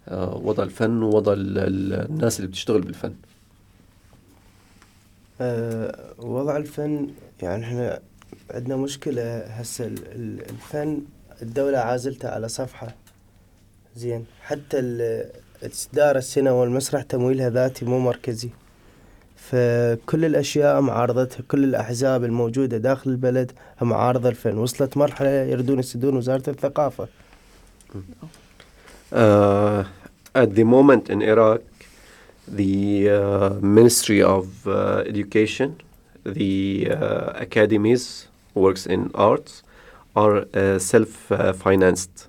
uh, 0.08 0.12
وضع 0.14 0.64
الفن 0.64 1.04
ووضع 1.04 1.34
ال- 1.34 1.58
ال- 1.58 2.10
الناس 2.10 2.38
اللي 2.40 2.48
بتشتغل 2.48 2.82
بالفن 2.82 3.14
آه، 5.42 6.14
وضع 6.20 6.58
الفن 6.58 7.08
يعني 7.42 7.66
إحنا 7.66 8.00
عندنا 8.52 8.76
مشكلة 8.76 9.38
هسه 9.40 9.86
ال- 9.86 10.08
ال- 10.16 10.50
الفن 10.50 11.02
الدولة 11.42 11.78
عازلته 11.78 12.30
على 12.30 12.48
صفحة. 12.48 12.96
زين. 13.96 14.26
حتى 14.42 14.80
ال- 14.80 15.30
إصدار 15.64 16.18
السينما 16.18 16.52
والمسرح 16.52 17.02
تمويلها 17.02 17.50
ذاتي 17.50 17.86
مو 17.86 18.00
مركزي. 18.00 18.50
فكل 19.36 20.26
الأشياء 20.26 20.82
معارضتها 20.82 21.44
كل 21.48 21.64
الأحزاب 21.64 22.24
الموجودة 22.24 22.78
داخل 22.78 23.10
البلد 23.10 23.52
معارضة 23.82 24.30
الفن. 24.30 24.58
وصلت 24.58 24.98
مرحلة 24.98 25.30
يردون 25.30 25.80
يسدون 25.80 26.18
وزارة 26.18 26.50
الثقافة. 26.50 27.08
Uh, 29.12 29.86
at 30.36 30.50
the 30.56 30.66
moment 30.66 31.10
in 31.10 31.22
Iraq, 31.22 31.62
the 32.58 33.08
uh, 33.08 33.62
Ministry 33.62 34.22
of 34.22 34.46
uh, 34.66 35.04
Education, 35.12 35.70
the 36.34 36.90
uh, 36.92 37.32
academies 37.36 38.28
works 38.54 38.86
in 38.86 39.12
arts, 39.14 39.64
are 40.16 40.46
uh, 40.54 40.80
self-financed. 40.80 42.28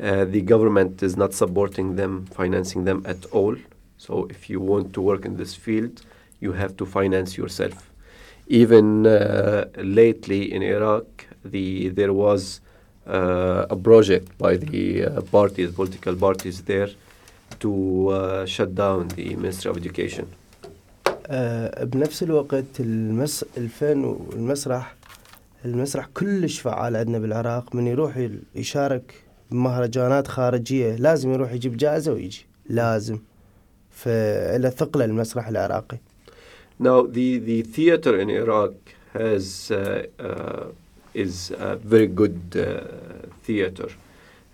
Uh, 0.00 0.24
the 0.24 0.40
government 0.40 1.02
is 1.02 1.16
not 1.16 1.32
supporting 1.34 1.96
them, 1.96 2.26
financing 2.26 2.84
them 2.84 3.02
at 3.06 3.24
all. 3.26 3.54
So 3.98 4.26
if 4.30 4.50
you 4.50 4.60
want 4.60 4.94
to 4.94 5.00
work 5.00 5.24
in 5.24 5.36
this 5.36 5.54
field, 5.54 6.02
you 6.40 6.52
have 6.52 6.76
to 6.78 6.86
finance 6.86 7.36
yourself. 7.36 7.90
Even 8.48 9.06
uh, 9.06 9.66
lately 9.76 10.52
in 10.52 10.62
Iraq, 10.62 11.26
the 11.44 11.90
there 11.90 12.12
was 12.12 12.60
uh, 13.06 13.66
a 13.70 13.76
project 13.76 14.36
by 14.38 14.56
the 14.56 15.04
uh, 15.04 15.20
parties, 15.22 15.72
political 15.72 16.16
parties 16.16 16.62
there, 16.62 16.90
to 17.60 18.44
shut 18.46 18.74
down 18.74 19.08
the 19.08 19.36
Ministry 19.36 19.70
of 19.70 19.76
Education. 19.76 20.26
آه، 21.26 21.84
بنفس 21.84 22.22
الوقت 22.22 22.80
المس... 22.80 23.44
الفن 23.56 24.04
والمسرح 24.04 24.94
المسرح 25.64 26.08
كلش 26.14 26.60
فعال 26.60 26.96
عندنا 26.96 27.18
بالعراق 27.18 27.74
من 27.74 27.86
يروح 27.86 28.28
يشارك 28.54 29.14
بمهرجانات 29.50 30.28
خارجية 30.28 30.96
لازم 30.96 31.32
يروح 31.32 31.52
يجيب 31.52 31.76
جائزة 31.76 32.12
ويجي 32.12 32.46
لازم. 32.68 33.18
فإلى 33.90 34.70
ثقله 34.70 35.04
المسرح 35.04 35.48
العراقي. 35.48 35.98
Now, 36.80 37.02
the, 37.02 37.38
the 37.38 37.62
theater 37.62 38.18
in 38.18 38.28
Iraq 38.30 38.74
has 39.12 39.70
uh, 39.70 40.06
uh, 40.18 40.64
is 41.14 41.52
a 41.58 41.76
very 41.76 42.06
good 42.06 42.40
uh, 42.56 42.80
theater. 43.42 43.88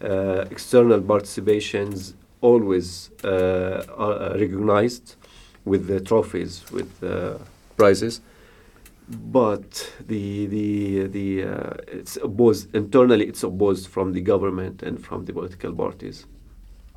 Uh, 0.02 0.44
external 0.50 1.00
participations 1.00 2.14
always 2.40 3.10
uh, 3.24 3.84
are 3.96 4.38
recognized. 4.38 5.14
with 5.71 5.83
the 5.91 5.99
trophies, 6.09 6.53
with 6.77 6.91
uh, 7.03 7.37
prizes. 7.77 8.15
But 9.39 9.67
the 10.11 10.23
the 10.55 10.67
the 11.17 11.27
uh, 11.43 11.99
it's 11.99 12.15
opposed 12.27 12.63
internally. 12.81 13.25
It's 13.31 13.43
opposed 13.51 13.85
from 13.95 14.07
the 14.17 14.21
government 14.31 14.75
and 14.87 14.95
from 15.07 15.19
the 15.25 15.33
political 15.39 15.71
parties. 15.83 16.17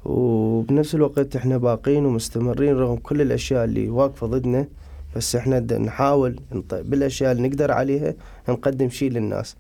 وبنفس 0.05 0.95
الوقت 0.95 1.37
احنا 1.37 1.57
باقين 1.59 2.07
ومستمرين 2.07 2.75
رغم 2.77 2.97
كل 2.97 3.21
الاشياء 3.21 3.65
اللي 3.65 3.89
واقفة 3.91 4.27
ضدنا 4.27 4.69
بس 5.17 5.37
احنا 5.37 5.59
د- 5.59 5.73
نحاول 5.73 6.37
نط- 6.53 6.75
بالاشياء 6.75 7.33
اللي 7.33 7.49
نقدر 7.49 7.73
عليها 7.73 8.15
نقدم 8.49 8.89
شيء 8.89 9.11
للناس 9.11 9.57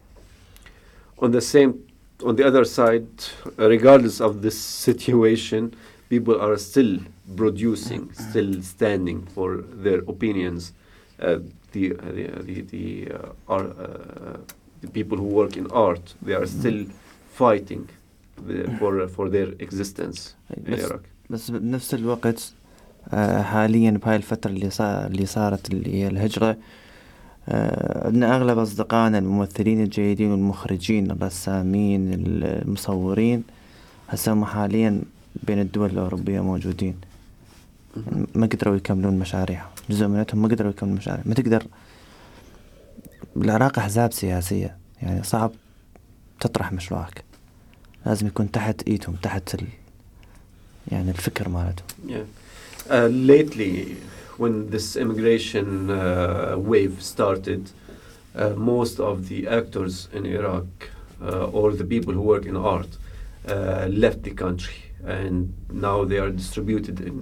on 1.22 1.26
the 1.28 1.40
same 1.40 1.72
on 2.22 2.34
the 2.36 2.44
other 2.44 2.64
side 2.64 3.08
regardless 3.58 4.20
of 4.20 4.32
this 4.46 4.56
situation 4.88 5.62
people 6.12 6.36
are 6.40 6.56
still 6.56 6.92
producing 7.35 8.11
still 8.13 8.61
standing 8.61 9.19
for 9.35 9.49
their 9.85 9.99
opinions 10.13 10.73
uh, 11.19 11.37
the, 11.71 11.89
the, 12.17 12.23
the, 12.47 12.61
the, 12.61 13.11
uh, 13.13 13.53
are, 13.55 13.67
uh, 13.67 14.37
the 14.81 14.87
people 14.87 15.17
who 15.17 15.29
work 15.41 15.57
in 15.57 15.65
art 15.71 16.13
they 16.21 16.33
are 16.33 16.45
still 16.45 16.85
fighting 17.33 17.87
the, 18.47 18.69
for, 18.79 19.07
for 19.07 19.29
their 19.29 19.49
existence 19.59 20.35
in 20.57 20.73
Iraq. 20.73 21.01
بس 21.29 21.51
بنفس 21.51 21.93
الوقت 21.93 22.53
آه، 23.13 23.41
حاليا 23.41 23.91
بهاي 23.91 24.15
الفترة 24.15 24.51
اللي 24.51 24.69
صار 24.69 25.07
اللي 25.07 25.25
صارت 25.25 25.71
اللي 25.73 25.93
هي 25.93 26.07
الهجرة 26.07 26.57
آه، 27.49 28.07
عندنا 28.07 28.35
أغلب 28.35 28.57
أصدقائنا 28.57 29.17
الممثلين 29.17 29.83
الجيدين 29.83 30.31
والمخرجين 30.31 31.11
الرسامين 31.11 32.13
المصورين 32.13 33.43
هسه 34.09 34.45
حاليا 34.45 35.01
بين 35.43 35.59
الدول 35.59 35.89
الأوروبية 35.89 36.41
موجودين. 36.41 36.95
ما 38.35 38.47
قدروا 38.47 38.75
يكملون 38.75 39.19
مشاريعهم 39.19 39.69
جزء 39.89 40.07
منهم 40.07 40.25
ما 40.33 40.47
قدروا 40.47 40.71
يكملون 40.71 40.95
مشاريع 40.95 41.23
ما 41.25 41.33
تقدر 41.33 41.63
بالعراق 43.35 43.79
أحزاب 43.79 44.13
سياسية 44.13 44.77
يعني 45.01 45.23
صعب 45.23 45.51
تطرح 46.39 46.73
مشروعك 46.73 47.23
لازم 48.05 48.27
يكون 48.27 48.51
تحت 48.51 48.83
ايدهم 48.87 49.15
تحت 49.15 49.55
ال... 49.55 49.67
يعني 50.87 51.11
الفكر 51.11 51.49
مالتهم 51.49 51.85
Yeah. 52.07 52.25
Uh, 52.89 53.07
lately, 53.07 53.97
when 54.37 54.69
this 54.71 54.95
immigration 54.95 55.89
uh, 55.91 56.55
wave 56.57 56.95
started, 57.13 57.69
uh, 58.35 58.49
most 58.73 58.99
of 58.99 59.29
the 59.29 59.47
actors 59.47 60.07
in 60.13 60.25
Iraq 60.25 60.65
uh, 61.21 61.57
or 61.57 61.67
the 61.73 61.85
people 61.85 62.13
who 62.13 62.21
work 62.21 62.45
in 62.45 62.55
art 62.57 62.91
uh, 62.97 63.85
left 64.03 64.23
the 64.23 64.31
country, 64.31 64.79
and 65.05 65.53
now 65.87 65.97
they 66.09 66.17
are 66.17 66.31
distributed 66.31 66.97
in 67.01 67.15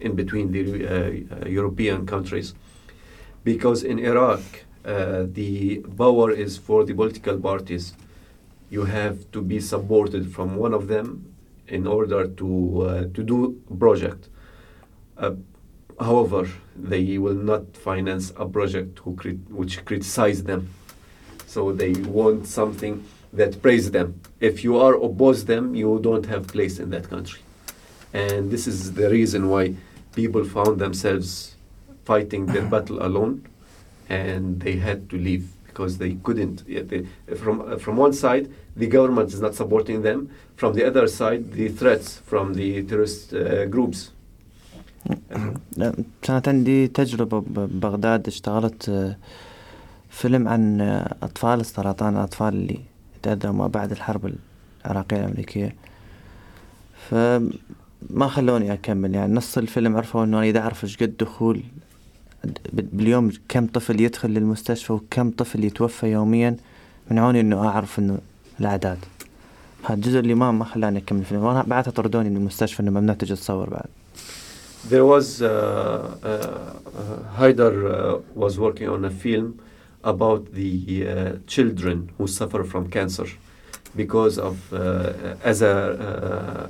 in 0.00 0.14
between 0.14 0.52
the 0.52 0.62
uh, 0.62 1.44
uh, 1.44 1.48
European 1.48 2.06
countries. 2.06 2.54
Because 3.44 3.82
in 3.82 3.98
Iraq, 3.98 4.40
uh, 4.84 5.24
the 5.32 5.78
power 5.96 6.30
is 6.30 6.58
for 6.58 6.84
the 6.84 6.94
political 6.94 7.38
parties. 7.38 7.94
You 8.70 8.84
have 8.84 9.30
to 9.32 9.40
be 9.42 9.60
supported 9.60 10.32
from 10.32 10.56
one 10.56 10.74
of 10.74 10.88
them 10.88 11.34
in 11.68 11.86
order 11.86 12.26
to 12.26 13.10
to 13.14 13.22
do 13.22 13.62
project. 13.78 14.28
However, 15.98 16.48
they 16.76 17.18
will 17.18 17.40
not 17.52 17.76
finance 17.76 18.32
a 18.36 18.46
project 18.46 18.98
who 19.00 19.14
crit- 19.14 19.48
which 19.48 19.84
criticize 19.84 20.42
them. 20.42 20.68
So 21.46 21.72
they 21.72 21.92
want 21.92 22.46
something 22.46 23.04
that 23.32 23.62
praise 23.62 23.90
them. 23.90 24.20
If 24.40 24.64
you 24.64 24.78
are 24.78 24.94
oppose 24.94 25.44
them, 25.44 25.74
you 25.74 26.00
don't 26.02 26.26
have 26.26 26.48
place 26.48 26.78
in 26.78 26.90
that 26.90 27.08
country. 27.08 27.43
And 28.13 28.41
this 28.53 28.63
is 28.71 28.77
the 28.99 29.07
reason 29.17 29.41
why 29.53 29.63
people 30.19 30.43
found 30.57 30.73
themselves 30.85 31.27
fighting 32.09 32.43
their 32.53 32.65
battle 32.75 32.97
alone, 33.09 33.33
and 34.09 34.43
they 34.63 34.75
had 34.87 34.99
to 35.11 35.17
leave 35.27 35.45
because 35.67 35.93
they 36.03 36.13
couldn't. 36.25 36.57
yeah, 36.75 36.83
they- 36.91 37.05
From 37.43 37.55
uh, 37.61 37.77
from 37.83 37.95
one 38.05 38.13
side, 38.23 38.45
the 38.81 38.87
government 38.97 39.27
is 39.35 39.39
not 39.45 39.53
supporting 39.61 39.97
them. 40.07 40.19
From 40.61 40.71
the 40.77 40.83
other 40.89 41.05
side, 41.19 41.41
the 41.59 41.67
threats 41.79 42.07
from 42.29 42.45
the 42.59 42.69
terrorist 42.89 43.23
uh, 43.33 43.65
groups. 43.75 43.99
لا، 45.77 45.93
كانت 46.21 46.47
عندي 46.47 46.87
تجربة 46.87 47.39
ب- 47.39 47.53
ببغداد 47.59 48.27
اشتغلت 48.27 48.89
آه، 48.89 49.17
فيلم 50.09 50.47
عن 50.47 50.81
آه، 50.81 51.15
أطفال 51.23 51.59
السرطان 51.59 52.13
الأطفال 52.17 52.53
اللي 52.53 52.79
تأذوا 53.23 53.51
ما 53.51 53.67
بعد 53.67 53.91
الحرب 53.91 54.33
العراقية 54.85 55.17
الأمريكية 55.17 55.75
فما 58.10 58.28
خلوني 58.28 58.72
أكمل 58.72 59.14
يعني 59.14 59.34
نص 59.34 59.58
الفيلم 59.58 59.96
عرفوا 59.96 60.24
أنه 60.24 60.38
أنا 60.38 60.46
إذا 60.46 60.58
أعرف 60.60 60.84
إيش 60.84 60.96
قد 60.96 61.16
دخول 61.16 61.62
باليوم 62.72 63.32
كم 63.48 63.66
طفل 63.66 64.00
يدخل 64.00 64.30
للمستشفى 64.30 64.92
وكم 64.92 65.30
طفل 65.30 65.64
يتوفى 65.64 66.06
يوميا 66.06 66.56
منعوني 67.10 67.40
أنه 67.40 67.68
أعرف 67.68 67.98
أنه 67.98 68.18
الأعداد. 68.60 68.98
هذا 69.84 69.94
الجزء 69.94 70.18
اللي 70.18 70.34
ما 70.34 70.52
ما 70.52 70.64
خلاني 70.64 70.98
أكمل 70.98 71.20
الفيلم 71.20 71.42
وأنا 71.42 71.62
بعدها 71.62 71.92
طردوني 71.92 72.30
من 72.30 72.36
المستشفى 72.36 72.80
أنه 72.82 72.90
ممنوع 72.90 73.14
تجي 73.14 73.34
تصور 73.34 73.70
بعد. 73.70 73.86
There 74.90 75.06
was 75.06 75.40
uh, 75.40 75.46
uh, 75.46 76.28
uh, 76.28 77.40
Haidar 77.40 77.74
uh, 77.84 78.18
was 78.34 78.58
working 78.58 78.88
on 78.88 79.04
a 79.04 79.10
film 79.10 79.58
about 80.02 80.52
the 80.52 80.72
uh, 81.08 81.32
children 81.46 82.10
who 82.18 82.26
suffer 82.26 82.64
from 82.64 82.90
cancer 82.90 83.28
because 83.96 84.38
of 84.38 84.56
uh, 84.74 85.50
as 85.50 85.62
a 85.62 85.74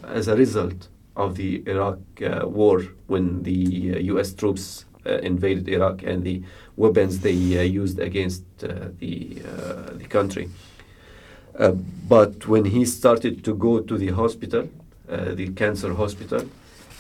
uh, 0.04 0.18
as 0.18 0.28
a 0.28 0.36
result 0.36 0.80
of 1.16 1.36
the 1.36 1.62
Iraq 1.66 1.98
uh, 2.22 2.46
war 2.46 2.82
when 3.06 3.42
the 3.42 3.94
uh, 3.94 3.98
U.S. 4.14 4.32
troops 4.32 4.84
uh, 5.06 5.18
invaded 5.18 5.68
Iraq 5.68 6.02
and 6.02 6.24
the 6.24 6.42
weapons 6.76 7.20
they 7.20 7.58
uh, 7.58 7.62
used 7.62 7.98
against 7.98 8.42
uh, 8.62 8.88
the 8.98 9.42
uh, 9.46 9.92
the 9.94 10.06
country. 10.06 10.50
Uh, 11.58 11.72
but 12.08 12.48
when 12.48 12.64
he 12.64 12.84
started 12.84 13.44
to 13.44 13.54
go 13.54 13.80
to 13.80 13.96
the 13.96 14.08
hospital, 14.08 14.68
uh, 15.08 15.34
the 15.34 15.48
cancer 15.50 15.94
hospital, 15.94 16.48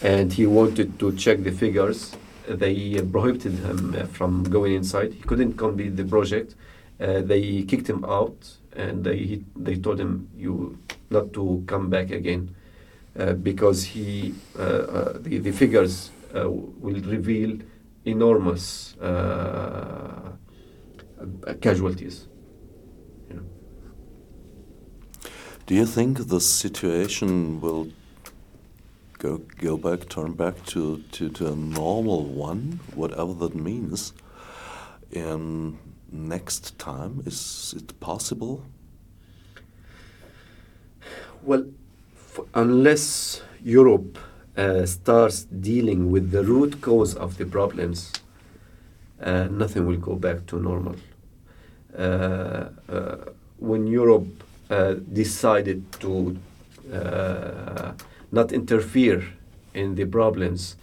and 0.02 0.32
he 0.32 0.46
wanted 0.46 0.98
to 0.98 1.12
check 1.16 1.42
the 1.42 1.50
figures, 1.50 2.14
they 2.46 3.00
prohibited 3.10 3.54
him 3.54 3.96
uh, 3.98 4.06
from 4.06 4.44
going 4.44 4.74
inside. 4.74 5.12
He 5.12 5.22
couldn't 5.22 5.54
complete 5.54 5.96
the 5.96 6.04
project. 6.04 6.54
Uh, 7.00 7.22
they 7.22 7.62
kicked 7.62 7.88
him 7.88 8.04
out, 8.04 8.36
and 8.76 9.02
they 9.02 9.16
he, 9.16 9.44
they 9.56 9.76
told 9.76 9.98
him 9.98 10.28
you 10.36 10.78
not 11.10 11.32
to 11.32 11.64
come 11.66 11.90
back 11.90 12.10
again 12.10 12.50
uh, 12.50 12.63
because 13.14 13.84
he 13.84 14.34
uh, 14.58 14.62
uh, 14.62 15.18
the 15.20 15.38
the 15.38 15.52
figures 15.52 16.10
uh, 16.34 16.50
will 16.50 17.00
reveal 17.02 17.58
enormous 18.04 18.96
uh, 18.98 20.32
casualties. 21.60 22.26
You 23.28 23.36
know. 23.36 23.44
Do 25.66 25.74
you 25.74 25.86
think 25.86 26.28
the 26.28 26.40
situation 26.40 27.60
will 27.60 27.88
go 29.18 29.38
go 29.58 29.76
back, 29.76 30.08
turn 30.08 30.32
back 30.32 30.64
to, 30.66 30.98
to, 31.12 31.30
to 31.30 31.52
a 31.52 31.56
normal 31.56 32.24
one, 32.24 32.80
whatever 32.94 33.32
that 33.34 33.54
means, 33.54 34.12
in 35.10 35.78
next 36.10 36.78
time? 36.78 37.22
Is 37.24 37.74
it 37.76 37.98
possible? 38.00 38.64
Well, 41.42 41.66
unless 42.54 43.42
Europe 43.62 44.18
uh, 44.56 44.86
starts 44.86 45.44
dealing 45.44 46.10
with 46.10 46.30
the 46.30 46.42
root 46.42 46.80
cause 46.80 47.14
of 47.14 47.36
the 47.38 47.46
problems, 47.46 48.12
uh, 49.22 49.48
nothing 49.50 49.86
will 49.86 49.96
go 49.96 50.14
back 50.14 50.46
to 50.46 50.60
normal. 50.60 50.96
Uh, 51.96 52.68
uh, 52.88 53.16
when 53.58 53.86
Europe 53.86 54.26
uh, 54.70 54.94
decided 55.12 55.82
to 56.00 56.36
uh, 56.92 57.92
not 58.32 58.52
interfere 58.52 59.24
in 59.74 59.94
the 59.94 60.04
problems, 60.04 60.76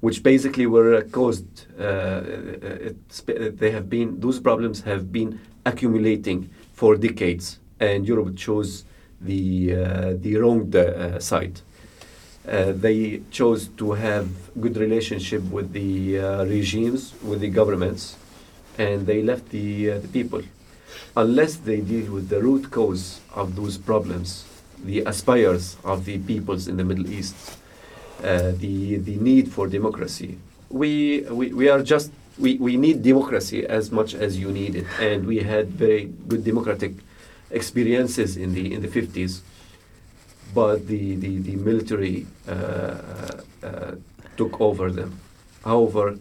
which 0.00 0.22
basically 0.22 0.66
were 0.66 1.02
caused, 1.10 1.46
they 1.76 3.70
have 3.70 3.88
been 3.88 4.20
those 4.20 4.40
problems 4.40 4.82
have 4.82 5.12
been 5.12 5.40
accumulating 5.64 6.50
for 6.72 6.96
decades, 6.96 7.58
and 7.80 8.06
Europe 8.06 8.36
chose 8.36 8.84
the 9.24 9.74
uh, 9.74 10.14
the 10.16 10.36
wrong 10.36 10.74
uh, 10.74 11.18
side. 11.18 11.60
Uh, 12.46 12.72
they 12.74 13.22
chose 13.30 13.68
to 13.76 13.92
have 13.92 14.26
good 14.60 14.76
relationship 14.76 15.42
with 15.44 15.72
the 15.72 16.18
uh, 16.18 16.44
regimes, 16.44 17.14
with 17.22 17.40
the 17.40 17.48
governments, 17.48 18.16
and 18.78 19.06
they 19.06 19.22
left 19.22 19.50
the, 19.50 19.92
uh, 19.92 19.98
the 20.00 20.08
people. 20.08 20.42
Unless 21.16 21.56
they 21.58 21.80
deal 21.80 22.10
with 22.12 22.28
the 22.28 22.42
root 22.42 22.68
cause 22.72 23.20
of 23.32 23.54
those 23.54 23.78
problems, 23.78 24.44
the 24.84 25.02
aspires 25.02 25.76
of 25.84 26.04
the 26.04 26.18
peoples 26.18 26.66
in 26.66 26.76
the 26.76 26.84
Middle 26.84 27.08
East, 27.08 27.36
uh, 28.24 28.50
the, 28.56 28.96
the 28.96 29.16
need 29.16 29.52
for 29.52 29.68
democracy. 29.68 30.36
We, 30.68 31.20
we, 31.30 31.52
we 31.52 31.68
are 31.68 31.82
just, 31.82 32.10
we, 32.38 32.56
we 32.56 32.76
need 32.76 33.04
democracy 33.04 33.64
as 33.64 33.92
much 33.92 34.14
as 34.14 34.36
you 34.36 34.50
need 34.50 34.74
it, 34.74 34.86
and 34.98 35.26
we 35.26 35.38
had 35.44 35.68
very 35.68 36.06
good 36.26 36.44
democratic 36.44 36.94
experiences 37.52 38.36
in 38.36 38.54
the, 38.54 38.74
in 38.74 38.82
the 38.82 38.88
50s 38.88 39.42
but 40.54 40.86
the, 40.86 41.16
the, 41.16 41.38
the 41.38 41.56
military 41.56 42.26
uh, 42.46 42.52
uh, 43.62 43.92
took 44.36 44.60
over 44.60 44.90
them. 44.90 45.18
However, 45.64 46.18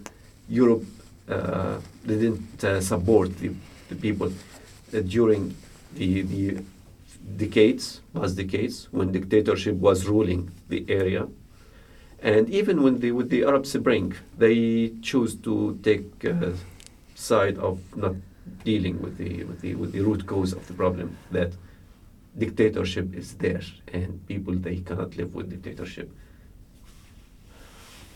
Europe 0.48 0.86
uh, 1.30 1.78
didn't 2.06 2.64
uh, 2.64 2.82
support 2.82 3.38
the, 3.40 3.52
the 3.90 3.96
people 3.96 4.28
uh, 4.28 5.00
during 5.02 5.56
the, 5.96 6.22
the 6.22 6.64
decades, 7.38 8.02
past 8.14 8.38
decades, 8.38 8.88
when 8.92 9.12
dictatorship 9.12 9.76
was 9.76 10.08
ruling 10.08 10.52
the 10.70 10.86
area. 10.88 11.28
And 12.22 12.50
even 12.50 12.84
when 12.84 13.00
the, 13.00 13.12
with 13.12 13.30
the 13.30 13.44
Arab 13.44 13.66
Spring, 13.66 14.14
they 14.38 14.94
chose 15.02 15.36
to 15.36 15.80
take 15.84 16.24
uh, 16.24 16.52
side 17.16 17.58
of 17.58 17.80
not 17.96 18.16
dealing 18.64 19.02
with 19.02 19.18
the, 19.18 19.44
with, 19.44 19.62
the, 19.62 19.76
with 19.76 19.92
the 19.92 20.02
root 20.02 20.26
cause 20.26 20.54
of 20.54 20.66
the 20.68 20.74
problem 20.74 21.18
that 21.32 21.52
dictatorship 22.38 23.14
is 23.16 23.34
there 23.36 23.62
and 23.94 24.26
people 24.28 24.54
they 24.54 24.78
cannot 24.78 25.16
live 25.18 25.36
with 25.36 25.50
dictatorship. 25.50 26.10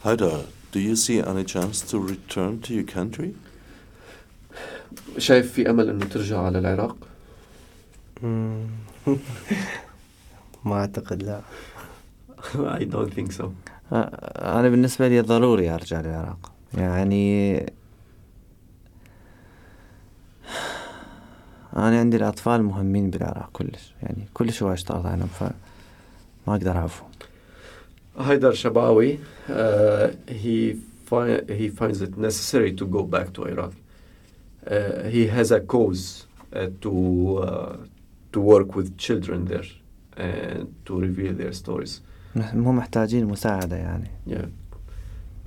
Haidar, 0.04 0.46
do 0.72 0.80
you 0.80 0.96
see 0.96 1.20
any 1.20 1.44
chance 1.44 1.82
to 1.82 2.00
return 2.00 2.62
to 2.62 2.74
your 2.74 2.84
country? 2.84 3.36
شايف 5.18 5.52
في 5.52 5.70
امل 5.70 5.90
انه 5.90 6.06
ترجع 6.06 6.40
على 6.40 6.60
العراق؟ 6.60 6.98
ما 10.66 10.76
أعتقد 10.76 11.24
لا 11.24 11.42
I 12.56 12.84
don't 12.84 13.14
think 13.14 13.32
so. 13.32 13.46
آه، 13.94 14.60
أنا 14.60 14.70
بالنسبة 14.70 15.08
لي 15.08 15.22
ضروري 15.22 15.70
أرجع 15.70 16.02
للعراق 16.02 16.52
يعني 16.74 17.58
أنا 21.78 22.00
عندي 22.00 22.18
الأطفال 22.18 22.64
مهمين 22.64 23.10
بالعراق 23.10 23.50
كلش 23.54 23.94
يعني 24.04 24.28
كلش 24.34 24.64
هو 24.64 24.74
اشتغلت 24.74 25.06
عنهم 25.06 25.28
فما 25.28 25.52
أقدر 26.48 26.72
أعرفهم 26.72 27.08
Haidar 28.18 28.54
Shabawi, 28.54 29.20
uh, 29.50 30.08
he, 30.30 30.74
fi- 31.10 31.42
he 31.60 31.68
finds 31.68 32.02
it 32.02 32.18
necessary 32.18 32.72
to 32.72 32.86
go 32.86 33.04
back 33.04 33.34
to 33.34 33.44
Iraq. 33.44 33.74
Uh, 34.66 35.04
he 35.16 35.28
has 35.28 35.52
a 35.52 35.60
cause 35.60 36.26
uh, 36.54 36.68
to, 36.80 36.94
uh, 37.44 37.76
to 38.32 38.40
work 38.40 38.74
with 38.74 38.98
children 38.98 39.44
there 39.52 39.68
and 40.16 40.74
to 40.86 40.98
reveal 40.98 41.34
their 41.34 41.52
stories. 41.52 42.02
مو 42.54 42.72
محتاجين 42.72 43.26
مساعدة 43.26 43.76
يعني 43.76 44.08
Yeah. 44.28 44.46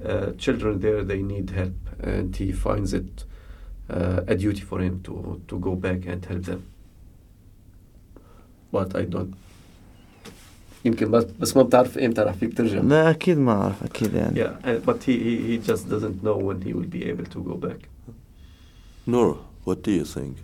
Uh, 0.05 0.33
children 0.39 0.79
there, 0.81 1.03
they 1.05 1.23
need 1.23 1.51
help, 1.51 1.79
and 2.03 2.37
he 2.37 2.53
finds 2.53 2.93
it 2.93 3.25
uh, 3.25 3.25
a 3.90 4.36
duty 4.36 4.62
for 4.62 4.80
him 4.80 5.02
to, 5.04 5.42
to 5.48 5.60
go 5.60 5.76
back 5.76 6.06
and 6.06 6.26
help 6.26 6.44
them. 6.44 6.64
But 8.72 8.96
I 8.96 9.06
don't. 9.06 9.34
يمكن 10.86 11.12
بس 11.12 11.24
بس 11.40 11.58
ما 11.58 11.64
بتعرف 11.64 11.98
امتى 11.98 12.22
راح 12.22 12.34
فيك 12.34 12.58
ترجع. 12.58 12.82
لا 12.82 13.10
أكيد 13.10 13.38
ما 13.38 13.52
أعرف 13.52 13.84
أكيد 13.84 14.14
يعني 14.14 14.36
Yeah, 14.36 14.56
uh, 14.64 14.80
but 14.86 15.04
he, 15.04 15.18
he, 15.18 15.38
he 15.48 15.58
just 15.58 15.90
doesn't 15.90 16.24
know 16.24 16.38
when 16.38 16.62
he 16.62 16.74
will 16.74 16.90
be 16.90 17.06
able 17.06 17.26
to 17.26 17.44
go 17.44 17.56
back. 17.56 17.90
Noor, 19.06 19.38
what 19.64 19.84
do 19.84 19.92
you 19.92 20.06
think? 20.06 20.38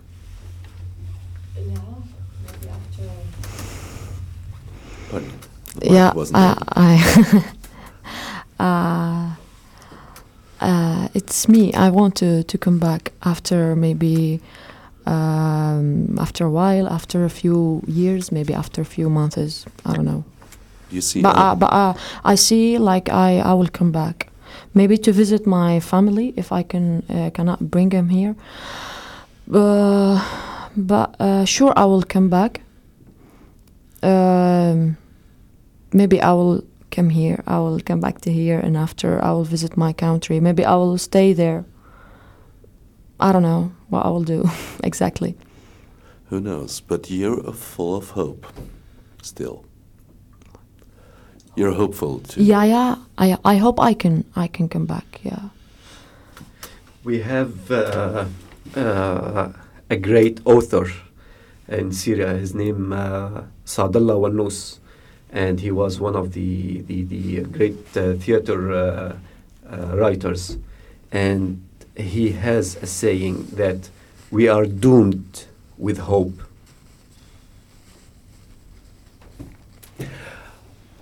Pardon? 5.10 5.32
The 5.74 5.86
mic 5.86 5.92
yeah, 5.92 6.12
wasn't 6.14 6.36
I, 6.38 6.56
on. 6.76 7.44
I 8.58 8.64
uh, 8.64 9.33
uh, 10.61 11.07
it's 11.13 11.47
me. 11.47 11.73
I 11.73 11.89
want 11.89 12.15
to, 12.17 12.43
to 12.43 12.57
come 12.57 12.79
back 12.79 13.11
after 13.23 13.75
maybe 13.75 14.41
um, 15.05 16.17
after 16.19 16.45
a 16.45 16.49
while, 16.49 16.87
after 16.87 17.25
a 17.25 17.29
few 17.29 17.83
years, 17.87 18.31
maybe 18.31 18.53
after 18.53 18.81
a 18.81 18.85
few 18.85 19.09
months. 19.09 19.65
I 19.85 19.93
don't 19.93 20.05
know. 20.05 20.23
You 20.91 21.01
see, 21.01 21.21
but 21.21 21.35
uh, 21.35 21.55
but 21.55 21.73
uh, 21.73 21.93
I 22.23 22.35
see 22.35 22.77
like 22.77 23.09
I, 23.09 23.39
I 23.39 23.53
will 23.53 23.67
come 23.67 23.91
back, 23.91 24.29
maybe 24.73 24.97
to 24.99 25.11
visit 25.11 25.45
my 25.45 25.79
family 25.79 26.33
if 26.37 26.51
I 26.51 26.63
can 26.63 27.03
uh, 27.09 27.31
cannot 27.31 27.71
bring 27.71 27.89
them 27.89 28.09
here. 28.09 28.35
Uh, 29.51 30.23
but 30.77 31.15
uh, 31.19 31.45
sure 31.45 31.73
I 31.75 31.85
will 31.85 32.03
come 32.03 32.29
back. 32.29 32.61
Um, 34.03 34.97
maybe 35.91 36.21
I 36.21 36.31
will 36.33 36.63
come 36.95 37.09
here. 37.09 37.43
I 37.45 37.59
will 37.59 37.79
come 37.79 37.99
back 37.99 38.21
to 38.21 38.31
here, 38.31 38.59
and 38.59 38.77
after 38.77 39.23
I 39.23 39.31
will 39.31 39.43
visit 39.43 39.77
my 39.77 39.93
country. 39.93 40.39
Maybe 40.39 40.63
I 40.63 40.75
will 40.75 40.97
stay 40.97 41.33
there. 41.33 41.65
I 43.19 43.31
don't 43.31 43.43
know 43.43 43.71
what 43.89 44.05
I 44.05 44.09
will 44.09 44.23
do 44.23 44.49
exactly. 44.83 45.35
who 46.29 46.39
knows? 46.41 46.81
But 46.81 47.09
you're 47.09 47.53
full 47.53 47.95
of 47.95 48.09
hope, 48.11 48.45
still. 49.21 49.65
You're 51.55 51.73
hopeful 51.73 52.19
too. 52.19 52.43
Yeah, 52.43 52.65
yeah. 52.65 52.95
I 53.17 53.37
I 53.45 53.57
hope 53.57 53.79
I 53.79 53.93
can 53.93 54.23
I 54.35 54.47
can 54.47 54.67
come 54.67 54.85
back. 54.85 55.21
Yeah. 55.23 55.49
We 57.03 57.21
have 57.21 57.71
uh, 57.71 58.25
uh, 58.75 59.53
a 59.89 59.95
great 59.95 60.41
author 60.45 60.87
in 61.67 61.91
Syria. 61.93 62.33
His 62.33 62.53
name 62.53 62.91
uh, 62.91 63.43
Saadallah 63.65 64.19
Wannous, 64.19 64.79
and 65.35 65.59
he 65.59 65.69
was 65.69 65.99
one 65.99 66.15
of 66.15 66.31
the 66.31 66.81
the, 66.87 67.03
the 67.03 67.41
great 67.41 67.97
uh, 67.97 68.13
theater 68.13 68.73
uh, 68.73 69.15
uh, 69.69 69.97
writers. 69.97 70.57
And 71.11 71.61
he 71.95 72.31
has 72.31 72.77
a 72.77 72.87
saying 72.87 73.47
that 73.53 73.89
we 74.31 74.47
are 74.47 74.65
doomed 74.65 75.45
with 75.77 75.97
hope. 75.99 76.41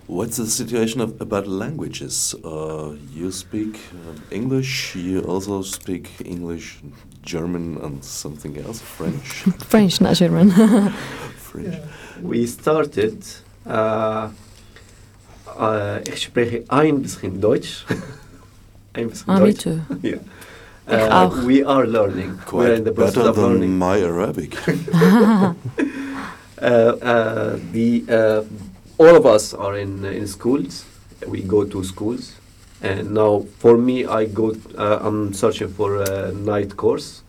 What's 0.07 0.37
the 0.37 0.47
situation 0.47 0.99
of, 1.01 1.21
about 1.21 1.47
languages? 1.47 2.35
Uh, 2.43 2.95
you 3.11 3.31
speak 3.31 3.79
uh, 3.93 4.19
English. 4.31 4.95
You 4.95 5.21
also 5.21 5.61
speak 5.61 6.09
English, 6.25 6.79
German, 7.21 7.77
and 7.77 8.03
something 8.03 8.57
else. 8.57 8.81
French. 8.81 9.25
French, 9.71 10.01
not 10.01 10.15
German. 10.15 10.51
French. 11.37 11.75
We 12.21 12.45
started. 12.45 13.25
Uh, 13.65 14.29
uh, 15.57 15.99
ich 16.05 16.23
spreche 16.23 16.63
ein 16.67 17.01
bisschen 17.01 17.39
Deutsch. 17.39 17.85
ein 18.93 19.09
bisschen 19.09 19.29
ah, 19.29 19.39
me 19.39 19.53
too. 19.53 19.79
Yeah. 20.01 20.15
Ich 20.15 20.19
Uh, 20.85 21.29
we 21.45 21.63
are 21.63 21.87
learning. 21.87 22.37
We're 22.51 22.73
in 22.73 22.83
the 22.83 22.91
process 22.91 23.15
better 23.15 23.29
of 23.29 23.35
than 23.37 23.53
learning. 23.53 23.77
my 23.77 24.01
Arabic. 24.01 24.57
Uh, 24.67 25.53
uh, 26.61 27.57
the 27.71 28.03
uh, 28.09 28.43
all 28.97 29.15
of 29.15 29.25
us 29.25 29.53
are 29.53 29.77
in 29.77 30.03
in 30.03 30.27
schools. 30.27 30.83
We 31.25 31.41
go 31.41 31.63
to 31.63 31.83
schools, 31.85 32.33
and 32.81 33.13
now 33.13 33.45
for 33.59 33.77
me, 33.77 34.05
I 34.05 34.25
go. 34.25 34.55
Uh, 34.77 34.99
I'm 35.01 35.33
searching 35.33 35.69
for 35.69 36.03
a 36.03 36.33
night 36.33 36.75
course 36.75 37.23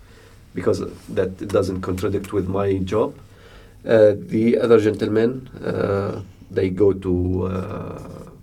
because 0.52 0.82
that 1.08 1.38
doesn't 1.48 1.80
contradict 1.80 2.32
with 2.32 2.48
my 2.48 2.78
job. 2.78 3.14
Uh, 3.86 4.14
the 4.16 4.58
other 4.58 4.80
gentlemen, 4.80 5.48
uh, 5.62 6.22
they 6.50 6.70
go 6.70 6.92
to 6.92 7.46
uh, 7.46 7.98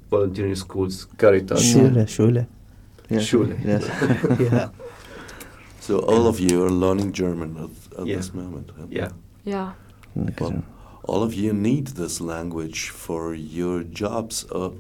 volunteering 0.10 0.56
schools, 0.56 1.08
Caritas. 1.18 1.72
Schule, 1.72 2.06
Schule. 2.06 2.46
Yeah. 3.10 3.20
Schule. 3.20 3.54
Yes. 3.66 3.84
yeah. 4.40 4.70
So 5.80 6.00
all 6.00 6.28
of 6.28 6.40
you 6.40 6.64
are 6.64 6.70
learning 6.70 7.12
German 7.12 7.58
at, 7.58 8.00
at 8.00 8.06
yeah. 8.06 8.18
this 8.18 8.34
moment. 8.34 8.72
Huh? 8.78 8.86
Yeah. 8.90 9.10
Yeah. 9.44 9.74
Well, 10.40 10.64
all 11.04 11.24
of 11.24 11.34
you 11.34 11.54
need 11.54 11.88
this 11.88 12.22
language 12.22 12.90
for 12.90 13.34
your 13.34 13.84
jobs 13.84 14.46
a 14.52 14.72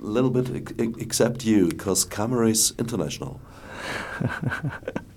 little 0.00 0.30
bit, 0.30 0.48
except 0.78 1.44
you, 1.44 1.68
because 1.68 2.04
Camera 2.04 2.48
is 2.48 2.74
international. 2.78 3.40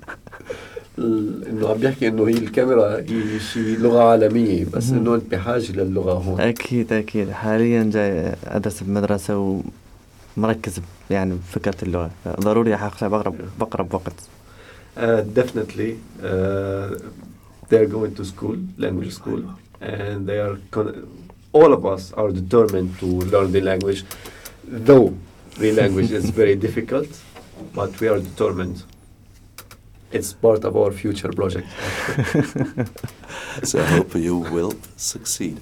انه 0.99 1.69
عم 1.69 1.77
بيحكي 1.77 2.07
انه 2.07 2.27
هي 2.27 2.33
الكاميرا 2.33 2.97
هي 2.97 3.39
شيء 3.39 3.79
لغه 3.79 4.03
عالميه 4.03 4.65
بس 4.73 4.89
انه 4.89 5.15
انت 5.15 5.31
بحاجه 5.31 5.71
للغه 5.71 6.13
هون 6.13 6.41
أكيد 6.41 6.93
أكيد 6.93 7.29
حاليا 7.31 7.83
جاي 7.93 8.35
أدرس 8.45 8.83
بمدرسة 8.83 9.61
ومركز 10.37 10.79
يعني 11.09 11.35
بفكرة 11.35 11.75
اللغة 11.83 12.11
ضروري 12.27 12.75
أحقق 12.75 13.07
بقرب 13.07 13.35
بقرب 13.59 13.93
وقت 13.93 14.13
Uh, 14.97 15.21
definitely, 15.21 15.91
uh, 16.21 16.89
they're 17.69 17.91
going 17.97 18.13
to 18.19 18.25
school, 18.25 18.57
language 18.77 19.13
school, 19.13 19.41
and 19.79 20.27
they 20.27 20.37
are. 20.45 20.57
All 21.53 21.71
of 21.77 21.85
us 21.85 22.03
are 22.21 22.29
determined 22.41 22.99
to 22.99 23.05
learn 23.33 23.49
the 23.53 23.61
language, 23.61 24.03
though 24.89 25.07
the 25.57 25.71
language 25.81 26.11
is 26.11 26.25
very 26.41 26.55
difficult, 26.67 27.07
but 27.73 27.89
we 28.01 28.09
are 28.09 28.19
determined. 28.19 28.77
It's 30.11 30.33
part 30.33 30.65
of 30.65 30.75
our 30.75 30.91
future 30.91 31.31
project. 31.31 31.67
So 33.63 33.79
I 33.79 33.85
hope 33.85 34.15
you 34.15 34.37
will 34.37 34.73
succeed. 34.97 35.59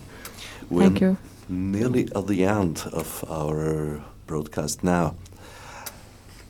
We're 0.69 0.83
Thank 0.83 1.01
you. 1.01 1.17
nearly 1.47 2.07
at 2.15 2.27
the 2.27 2.45
end 2.45 2.83
of 2.93 3.23
our 3.29 4.01
broadcast 4.27 4.83
now. 4.83 5.15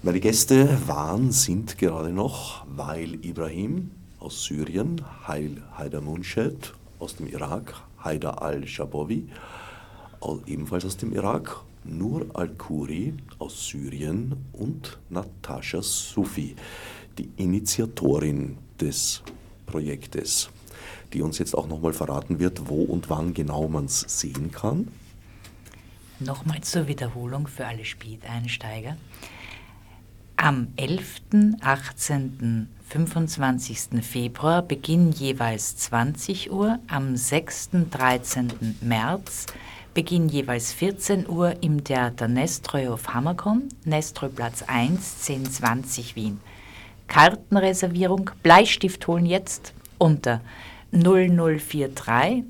Meine 0.04 0.20
Gäste 0.20 0.78
waren, 0.88 1.32
sind 1.32 1.78
gerade 1.78 2.12
noch 2.12 2.66
Wail 2.68 3.16
Ibrahim 3.26 3.92
aus 4.20 4.44
Syrien, 4.46 5.02
Hail 5.28 5.62
Haider 5.78 6.02
Munshed 6.02 6.74
aus 7.00 7.16
dem 7.16 7.28
Irak, 7.28 7.74
Haider 8.04 8.42
al-Shabawi 8.42 9.28
ebenfalls 10.46 10.86
aus 10.86 10.98
dem 10.98 11.14
Irak, 11.14 11.56
Nur 11.86 12.26
al-Khoury 12.34 13.14
aus 13.40 13.68
Syrien 13.70 14.36
und 14.52 14.98
Natascha 15.10 15.82
Sufi, 15.82 16.56
die 17.18 17.30
Initiatorin 17.38 18.58
des 18.80 19.22
Projektes, 19.66 20.50
die 21.14 21.22
uns 21.22 21.38
jetzt 21.38 21.56
auch 21.56 21.68
nochmal 21.68 21.94
verraten 21.94 22.40
wird, 22.40 22.70
wo 22.70 22.84
und 22.84 23.10
wann 23.10 23.34
genau 23.34 23.68
man 23.68 23.86
es 23.86 24.02
sehen 24.08 24.52
kann. 24.52 24.88
Nochmal 26.20 26.62
zur 26.62 26.88
Wiederholung 26.88 27.48
für 27.48 27.66
alle 27.66 27.86
Speed-Einsteiger. 27.86 28.98
Am 30.36 30.68
11., 30.76 31.22
18., 31.62 32.68
25. 32.90 34.02
Februar 34.02 34.62
Beginn 34.62 35.12
jeweils 35.12 35.78
20 35.78 36.52
Uhr, 36.52 36.80
am 36.88 37.16
6., 37.16 37.70
13. 37.92 38.78
März 38.82 39.48
Beginn 39.94 40.30
jeweils 40.30 40.72
14 40.72 41.28
Uhr 41.28 41.62
im 41.62 41.84
Theater 41.84 42.28
Nestroy 42.28 42.88
auf 42.88 43.14
Hammerkorn, 43.14 43.70
Nestroy 43.86 44.30
Platz 44.30 44.64
1, 44.64 45.28
1020 45.28 46.16
Wien. 46.16 46.40
Kartenreservierung, 47.10 48.30
Bleistift 48.44 49.06
holen 49.08 49.26
jetzt 49.26 49.74
unter 49.98 50.40
0043 50.92 52.44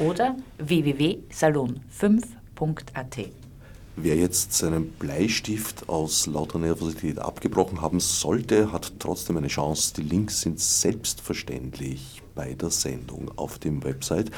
oder 0.00 0.36
www.salon5.at. 0.58 3.43
Wer 3.96 4.16
jetzt 4.16 4.52
seinen 4.52 4.90
Bleistift 4.90 5.88
aus 5.88 6.26
lauter 6.26 6.58
Nervosität 6.58 7.20
abgebrochen 7.20 7.80
haben 7.80 8.00
sollte, 8.00 8.72
hat 8.72 8.92
trotzdem 8.98 9.36
eine 9.36 9.46
Chance. 9.46 9.94
Die 9.96 10.02
Links 10.02 10.40
sind 10.40 10.58
selbstverständlich 10.58 12.20
bei 12.34 12.54
der 12.54 12.70
Sendung 12.70 13.30
auf 13.36 13.58
dem 13.58 13.84
Website 13.84 14.32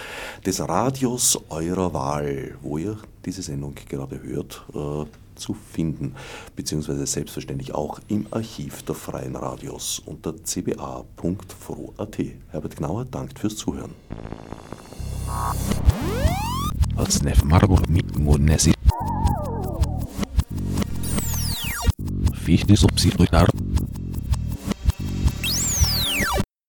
des 0.45 0.61
Radios 0.61 1.41
eurer 1.49 1.95
Wahl, 1.95 2.59
wo 2.61 2.77
ihr 2.77 2.99
diese 3.25 3.41
Sendung 3.41 3.75
gerade 3.89 4.23
hört, 4.23 4.63
äh, 4.75 5.07
zu 5.37 5.55
finden, 5.55 6.15
beziehungsweise 6.55 7.07
selbstverständlich 7.07 7.75
auch 7.75 8.01
im 8.09 8.27
Archiv 8.31 8.83
der 8.83 8.95
Freien 8.95 9.37
Radios 9.37 10.03
unter 10.05 10.35
cba.fro.at. 10.45 12.19
Herbert 12.51 12.77
Gnauer 12.77 13.05
dankt 13.07 13.39
fürs 13.39 13.57
Zuhören. 13.57 13.95
Odsnev 16.97 17.45
Margur 17.45 17.83
Fisch 22.45 22.65
des 22.65 22.85
obsidruinar. 22.85 23.49